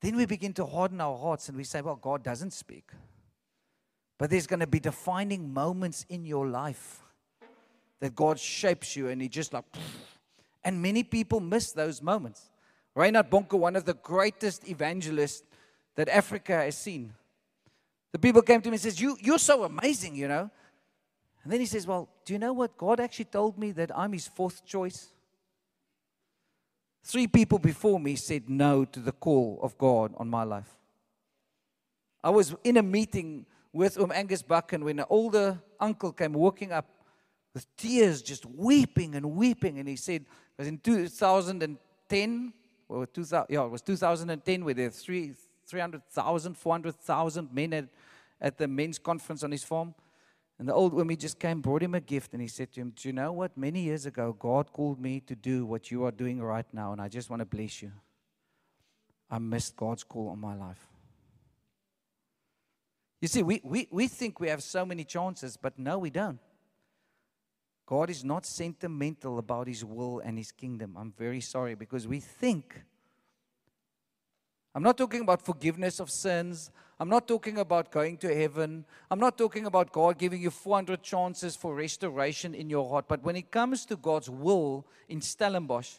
then 0.00 0.16
we 0.16 0.24
begin 0.24 0.54
to 0.54 0.64
harden 0.64 1.00
our 1.00 1.16
hearts 1.16 1.48
and 1.48 1.56
we 1.56 1.64
say, 1.64 1.80
well, 1.80 1.96
God 1.96 2.24
doesn't 2.24 2.52
speak. 2.52 2.90
But 4.18 4.30
there's 4.30 4.46
going 4.46 4.60
to 4.60 4.66
be 4.66 4.80
defining 4.80 5.52
moments 5.52 6.06
in 6.08 6.24
your 6.24 6.48
life 6.48 7.02
that 8.02 8.16
God 8.16 8.36
shapes 8.36 8.96
you 8.96 9.08
and 9.08 9.22
He 9.22 9.28
just 9.28 9.52
like, 9.52 9.64
and 10.64 10.82
many 10.82 11.04
people 11.04 11.38
miss 11.38 11.70
those 11.70 12.02
moments. 12.02 12.50
Reinhard 12.96 13.30
Bonnke, 13.30 13.56
one 13.56 13.76
of 13.76 13.84
the 13.84 13.94
greatest 13.94 14.68
evangelists 14.68 15.44
that 15.94 16.08
Africa 16.08 16.52
has 16.52 16.76
seen. 16.76 17.14
The 18.10 18.18
people 18.18 18.42
came 18.42 18.60
to 18.60 18.68
me 18.68 18.74
and 18.74 18.80
says, 18.80 19.00
you, 19.00 19.16
You're 19.20 19.38
so 19.38 19.62
amazing, 19.62 20.16
you 20.16 20.26
know. 20.26 20.50
And 21.44 21.52
then 21.52 21.60
he 21.60 21.66
says, 21.66 21.86
Well, 21.86 22.08
do 22.24 22.32
you 22.32 22.40
know 22.40 22.52
what? 22.52 22.76
God 22.76 22.98
actually 22.98 23.26
told 23.26 23.56
me 23.56 23.70
that 23.70 23.96
I'm 23.96 24.12
his 24.12 24.26
fourth 24.26 24.66
choice. 24.66 25.12
Three 27.04 27.28
people 27.28 27.60
before 27.60 28.00
me 28.00 28.16
said 28.16 28.50
no 28.50 28.84
to 28.84 28.98
the 28.98 29.12
call 29.12 29.60
of 29.62 29.78
God 29.78 30.12
on 30.16 30.28
my 30.28 30.42
life. 30.42 30.70
I 32.22 32.30
was 32.30 32.54
in 32.64 32.76
a 32.78 32.82
meeting 32.82 33.46
with 33.72 33.96
Um 33.96 34.10
Angus 34.10 34.42
Buchan 34.42 34.84
when 34.84 34.98
an 34.98 35.06
older 35.08 35.62
uncle 35.78 36.10
came 36.10 36.32
walking 36.32 36.72
up 36.72 36.91
with 37.54 37.66
tears, 37.76 38.22
just 38.22 38.46
weeping 38.46 39.14
and 39.14 39.32
weeping. 39.32 39.78
And 39.78 39.88
he 39.88 39.96
said, 39.96 40.22
it 40.22 40.58
was 40.58 40.68
in 40.68 40.78
2010, 40.78 42.52
or 42.88 43.06
2000, 43.06 43.46
yeah, 43.48 43.64
it 43.64 43.70
was 43.70 43.82
2010, 43.82 44.64
where 44.64 44.74
there 44.74 44.86
were 44.86 44.90
three, 44.90 45.34
300,000, 45.66 46.56
400,000 46.56 47.52
men 47.52 47.72
at, 47.72 47.88
at 48.40 48.58
the 48.58 48.68
men's 48.68 48.98
conference 48.98 49.42
on 49.42 49.50
his 49.52 49.64
farm. 49.64 49.94
And 50.58 50.68
the 50.68 50.74
old 50.74 50.92
woman 50.92 51.16
just 51.16 51.38
came, 51.38 51.60
brought 51.60 51.82
him 51.82 51.94
a 51.94 52.00
gift, 52.00 52.32
and 52.34 52.42
he 52.42 52.48
said 52.48 52.72
to 52.72 52.80
him, 52.80 52.92
Do 52.94 53.08
you 53.08 53.12
know 53.12 53.32
what? 53.32 53.56
Many 53.56 53.80
years 53.80 54.06
ago, 54.06 54.36
God 54.38 54.72
called 54.72 55.00
me 55.00 55.20
to 55.20 55.34
do 55.34 55.66
what 55.66 55.90
you 55.90 56.04
are 56.04 56.12
doing 56.12 56.40
right 56.40 56.66
now, 56.72 56.92
and 56.92 57.00
I 57.00 57.08
just 57.08 57.30
want 57.30 57.40
to 57.40 57.46
bless 57.46 57.82
you. 57.82 57.90
I 59.30 59.38
missed 59.38 59.76
God's 59.76 60.04
call 60.04 60.28
on 60.28 60.38
my 60.38 60.54
life. 60.54 60.86
You 63.20 63.28
see, 63.28 63.42
we, 63.42 63.60
we, 63.64 63.88
we 63.90 64.08
think 64.08 64.40
we 64.40 64.48
have 64.48 64.62
so 64.62 64.84
many 64.84 65.04
chances, 65.04 65.56
but 65.56 65.78
no, 65.78 65.98
we 65.98 66.10
don't. 66.10 66.38
God 67.92 68.08
is 68.08 68.24
not 68.24 68.46
sentimental 68.46 69.38
about 69.38 69.68
His 69.68 69.84
will 69.84 70.20
and 70.20 70.38
His 70.38 70.50
kingdom. 70.50 70.96
I'm 70.98 71.12
very 71.12 71.42
sorry 71.42 71.74
because 71.74 72.08
we 72.08 72.20
think. 72.20 72.80
I'm 74.74 74.82
not 74.82 74.96
talking 74.96 75.20
about 75.20 75.42
forgiveness 75.42 76.00
of 76.00 76.08
sins. 76.08 76.70
I'm 76.98 77.10
not 77.10 77.28
talking 77.28 77.58
about 77.58 77.92
going 77.92 78.16
to 78.24 78.34
heaven. 78.34 78.86
I'm 79.10 79.20
not 79.20 79.36
talking 79.36 79.66
about 79.66 79.92
God 79.92 80.16
giving 80.16 80.40
you 80.40 80.48
400 80.50 81.02
chances 81.02 81.54
for 81.54 81.74
restoration 81.74 82.54
in 82.54 82.70
your 82.70 82.88
heart. 82.88 83.04
But 83.08 83.22
when 83.24 83.36
it 83.36 83.50
comes 83.50 83.84
to 83.84 83.96
God's 83.96 84.30
will 84.30 84.86
in 85.10 85.20
Stellenbosch, 85.20 85.96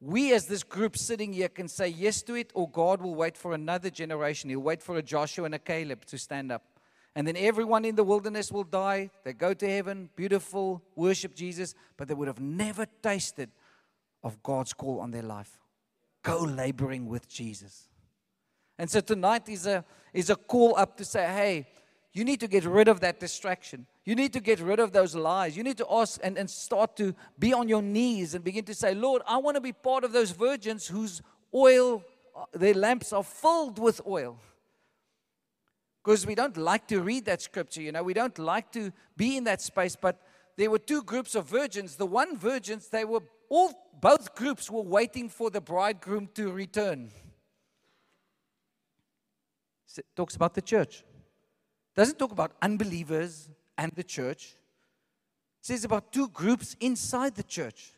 we 0.00 0.32
as 0.32 0.46
this 0.46 0.64
group 0.64 0.96
sitting 0.96 1.32
here 1.32 1.48
can 1.48 1.68
say 1.68 1.86
yes 1.86 2.20
to 2.22 2.34
it, 2.34 2.50
or 2.52 2.68
God 2.68 3.00
will 3.00 3.14
wait 3.14 3.36
for 3.36 3.52
another 3.52 3.90
generation. 3.90 4.50
He'll 4.50 4.58
wait 4.58 4.82
for 4.82 4.96
a 4.96 5.02
Joshua 5.02 5.44
and 5.44 5.54
a 5.54 5.60
Caleb 5.60 6.04
to 6.06 6.18
stand 6.18 6.50
up. 6.50 6.77
And 7.18 7.26
then 7.26 7.36
everyone 7.36 7.84
in 7.84 7.96
the 7.96 8.04
wilderness 8.04 8.52
will 8.52 8.62
die. 8.62 9.10
They 9.24 9.32
go 9.32 9.52
to 9.52 9.68
heaven, 9.68 10.08
beautiful, 10.14 10.84
worship 10.94 11.34
Jesus, 11.34 11.74
but 11.96 12.06
they 12.06 12.14
would 12.14 12.28
have 12.28 12.38
never 12.38 12.86
tasted 13.02 13.50
of 14.22 14.40
God's 14.40 14.72
call 14.72 15.00
on 15.00 15.10
their 15.10 15.24
life. 15.24 15.58
Go 16.22 16.38
laboring 16.42 17.08
with 17.08 17.28
Jesus. 17.28 17.88
And 18.78 18.88
so 18.88 19.00
tonight 19.00 19.48
is 19.48 19.66
a, 19.66 19.84
is 20.14 20.30
a 20.30 20.36
call 20.36 20.76
up 20.76 20.96
to 20.98 21.04
say, 21.04 21.26
hey, 21.26 21.66
you 22.12 22.22
need 22.22 22.38
to 22.38 22.46
get 22.46 22.62
rid 22.62 22.86
of 22.86 23.00
that 23.00 23.18
distraction. 23.18 23.88
You 24.04 24.14
need 24.14 24.32
to 24.34 24.40
get 24.40 24.60
rid 24.60 24.78
of 24.78 24.92
those 24.92 25.16
lies. 25.16 25.56
You 25.56 25.64
need 25.64 25.78
to 25.78 25.86
ask 25.90 26.20
and, 26.22 26.38
and 26.38 26.48
start 26.48 26.96
to 26.98 27.16
be 27.36 27.52
on 27.52 27.68
your 27.68 27.82
knees 27.82 28.36
and 28.36 28.44
begin 28.44 28.64
to 28.66 28.74
say, 28.74 28.94
Lord, 28.94 29.22
I 29.26 29.38
want 29.38 29.56
to 29.56 29.60
be 29.60 29.72
part 29.72 30.04
of 30.04 30.12
those 30.12 30.30
virgins 30.30 30.86
whose 30.86 31.20
oil, 31.52 32.04
uh, 32.36 32.44
their 32.52 32.74
lamps 32.74 33.12
are 33.12 33.24
filled 33.24 33.80
with 33.80 34.00
oil 34.06 34.38
because 36.08 36.26
we 36.26 36.34
don't 36.34 36.56
like 36.56 36.86
to 36.86 37.02
read 37.02 37.26
that 37.26 37.42
scripture, 37.42 37.82
you 37.82 37.92
know, 37.92 38.02
we 38.02 38.14
don't 38.14 38.38
like 38.38 38.72
to 38.72 38.90
be 39.18 39.36
in 39.36 39.44
that 39.44 39.60
space. 39.60 39.94
But 39.94 40.18
there 40.56 40.70
were 40.70 40.78
two 40.78 41.02
groups 41.02 41.34
of 41.34 41.44
virgins. 41.44 41.96
The 41.96 42.06
one 42.06 42.34
virgins, 42.34 42.88
they 42.88 43.04
were 43.04 43.20
all, 43.50 43.74
both 44.00 44.34
groups 44.34 44.70
were 44.70 44.80
waiting 44.80 45.28
for 45.28 45.50
the 45.50 45.60
bridegroom 45.60 46.30
to 46.36 46.50
return. 46.50 47.10
It 49.98 50.06
talks 50.16 50.34
about 50.34 50.54
the 50.54 50.62
church. 50.62 51.04
Doesn't 51.94 52.18
talk 52.18 52.32
about 52.32 52.52
unbelievers 52.62 53.50
and 53.76 53.92
the 53.94 54.02
church. 54.02 54.54
It 55.60 55.66
says 55.66 55.84
about 55.84 56.10
two 56.10 56.28
groups 56.28 56.74
inside 56.80 57.34
the 57.34 57.42
church. 57.42 57.92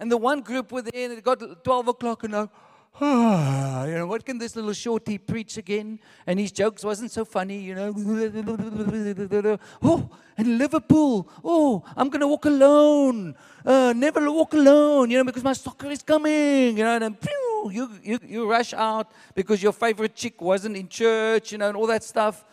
And 0.00 0.10
the 0.10 0.16
one 0.16 0.40
group 0.40 0.72
were 0.72 0.80
there 0.80 1.10
and 1.10 1.18
it 1.18 1.24
got 1.24 1.62
12 1.62 1.88
o'clock 1.88 2.24
and 2.24 2.32
now, 2.32 2.50
you 3.00 3.06
know, 3.06 4.06
what 4.08 4.24
can 4.24 4.38
this 4.38 4.56
little 4.56 4.72
shorty 4.72 5.18
preach 5.18 5.56
again? 5.56 6.00
And 6.26 6.40
his 6.40 6.50
jokes 6.50 6.82
wasn't 6.82 7.12
so 7.12 7.24
funny, 7.24 7.60
you 7.60 7.74
know. 7.74 7.94
oh, 9.82 10.10
and 10.36 10.58
Liverpool. 10.58 11.28
Oh, 11.44 11.84
I'm 11.96 12.08
going 12.08 12.20
to 12.20 12.26
walk 12.26 12.46
alone. 12.46 13.36
Uh, 13.64 13.92
never 13.94 14.30
walk 14.32 14.52
alone, 14.54 15.10
you 15.10 15.18
know, 15.18 15.24
because 15.24 15.44
my 15.44 15.52
soccer 15.52 15.90
is 15.90 16.02
coming, 16.02 16.76
you 16.76 16.84
know. 16.84 16.94
And 16.94 17.02
then, 17.04 17.14
pew, 17.14 17.70
you, 17.72 17.90
you, 18.02 18.18
you 18.26 18.50
rush 18.50 18.74
out 18.74 19.12
because 19.32 19.62
your 19.62 19.72
favorite 19.72 20.16
chick 20.16 20.40
wasn't 20.40 20.76
in 20.76 20.88
church, 20.88 21.52
you 21.52 21.58
know, 21.58 21.68
and 21.68 21.76
all 21.76 21.86
that 21.86 22.02
stuff. 22.02 22.44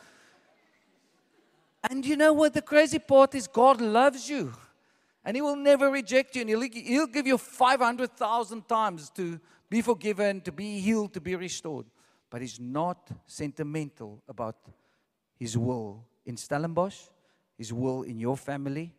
And 1.89 2.05
you 2.05 2.18
know 2.18 2.34
what? 2.34 2.53
The 2.53 2.62
crazy 2.62 2.99
part 2.99 3.34
is 3.36 3.47
God 3.47 3.82
loves 3.82 4.30
you. 4.30 4.53
And 5.26 5.36
He 5.36 5.41
will 5.41 5.57
never 5.57 5.89
reject 5.89 6.36
you. 6.36 6.41
And 6.41 6.49
He'll, 6.49 6.61
he'll 6.61 7.07
give 7.07 7.28
you 7.28 7.38
500,000 7.38 8.67
times 8.67 9.09
to 9.11 9.39
be 9.69 9.82
forgiven, 9.82 10.41
to 10.41 10.51
be 10.51 10.80
healed, 10.80 11.13
to 11.13 11.21
be 11.21 11.36
restored. 11.36 11.86
But 12.30 12.41
he's 12.41 12.59
not 12.59 13.09
sentimental 13.26 14.21
about 14.28 14.57
his 15.38 15.57
will 15.57 16.05
in 16.26 16.38
Stellenbosch, 16.38 16.97
his 17.57 17.71
will 17.71 18.03
in 18.03 18.19
your 18.19 18.38
family. 18.38 18.93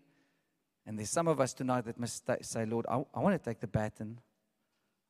And 0.87 0.99
there's 0.99 1.11
some 1.11 1.29
of 1.29 1.41
us 1.41 1.53
tonight 1.53 1.85
that 1.87 1.99
must 1.99 2.25
say, 2.43 2.65
Lord, 2.65 2.87
I, 2.89 3.05
I 3.15 3.21
want 3.21 3.41
to 3.41 3.51
take 3.51 3.61
the 3.61 3.67
baton. 3.67 4.21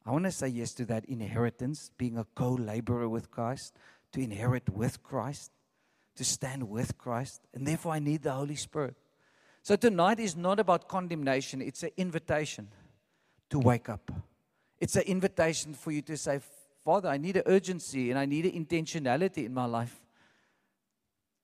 I 0.05 0.11
want 0.11 0.25
to 0.25 0.31
say 0.31 0.49
yes 0.49 0.73
to 0.75 0.85
that 0.87 1.05
inheritance, 1.07 1.91
being 1.99 2.17
a 2.17 2.25
co 2.35 2.53
laborer 2.53 3.09
with 3.09 3.31
Christ, 3.31 3.75
to 4.13 4.21
inherit 4.21 4.71
with 4.71 5.03
Christ, 5.03 5.51
to 6.17 6.25
stand 6.25 6.69
with 6.69 6.97
Christ. 6.97 7.43
And 7.53 7.67
therefore, 7.67 7.93
I 7.93 7.99
need 7.99 8.23
the 8.23 8.33
Holy 8.33 8.57
Spirit. 8.57 8.95
So 9.67 9.75
tonight 9.75 10.21
is 10.21 10.37
not 10.37 10.61
about 10.61 10.87
condemnation, 10.87 11.61
it's 11.61 11.83
an 11.83 11.91
invitation 11.97 12.69
to 13.51 13.59
wake 13.59 13.89
up. 13.89 14.13
It's 14.79 14.95
an 14.95 15.03
invitation 15.03 15.75
for 15.75 15.91
you 15.91 16.03
to 16.03 16.17
say, 16.17 16.39
Father, 16.85 17.09
I 17.09 17.17
need 17.17 17.39
an 17.39 17.43
urgency 17.47 18.11
and 18.11 18.17
I 18.17 18.27
need 18.27 18.47
an 18.47 18.53
intentionality 18.53 19.45
in 19.45 19.53
my 19.53 19.65
life. 19.65 20.01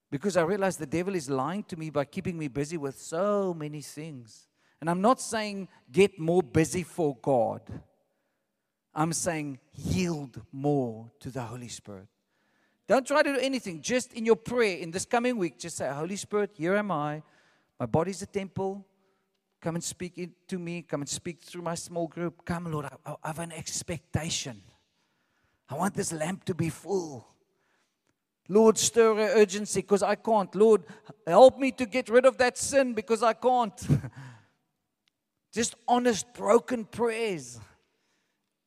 Because 0.09 0.37
I 0.37 0.43
realize 0.43 0.77
the 0.77 0.87
devil 0.87 1.17
is 1.17 1.29
lying 1.29 1.65
to 1.65 1.77
me 1.77 1.91
by 1.91 2.05
keeping 2.05 2.39
me 2.39 2.47
busy 2.47 2.77
with 2.77 2.97
so 2.97 3.55
many 3.55 3.81
things. 3.81 4.47
And 4.81 4.89
I'm 4.89 5.01
not 5.01 5.21
saying 5.21 5.67
get 5.91 6.17
more 6.17 6.45
busy 6.45 6.85
for 6.85 7.17
God. 7.21 7.63
I'm 8.95 9.13
saying 9.13 9.59
yield 9.75 10.41
more 10.53 11.11
to 11.19 11.31
the 11.33 11.43
Holy 11.43 11.67
Spirit. 11.67 12.07
Don't 12.87 13.05
try 13.05 13.25
to 13.25 13.35
do 13.35 13.41
anything. 13.41 13.83
Just 13.83 14.13
in 14.13 14.25
your 14.25 14.37
prayer 14.37 14.77
in 14.77 14.93
this 14.93 15.07
coming 15.07 15.37
week, 15.39 15.59
just 15.59 15.77
say, 15.77 15.91
Holy 15.93 16.15
Spirit, 16.15 16.53
here 16.55 16.77
am 16.77 16.93
I. 16.93 17.25
My 17.83 17.87
body's 17.87 18.23
a 18.23 18.27
temple. 18.27 18.87
Come 19.61 19.75
and 19.75 19.83
speak 19.83 20.31
to 20.47 20.57
me. 20.57 20.83
Come 20.83 21.01
and 21.01 21.09
speak 21.09 21.41
through 21.43 21.63
my 21.63 21.75
small 21.75 22.07
group. 22.07 22.45
Come, 22.45 22.71
Lord, 22.71 22.85
I, 22.85 23.17
I 23.25 23.27
have 23.27 23.41
an 23.41 23.51
expectation. 23.51 24.63
I 25.69 25.75
want 25.75 25.93
this 25.95 26.13
lamp 26.13 26.45
to 26.45 26.55
be 26.55 26.69
full. 26.69 27.27
Lord, 28.49 28.79
stir 28.79 29.17
urgency 29.17 29.81
because 29.81 30.05
I 30.05 30.15
can't. 30.15 30.55
Lord, 30.55 30.85
help 31.27 31.59
me 31.59 31.73
to 31.73 31.85
get 31.85 32.09
rid 32.09 32.25
of 32.25 32.39
that 32.39 32.57
sin 32.57 32.95
because 32.95 33.21
I 33.21 33.33
can't. 33.33 33.75
Just 35.53 35.75
honest, 35.89 36.33
broken 36.35 36.85
prayers. 36.85 37.59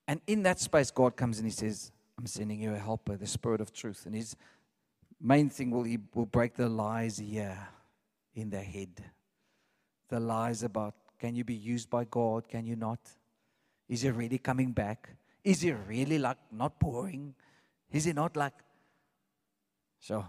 And 0.09 0.19
in 0.27 0.43
that 0.43 0.59
space, 0.59 0.91
God 0.91 1.15
comes 1.15 1.37
and 1.37 1.47
He 1.47 1.53
says, 1.53 1.93
I'm 2.19 2.25
sending 2.25 2.61
you 2.61 2.73
a 2.73 2.79
helper, 2.79 3.15
the 3.15 3.27
Spirit 3.27 3.61
of 3.61 3.71
truth. 3.71 4.05
And 4.05 4.13
His 4.13 4.35
main 5.21 5.49
thing 5.49 5.71
will 5.71 5.83
He 5.83 5.99
will 6.13 6.25
break 6.25 6.55
the 6.55 6.67
lies 6.67 7.17
here 7.17 7.69
in 8.35 8.49
their 8.49 8.63
head. 8.63 9.03
The 10.09 10.19
lies 10.19 10.63
about 10.63 10.93
can 11.19 11.35
you 11.35 11.43
be 11.43 11.55
used 11.55 11.89
by 11.89 12.03
God? 12.03 12.47
Can 12.47 12.65
you 12.67 12.75
not? 12.75 12.99
Is 13.87 14.01
He 14.01 14.09
really 14.09 14.37
coming 14.37 14.71
back? 14.71 15.09
Is 15.43 15.61
He 15.61 15.71
really 15.71 16.19
like 16.19 16.37
not 16.51 16.79
boring? 16.79 17.33
Is 17.91 18.05
He 18.05 18.13
not 18.13 18.35
like 18.35 18.53
so? 19.99 20.25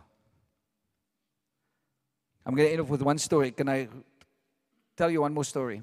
I'm 2.45 2.55
going 2.55 2.69
to 2.69 2.73
end 2.73 2.81
off 2.81 2.89
with 2.89 3.03
one 3.03 3.19
story. 3.19 3.51
Can 3.51 3.69
I 3.69 3.89
tell 4.97 5.11
you 5.11 5.21
one 5.21 5.35
more 5.35 5.45
story? 5.45 5.83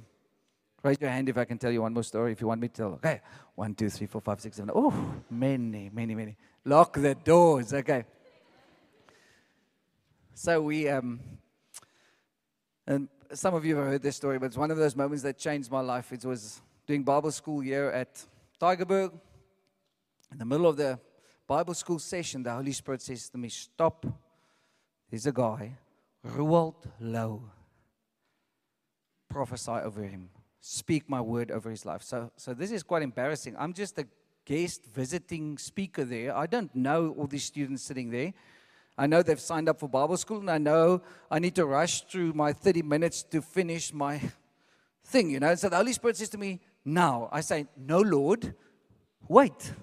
Raise 0.82 0.98
your 1.00 1.10
hand 1.10 1.28
if 1.28 1.38
I 1.38 1.44
can 1.44 1.58
tell 1.58 1.72
you 1.72 1.82
one 1.82 1.94
more 1.94 2.04
story 2.04 2.32
if 2.32 2.40
you 2.40 2.48
want 2.48 2.62
me 2.62 2.70
to 2.70 2.74
tell. 2.74 2.94
Okay. 2.94 3.20
One, 3.56 3.76
two, 3.76 3.90
three, 3.90 4.08
four, 4.08 4.22
five, 4.22 4.40
six, 4.40 4.56
seven. 4.56 4.72
Oh, 4.74 4.94
many, 5.30 5.90
many, 5.94 6.16
many. 6.16 6.38
Lock 6.64 6.94
the 6.94 7.16
doors. 7.16 7.74
Okay. 7.74 8.06
So 10.34 10.62
we, 10.62 10.88
um, 10.88 11.20
and 12.86 13.08
some 13.34 13.54
of 13.54 13.66
you 13.66 13.76
have 13.78 13.86
heard 13.86 14.02
this 14.02 14.16
story, 14.16 14.40
but 14.40 14.48
it's 14.48 14.58
one 14.58 14.72
of 14.72 14.78
those 14.78 14.96
moments 14.96 15.24
that 15.24 15.38
changed 15.38 15.72
my 15.72 15.82
life. 15.82 16.12
It 16.12 16.26
was 16.26 16.62
doing 16.86 17.04
Bible 17.04 17.32
school 17.32 17.62
here 17.62 17.88
at 17.88 18.24
Tygerberg. 18.60 19.12
In 20.32 20.38
the 20.38 20.46
middle 20.46 20.68
of 20.68 20.78
the 20.78 21.00
Bible 21.48 21.74
school 21.74 22.00
session, 22.00 22.44
the 22.44 22.52
Holy 22.52 22.72
Spirit 22.72 23.02
says 23.02 23.30
to 23.30 23.38
me, 23.38 23.50
Stop. 23.50 24.06
There's 25.10 25.26
a 25.28 25.32
guy, 25.32 25.78
Roald 26.26 26.76
Low. 27.00 27.44
Prophesy 29.30 29.72
over 29.72 30.04
him 30.04 30.30
speak 30.66 31.10
my 31.10 31.20
word 31.20 31.52
over 31.52 31.70
his 31.70 31.86
life. 31.86 32.02
So, 32.02 32.32
so 32.38 32.54
this 32.54 32.72
is 32.72 32.84
quite 32.84 33.04
embarrassing. 33.04 33.54
I'm 33.60 33.74
just 33.74 34.00
a 34.00 34.08
guest 34.46 34.86
visiting 34.86 35.58
speaker 35.58 36.06
there. 36.06 36.36
I 36.36 36.46
don't 36.46 36.74
know 36.74 37.14
all 37.18 37.28
these 37.28 37.44
students 37.44 37.84
sitting 37.84 38.10
there. 38.10 38.34
I 38.98 39.08
know 39.08 39.24
they've 39.24 39.40
signed 39.40 39.70
up 39.70 39.80
for 39.80 39.90
Bible 39.90 40.18
school, 40.18 40.40
and 40.40 40.50
I 40.50 40.58
know 40.58 41.02
I 41.30 41.40
need 41.40 41.56
to 41.56 41.66
rush 41.66 42.02
through 42.04 42.34
my 42.34 42.54
30 42.54 42.84
minutes 42.84 43.24
to 43.24 43.42
finish 43.42 43.94
my 43.94 44.22
thing, 45.06 45.32
you 45.32 45.40
know. 45.40 45.56
So 45.56 45.70
the 45.70 45.78
Holy 45.78 45.94
Spirit 45.94 46.18
says 46.18 46.30
to 46.30 46.38
me, 46.38 46.60
Now. 46.86 47.30
I 47.32 47.42
say, 47.42 47.66
No, 47.78 48.00
Lord, 48.00 48.54
wait. 49.28 49.74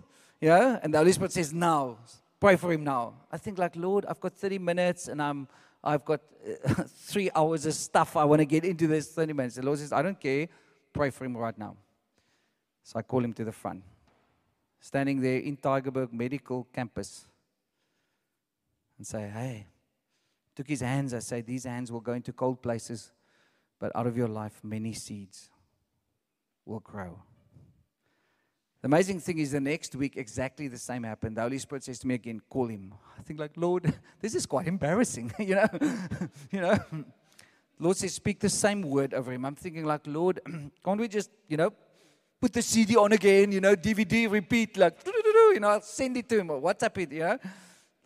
Yeah? 0.40 0.78
And 0.82 0.94
the 0.94 0.98
Holy 0.98 1.12
Spirit 1.12 1.32
says, 1.32 1.52
Now. 1.52 1.98
Pray 2.38 2.56
for 2.56 2.72
him 2.72 2.84
now. 2.84 3.14
I 3.30 3.36
think, 3.36 3.58
like, 3.58 3.76
Lord, 3.76 4.06
I've 4.08 4.18
got 4.18 4.32
30 4.32 4.58
minutes 4.58 5.08
and 5.08 5.20
I'm 5.20 5.46
I've 5.84 6.04
got 6.04 6.20
uh, 6.64 6.74
three 6.86 7.30
hours 7.34 7.66
of 7.66 7.74
stuff 7.74 8.16
I 8.16 8.24
want 8.24 8.40
to 8.40 8.46
get 8.46 8.64
into 8.64 8.86
this 8.86 9.08
30 9.12 9.32
minutes. 9.32 9.56
The 9.56 9.62
Lord 9.62 9.78
says, 9.78 9.92
I 9.92 10.02
don't 10.02 10.18
care 10.18 10.48
pray 10.92 11.10
for 11.10 11.24
him 11.24 11.36
right 11.36 11.56
now. 11.56 11.76
So 12.82 12.98
I 12.98 13.02
call 13.02 13.24
him 13.24 13.32
to 13.34 13.44
the 13.44 13.52
front. 13.52 13.82
Standing 14.80 15.20
there 15.20 15.38
in 15.38 15.56
Tygerberg 15.56 16.12
Medical 16.12 16.66
Campus 16.72 17.26
and 19.00 19.06
say, 19.06 19.30
Hey, 19.32 19.66
took 20.54 20.68
his 20.68 20.82
hands. 20.82 21.14
I 21.14 21.20
say, 21.20 21.40
These 21.40 21.64
hands 21.64 21.90
will 21.90 22.02
go 22.02 22.12
into 22.12 22.34
cold 22.34 22.60
places, 22.60 23.12
but 23.78 23.90
out 23.96 24.06
of 24.06 24.14
your 24.14 24.28
life, 24.28 24.60
many 24.62 24.92
seeds 24.92 25.48
will 26.66 26.80
grow. 26.80 27.18
The 28.82 28.86
amazing 28.88 29.20
thing 29.20 29.38
is, 29.38 29.52
the 29.52 29.60
next 29.60 29.96
week, 29.96 30.18
exactly 30.18 30.68
the 30.68 30.76
same 30.76 31.04
happened. 31.04 31.38
The 31.38 31.40
Holy 31.40 31.58
Spirit 31.58 31.84
says 31.84 31.98
to 32.00 32.06
me 32.06 32.14
again, 32.14 32.42
Call 32.50 32.66
him. 32.66 32.92
I 33.18 33.22
think, 33.22 33.40
like, 33.40 33.52
Lord, 33.56 33.90
this 34.20 34.34
is 34.34 34.44
quite 34.44 34.66
embarrassing, 34.66 35.32
you 35.38 35.54
know? 35.54 35.68
you 36.50 36.60
know? 36.60 36.78
Lord 37.78 37.96
says, 37.96 38.12
speak 38.12 38.38
the 38.38 38.50
same 38.50 38.82
word 38.82 39.14
over 39.14 39.32
him. 39.32 39.46
I'm 39.46 39.54
thinking, 39.54 39.86
like, 39.86 40.02
Lord, 40.06 40.40
can't 40.84 41.00
we 41.00 41.08
just, 41.08 41.30
you 41.48 41.56
know, 41.56 41.72
put 42.38 42.52
the 42.52 42.60
CD 42.60 42.96
on 42.96 43.12
again, 43.12 43.50
you 43.50 43.62
know, 43.62 43.74
DVD, 43.74 44.30
repeat, 44.30 44.76
like, 44.76 44.98
you 45.06 45.60
know, 45.60 45.68
I'll 45.68 45.80
send 45.80 46.18
it 46.18 46.28
to 46.28 46.40
him 46.40 46.50
or 46.50 46.60
WhatsApp 46.60 46.98
it, 46.98 47.12
you 47.12 47.20
know. 47.20 47.38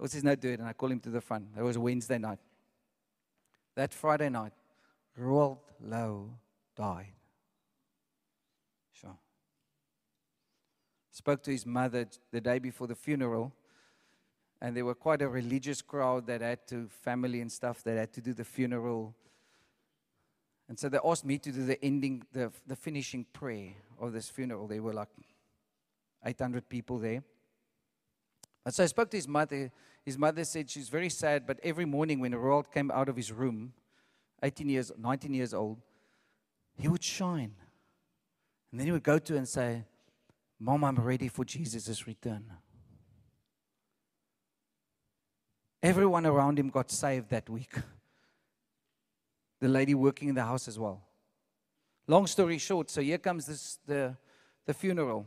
Lord 0.05 0.11
says, 0.11 0.23
no, 0.23 0.35
do 0.35 0.51
it. 0.51 0.61
And 0.61 0.69
I 0.69 0.75
call 0.75 0.93
him 0.93 1.01
to 1.01 1.09
the 1.09 1.23
front. 1.23 1.47
It 1.59 1.63
was 1.63 1.79
Wednesday 1.79 2.19
night. 2.19 2.39
That 3.75 3.95
Friday 3.95 4.29
night, 4.29 4.53
Roald 5.19 5.61
Lowe 5.83 6.29
died. 6.77 7.15
Sure. 8.93 9.17
Spoke 11.11 11.43
to 11.45 11.51
his 11.51 11.65
mother 11.65 12.07
the 12.31 12.43
day 12.43 12.59
before 12.59 12.87
the 12.87 12.95
funeral. 12.95 13.51
And 14.61 14.77
there 14.77 14.85
were 14.85 14.95
quite 14.95 15.23
a 15.23 15.29
religious 15.29 15.81
crowd 15.81 16.27
that 16.27 16.43
had 16.43 16.67
to, 16.67 16.87
family 17.03 17.41
and 17.41 17.51
stuff, 17.51 17.83
that 17.85 17.97
had 17.97 18.13
to 18.13 18.21
do 18.21 18.35
the 18.35 18.45
funeral 18.45 19.15
and 20.69 20.79
so 20.79 20.89
they 20.89 20.99
asked 21.05 21.25
me 21.25 21.39
to 21.39 21.53
do 21.53 21.67
the 21.67 21.83
ending, 21.85 22.23
the, 22.33 22.51
the 22.67 22.75
finishing 22.75 23.27
prayer 23.35 23.73
of 24.01 24.13
this 24.13 24.31
funeral. 24.31 24.67
There 24.67 24.83
were 24.83 24.95
like 24.95 25.11
800 26.25 26.69
people 26.69 26.99
there. 26.99 27.23
And 28.65 28.75
so 28.75 28.83
I 28.83 28.87
spoke 28.87 29.11
to 29.11 29.17
his 29.17 29.29
mother. 29.29 29.71
His 30.05 30.19
mother 30.19 30.45
said 30.45 30.71
she's 30.71 30.89
very 30.89 31.09
sad, 31.09 31.47
but 31.47 31.59
every 31.63 31.85
morning 31.85 32.21
when 32.21 32.33
Roald 32.33 32.71
came 32.71 32.91
out 32.91 33.09
of 33.09 33.17
his 33.17 33.33
room, 33.33 33.73
18 34.43 34.69
years, 34.69 34.93
19 34.99 35.33
years 35.33 35.55
old, 35.55 35.81
he 36.77 36.89
would 36.89 37.03
shine. 37.03 37.55
And 38.71 38.81
then 38.81 38.87
he 38.87 38.93
would 38.93 39.03
go 39.03 39.19
to 39.19 39.37
and 39.37 39.49
say, 39.49 39.85
Mom, 40.59 40.85
I'm 40.85 40.97
ready 40.97 41.29
for 41.29 41.45
Jesus' 41.45 42.07
return. 42.07 42.53
Everyone 45.83 46.27
around 46.27 46.59
him 46.59 46.69
got 46.69 46.91
saved 46.91 47.31
that 47.31 47.49
week. 47.49 47.75
the 49.61 49.69
lady 49.69 49.95
working 49.95 50.29
in 50.29 50.35
the 50.35 50.43
house 50.43 50.69
as 50.69 50.79
well. 50.79 51.03
Long 52.07 52.27
story 52.27 52.59
short, 52.59 52.91
so 52.91 53.01
here 53.01 53.19
comes 53.19 53.47
this, 53.47 53.79
the, 53.87 54.17
the 54.67 54.75
funeral. 54.75 55.27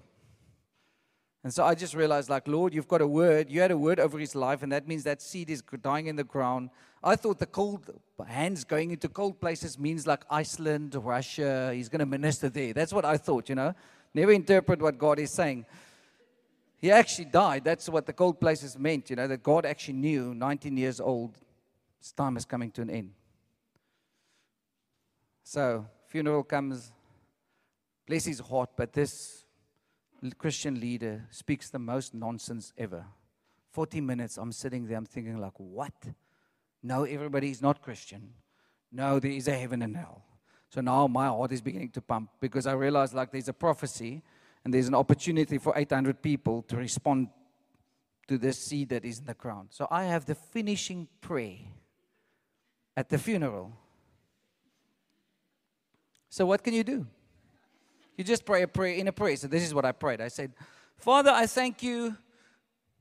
And 1.48 1.54
so 1.54 1.64
I 1.64 1.76
just 1.76 1.94
realized, 1.94 2.30
like, 2.30 2.46
Lord, 2.46 2.74
you've 2.74 2.90
got 2.90 3.00
a 3.00 3.08
word. 3.08 3.50
You 3.50 3.62
had 3.62 3.72
a 3.72 3.78
word 3.78 4.02
over 4.02 4.20
his 4.20 4.36
life, 4.36 4.64
and 4.64 4.72
that 4.74 4.86
means 4.86 5.06
that 5.06 5.22
seed 5.22 5.50
is 5.50 5.64
dying 5.82 6.08
in 6.08 6.18
the 6.18 6.26
ground. 6.26 6.72
I 7.02 7.16
thought 7.16 7.40
the 7.40 7.46
cold 7.46 7.90
hands 8.28 8.66
going 8.66 8.92
into 8.92 9.08
cold 9.08 9.40
places 9.40 9.80
means 9.80 10.06
like 10.06 10.26
Iceland, 10.30 10.94
Russia. 10.96 11.72
He's 11.74 11.88
going 11.88 12.02
to 12.02 12.06
minister 12.06 12.50
there. 12.50 12.74
That's 12.74 12.92
what 12.92 13.06
I 13.06 13.16
thought, 13.16 13.48
you 13.48 13.56
know. 13.56 13.74
Never 14.14 14.34
interpret 14.34 14.82
what 14.82 14.98
God 14.98 15.20
is 15.20 15.32
saying. 15.32 15.66
He 16.80 16.92
actually 16.92 17.30
died. 17.32 17.64
That's 17.64 17.88
what 17.88 18.06
the 18.06 18.12
cold 18.12 18.42
places 18.42 18.78
meant, 18.78 19.10
you 19.10 19.16
know, 19.16 19.30
that 19.30 19.42
God 19.42 19.66
actually 19.66 19.94
knew, 19.94 20.36
19 20.36 20.76
years 20.76 21.00
old, 21.00 21.38
his 21.98 22.12
time 22.12 22.36
is 22.36 22.44
coming 22.44 22.72
to 22.72 22.82
an 22.82 22.90
end. 22.90 23.12
So, 25.46 25.86
funeral 26.10 26.44
comes, 26.44 26.92
bless 28.06 28.26
his 28.26 28.42
heart, 28.42 28.72
but 28.76 28.92
this 28.92 29.46
Christian 30.38 30.80
leader 30.80 31.26
speaks 31.30 31.70
the 31.70 31.80
most 31.80 32.14
nonsense 32.14 32.74
ever. 32.78 33.06
40 33.72 34.02
minutes, 34.02 34.38
I'm 34.38 34.52
sitting 34.52 34.88
there, 34.88 34.98
I'm 34.98 35.06
thinking, 35.06 35.38
like, 35.38 35.58
what? 35.58 35.94
No, 36.82 37.04
everybody 37.04 37.52
is 37.52 37.62
not 37.62 37.82
Christian. 37.82 38.34
No, 38.92 39.20
there 39.20 39.32
is 39.32 39.48
a 39.48 39.54
heaven 39.54 39.82
and 39.82 39.96
hell. 39.96 40.24
So 40.70 40.82
now 40.82 41.08
my 41.08 41.28
heart 41.28 41.52
is 41.52 41.62
beginning 41.62 41.92
to 41.92 42.02
pump 42.02 42.30
because 42.40 42.68
I 42.68 42.74
realize, 42.74 43.14
like, 43.14 43.32
there's 43.32 43.48
a 43.48 43.54
prophecy 43.54 44.22
and 44.66 44.74
there's 44.74 44.88
an 44.88 44.96
opportunity 44.96 45.58
for 45.58 45.74
800 45.78 46.22
people 46.22 46.62
to 46.64 46.78
respond 46.78 47.30
to 48.28 48.38
this 48.38 48.60
seed 48.60 48.90
that 48.90 49.06
is 49.06 49.20
in 49.20 49.26
the 49.26 49.34
ground. 49.34 49.70
So 49.72 49.88
I 49.90 50.06
have 50.06 50.26
the 50.26 50.36
finishing 50.36 51.08
prayer 51.22 51.60
at 52.96 53.10
the 53.10 53.18
funeral. 53.18 53.72
So, 56.30 56.46
what 56.46 56.64
can 56.64 56.74
you 56.74 56.84
do? 56.84 57.08
You 58.18 58.24
just 58.24 58.46
pray 58.46 58.64
a 58.64 58.68
prayer 58.68 58.96
in 58.96 59.08
a 59.08 59.12
prayer. 59.12 59.36
So 59.38 59.48
this 59.48 59.64
is 59.64 59.74
what 59.74 59.86
I 59.86 59.92
prayed. 59.92 60.22
I 60.22 60.28
said, 60.28 60.52
Father, 60.98 61.30
I 61.30 61.46
thank 61.46 61.84
you. 61.84 62.18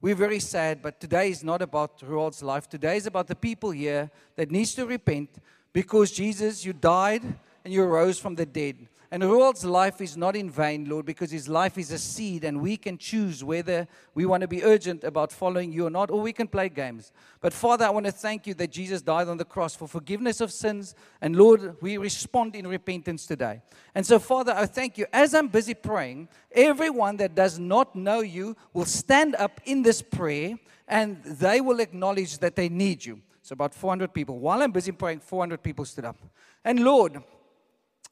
We're 0.02 0.14
very 0.14 0.40
sad, 0.40 0.82
but 0.82 1.00
today 1.00 1.30
is 1.30 1.42
not 1.42 1.62
about 1.62 2.02
Roald's 2.02 2.42
life. 2.42 2.68
Today 2.68 2.98
is 2.98 3.06
about 3.06 3.26
the 3.26 3.34
people 3.34 3.70
here 3.70 4.10
that 4.36 4.50
needs 4.50 4.74
to 4.74 4.84
repent 4.84 5.30
because 5.72 6.12
Jesus, 6.12 6.66
you 6.66 6.74
died 6.74 7.22
and 7.64 7.72
you 7.72 7.82
rose 7.82 8.18
from 8.18 8.34
the 8.34 8.44
dead. 8.44 8.88
And 9.16 9.24
Roald's 9.24 9.64
life 9.64 10.02
is 10.02 10.14
not 10.14 10.36
in 10.36 10.50
vain, 10.50 10.90
Lord, 10.90 11.06
because 11.06 11.30
his 11.30 11.48
life 11.48 11.78
is 11.78 11.90
a 11.90 11.96
seed, 11.96 12.44
and 12.44 12.60
we 12.60 12.76
can 12.76 12.98
choose 12.98 13.42
whether 13.42 13.88
we 14.14 14.26
want 14.26 14.42
to 14.42 14.46
be 14.46 14.62
urgent 14.62 15.04
about 15.04 15.32
following 15.32 15.72
you 15.72 15.86
or 15.86 15.90
not, 15.90 16.10
or 16.10 16.20
we 16.20 16.34
can 16.34 16.46
play 16.46 16.68
games. 16.68 17.12
But 17.40 17.54
Father, 17.54 17.86
I 17.86 17.88
want 17.88 18.04
to 18.04 18.12
thank 18.12 18.46
you 18.46 18.52
that 18.52 18.70
Jesus 18.70 19.00
died 19.00 19.28
on 19.28 19.38
the 19.38 19.44
cross 19.46 19.74
for 19.74 19.88
forgiveness 19.88 20.42
of 20.42 20.52
sins. 20.52 20.94
And 21.22 21.34
Lord, 21.34 21.80
we 21.80 21.96
respond 21.96 22.56
in 22.56 22.66
repentance 22.66 23.24
today. 23.24 23.62
And 23.94 24.04
so, 24.04 24.18
Father, 24.18 24.52
I 24.54 24.66
thank 24.66 24.98
you. 24.98 25.06
As 25.14 25.34
I'm 25.34 25.48
busy 25.48 25.72
praying, 25.72 26.28
everyone 26.52 27.16
that 27.16 27.34
does 27.34 27.58
not 27.58 27.96
know 27.96 28.20
you 28.20 28.54
will 28.74 28.84
stand 28.84 29.34
up 29.36 29.62
in 29.64 29.82
this 29.82 30.02
prayer 30.02 30.58
and 30.88 31.24
they 31.24 31.62
will 31.62 31.80
acknowledge 31.80 32.36
that 32.40 32.54
they 32.54 32.68
need 32.68 33.02
you. 33.06 33.22
So, 33.40 33.54
about 33.54 33.72
400 33.72 34.12
people. 34.12 34.38
While 34.38 34.62
I'm 34.62 34.72
busy 34.72 34.92
praying, 34.92 35.20
400 35.20 35.62
people 35.62 35.86
stood 35.86 36.04
up. 36.04 36.18
And 36.62 36.80
Lord, 36.80 37.22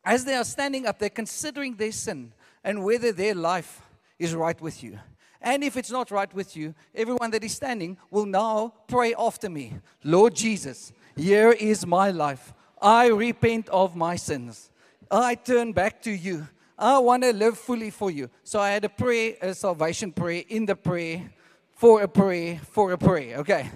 as 0.05 0.25
they 0.25 0.35
are 0.35 0.45
standing 0.45 0.87
up, 0.87 0.99
they're 0.99 1.11
considering 1.11 1.77
their 1.77 1.93
sin 1.93 2.33
and 2.63 2.85
whether 2.85 3.13
their 3.13 3.35
life 3.35 3.83
is 4.19 4.35
right 4.35 4.61
with 4.61 4.83
you. 4.83 4.99
And 5.41 5.63
if 5.63 5.77
it's 5.77 5.91
not 5.91 6.11
right 6.11 6.33
with 6.33 6.57
you, 6.57 6.75
everyone 6.95 7.31
that 7.33 7.45
is 7.45 7.55
standing 7.55 7.99
will 8.11 8.25
now 8.27 8.73
pray 8.89 9.15
after 9.19 9.51
me 9.51 9.75
Lord 10.03 10.35
Jesus, 10.35 10.93
here 11.17 11.53
is 11.53 11.87
my 11.87 12.11
life. 12.11 12.53
I 12.81 13.09
repent 13.09 13.69
of 13.69 13.95
my 13.95 14.17
sins. 14.17 14.71
I 15.11 15.35
turn 15.35 15.73
back 15.73 16.03
to 16.03 16.11
you. 16.11 16.49
I 16.79 16.99
want 16.99 17.23
to 17.23 17.33
live 17.33 17.57
fully 17.57 17.91
for 17.91 18.11
you. 18.11 18.29
So 18.43 18.59
I 18.59 18.71
had 18.71 18.85
a 18.85 18.89
prayer, 18.89 19.37
a 19.41 19.55
salvation 19.55 20.13
prayer 20.13 20.43
in 20.49 20.67
the 20.67 20.75
prayer, 20.75 21.31
for 21.73 22.03
a 22.03 22.09
prayer, 22.09 22.61
for 22.71 22.93
a 22.93 22.99
prayer. 22.99 23.39
Okay. 23.39 23.71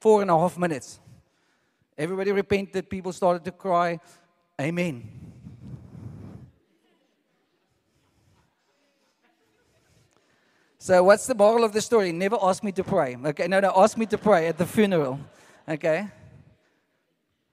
Four 0.00 0.22
and 0.22 0.30
a 0.30 0.38
half 0.38 0.58
minutes. 0.58 0.98
Everybody 1.96 2.32
repented. 2.32 2.88
People 2.88 3.12
started 3.12 3.44
to 3.44 3.52
cry. 3.52 4.00
Amen. 4.60 5.08
So, 10.76 11.02
what's 11.02 11.26
the 11.26 11.34
moral 11.34 11.64
of 11.64 11.72
the 11.72 11.80
story? 11.80 12.12
Never 12.12 12.36
ask 12.42 12.62
me 12.62 12.70
to 12.72 12.84
pray. 12.84 13.16
Okay, 13.24 13.48
no, 13.48 13.60
no, 13.60 13.72
ask 13.74 13.96
me 13.96 14.04
to 14.04 14.18
pray 14.18 14.48
at 14.48 14.58
the 14.58 14.66
funeral. 14.66 15.18
Okay. 15.66 16.08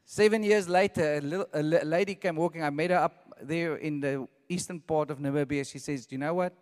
Seven 0.03 0.43
years 0.43 0.67
later, 0.67 1.15
a, 1.15 1.21
little, 1.21 1.47
a 1.53 1.61
lady 1.61 2.15
came 2.15 2.35
walking. 2.35 2.61
I 2.61 2.69
met 2.71 2.89
her 2.89 2.97
up 2.97 3.37
there 3.41 3.77
in 3.77 4.01
the 4.01 4.27
eastern 4.49 4.81
part 4.81 5.09
of 5.09 5.19
Namibia. 5.19 5.65
She 5.65 5.79
says, 5.79 6.05
Do 6.05 6.15
you 6.15 6.19
know 6.19 6.33
what? 6.33 6.53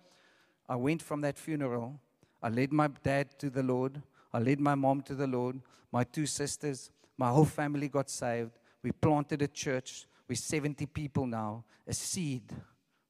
I 0.69 0.75
went 0.75 1.01
from 1.01 1.21
that 1.21 1.39
funeral. 1.39 1.99
I 2.43 2.49
led 2.49 2.71
my 2.71 2.89
dad 3.01 3.39
to 3.39 3.49
the 3.49 3.63
Lord. 3.63 3.99
I 4.31 4.37
led 4.37 4.59
my 4.59 4.75
mom 4.75 5.01
to 5.03 5.15
the 5.15 5.25
Lord. 5.25 5.59
My 5.91 6.03
two 6.03 6.27
sisters, 6.27 6.91
my 7.17 7.29
whole 7.29 7.45
family 7.45 7.87
got 7.87 8.11
saved. 8.11 8.51
We 8.83 8.91
planted 8.91 9.41
a 9.41 9.47
church. 9.47 10.05
We're 10.27 10.35
70 10.35 10.85
people 10.87 11.27
now. 11.27 11.63
A 11.87 11.93
seed 11.93 12.51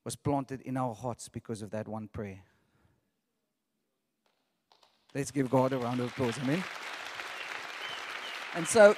was 0.04 0.16
planted 0.16 0.62
in 0.62 0.78
our 0.78 0.94
hearts 0.94 1.30
because 1.30 1.62
of 1.62 1.72
that 1.72 1.88
one 1.88 2.08
prayer. 2.08 2.42
Let's 5.14 5.32
give 5.32 5.50
God 5.50 5.72
a 5.74 5.78
round 5.78 6.00
of 6.02 6.08
applause. 6.08 6.38
Amen. 6.40 6.64
And 8.54 8.68
so, 8.68 8.96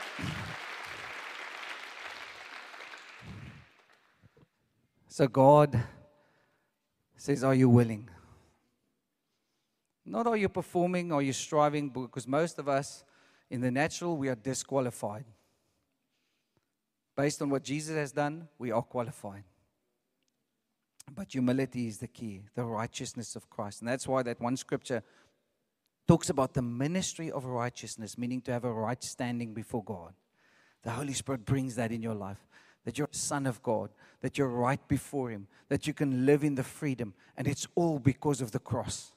so 5.07 5.27
God 5.27 5.79
says, 7.15 7.43
Are 7.43 7.53
you 7.53 7.69
willing? 7.69 8.09
Not 10.05 10.25
are 10.25 10.37
you 10.37 10.49
performing, 10.49 11.11
are 11.11 11.21
you 11.21 11.33
striving, 11.33 11.89
because 11.89 12.27
most 12.27 12.57
of 12.59 12.69
us 12.69 13.03
in 13.49 13.61
the 13.61 13.71
natural, 13.71 14.17
we 14.17 14.29
are 14.29 14.35
disqualified. 14.35 15.25
Based 17.17 17.41
on 17.41 17.49
what 17.49 17.63
Jesus 17.63 17.95
has 17.95 18.11
done, 18.11 18.47
we 18.59 18.71
are 18.71 18.83
qualified. 18.83 19.43
But 21.13 21.31
humility 21.31 21.87
is 21.87 21.97
the 21.97 22.07
key, 22.07 22.43
the 22.53 22.63
righteousness 22.63 23.35
of 23.35 23.49
Christ. 23.49 23.81
And 23.81 23.89
that's 23.89 24.07
why 24.07 24.21
that 24.21 24.39
one 24.39 24.55
scripture 24.55 25.01
talks 26.07 26.29
about 26.29 26.53
the 26.53 26.61
ministry 26.61 27.31
of 27.31 27.45
righteousness, 27.45 28.19
meaning 28.19 28.41
to 28.41 28.51
have 28.51 28.65
a 28.65 28.71
right 28.71 29.03
standing 29.03 29.55
before 29.55 29.83
God. 29.83 30.13
The 30.83 30.91
Holy 30.91 31.13
Spirit 31.13 31.43
brings 31.43 31.75
that 31.75 31.91
in 31.91 32.03
your 32.03 32.13
life. 32.13 32.45
That 32.85 32.97
you're 32.97 33.09
a 33.11 33.15
son 33.15 33.47
of 33.47 33.61
God, 33.63 33.89
that 34.21 34.37
you're 34.37 34.47
right 34.47 34.85
before 34.87 35.29
Him, 35.29 35.47
that 35.69 35.87
you 35.87 35.93
can 35.93 36.25
live 36.25 36.43
in 36.43 36.55
the 36.55 36.63
freedom. 36.63 37.15
And 37.35 37.47
it's 37.47 37.67
all 37.75 37.99
because 37.99 38.41
of 38.41 38.51
the 38.51 38.59
cross. 38.59 39.11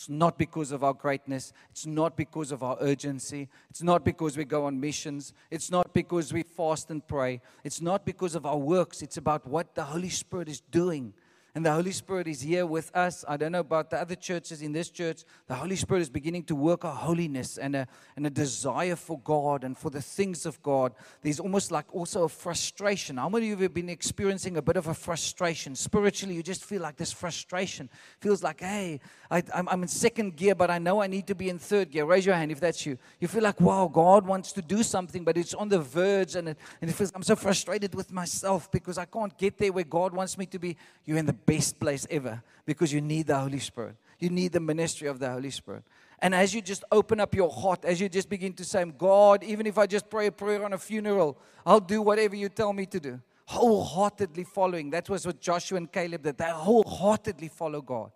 It's 0.00 0.08
not 0.08 0.38
because 0.38 0.72
of 0.72 0.82
our 0.82 0.94
greatness. 0.94 1.52
It's 1.72 1.84
not 1.84 2.16
because 2.16 2.52
of 2.52 2.62
our 2.62 2.78
urgency. 2.80 3.50
It's 3.68 3.82
not 3.82 4.02
because 4.02 4.34
we 4.34 4.46
go 4.46 4.64
on 4.64 4.80
missions. 4.80 5.34
It's 5.50 5.70
not 5.70 5.92
because 5.92 6.32
we 6.32 6.42
fast 6.42 6.90
and 6.90 7.06
pray. 7.06 7.42
It's 7.64 7.82
not 7.82 8.06
because 8.06 8.34
of 8.34 8.46
our 8.46 8.56
works. 8.56 9.02
It's 9.02 9.18
about 9.18 9.46
what 9.46 9.74
the 9.74 9.84
Holy 9.84 10.08
Spirit 10.08 10.48
is 10.48 10.62
doing 10.62 11.12
and 11.54 11.66
the 11.66 11.72
Holy 11.72 11.92
Spirit 11.92 12.28
is 12.28 12.40
here 12.40 12.64
with 12.64 12.94
us. 12.94 13.24
I 13.26 13.36
don't 13.36 13.52
know 13.52 13.60
about 13.60 13.90
the 13.90 14.00
other 14.00 14.14
churches 14.14 14.62
in 14.62 14.72
this 14.72 14.88
church. 14.88 15.24
The 15.48 15.54
Holy 15.54 15.76
Spirit 15.76 16.02
is 16.02 16.10
beginning 16.10 16.44
to 16.44 16.54
work 16.54 16.84
a 16.84 16.90
holiness 16.90 17.58
and 17.58 17.74
a, 17.74 17.88
and 18.16 18.26
a 18.26 18.30
desire 18.30 18.96
for 18.96 19.18
God 19.20 19.64
and 19.64 19.76
for 19.76 19.90
the 19.90 20.00
things 20.00 20.46
of 20.46 20.62
God. 20.62 20.92
There's 21.22 21.40
almost 21.40 21.70
like 21.70 21.92
also 21.94 22.24
a 22.24 22.28
frustration. 22.28 23.16
How 23.16 23.28
many 23.28 23.50
of 23.50 23.58
you 23.58 23.64
have 23.64 23.74
been 23.74 23.88
experiencing 23.88 24.56
a 24.56 24.62
bit 24.62 24.76
of 24.76 24.86
a 24.86 24.94
frustration? 24.94 25.74
Spiritually, 25.74 26.34
you 26.34 26.42
just 26.42 26.64
feel 26.64 26.82
like 26.82 26.96
this 26.96 27.12
frustration. 27.12 27.88
Feels 28.20 28.42
like, 28.42 28.60
hey, 28.60 29.00
I, 29.30 29.42
I'm, 29.54 29.68
I'm 29.68 29.82
in 29.82 29.88
second 29.88 30.36
gear, 30.36 30.54
but 30.54 30.70
I 30.70 30.78
know 30.78 31.02
I 31.02 31.06
need 31.06 31.26
to 31.26 31.34
be 31.34 31.48
in 31.48 31.58
third 31.58 31.90
gear. 31.90 32.04
Raise 32.04 32.26
your 32.26 32.34
hand 32.34 32.52
if 32.52 32.60
that's 32.60 32.86
you. 32.86 32.96
You 33.18 33.28
feel 33.28 33.42
like, 33.42 33.60
wow, 33.60 33.90
God 33.92 34.26
wants 34.26 34.52
to 34.52 34.62
do 34.62 34.82
something, 34.82 35.24
but 35.24 35.36
it's 35.36 35.54
on 35.54 35.68
the 35.68 35.80
verge, 35.80 36.36
and 36.36 36.50
it, 36.50 36.58
and 36.80 36.90
it 36.90 36.94
feels 36.94 37.12
I'm 37.14 37.22
so 37.22 37.36
frustrated 37.36 37.94
with 37.94 38.12
myself 38.12 38.70
because 38.70 38.98
I 38.98 39.04
can't 39.04 39.36
get 39.36 39.58
there 39.58 39.72
where 39.72 39.84
God 39.84 40.12
wants 40.12 40.38
me 40.38 40.46
to 40.46 40.58
be. 40.58 40.76
You're 41.04 41.18
in 41.18 41.26
the 41.26 41.39
best 41.46 41.78
place 41.78 42.06
ever 42.10 42.42
because 42.64 42.92
you 42.92 43.00
need 43.00 43.26
the 43.26 43.38
Holy 43.38 43.58
Spirit. 43.58 43.96
You 44.18 44.30
need 44.30 44.52
the 44.52 44.60
ministry 44.60 45.08
of 45.08 45.18
the 45.18 45.30
Holy 45.30 45.50
Spirit. 45.50 45.84
And 46.20 46.34
as 46.34 46.54
you 46.54 46.60
just 46.60 46.84
open 46.92 47.18
up 47.20 47.34
your 47.34 47.50
heart, 47.50 47.84
as 47.84 48.00
you 48.00 48.08
just 48.08 48.28
begin 48.28 48.52
to 48.54 48.64
say, 48.64 48.84
God, 48.84 49.42
even 49.42 49.66
if 49.66 49.78
I 49.78 49.86
just 49.86 50.10
pray 50.10 50.26
a 50.26 50.32
prayer 50.32 50.64
on 50.64 50.74
a 50.74 50.78
funeral, 50.78 51.38
I'll 51.64 51.80
do 51.80 52.02
whatever 52.02 52.36
you 52.36 52.48
tell 52.50 52.72
me 52.72 52.86
to 52.86 53.00
do. 53.00 53.20
Wholeheartedly 53.46 54.44
following. 54.44 54.90
That 54.90 55.08
was 55.08 55.26
what 55.26 55.40
Joshua 55.40 55.78
and 55.78 55.90
Caleb 55.90 56.22
did. 56.22 56.36
They 56.36 56.50
wholeheartedly 56.50 57.48
follow 57.48 57.80
God. 57.80 58.12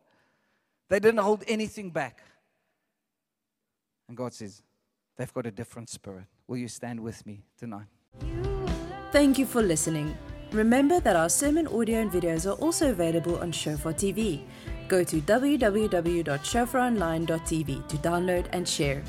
They 0.88 1.00
didn't 1.00 1.20
hold 1.20 1.42
anything 1.48 1.90
back. 1.90 2.22
And 4.06 4.16
God 4.16 4.34
says, 4.34 4.62
they've 5.16 5.32
got 5.32 5.46
a 5.46 5.50
different 5.50 5.88
spirit. 5.88 6.26
Will 6.46 6.58
you 6.58 6.68
stand 6.68 7.00
with 7.00 7.24
me 7.26 7.42
tonight? 7.58 7.86
Thank 9.10 9.38
you 9.38 9.46
for 9.46 9.62
listening. 9.62 10.14
Remember 10.54 11.00
that 11.00 11.16
our 11.16 11.28
sermon 11.28 11.66
audio 11.66 12.00
and 12.00 12.12
videos 12.12 12.48
are 12.48 12.54
also 12.62 12.92
available 12.92 13.40
on 13.40 13.50
Shofar 13.50 13.92
TV. 13.92 14.42
Go 14.86 15.02
to 15.02 15.20
www.shofaronline.tv 15.20 17.88
to 17.88 17.96
download 17.96 18.46
and 18.52 18.68
share. 18.68 19.02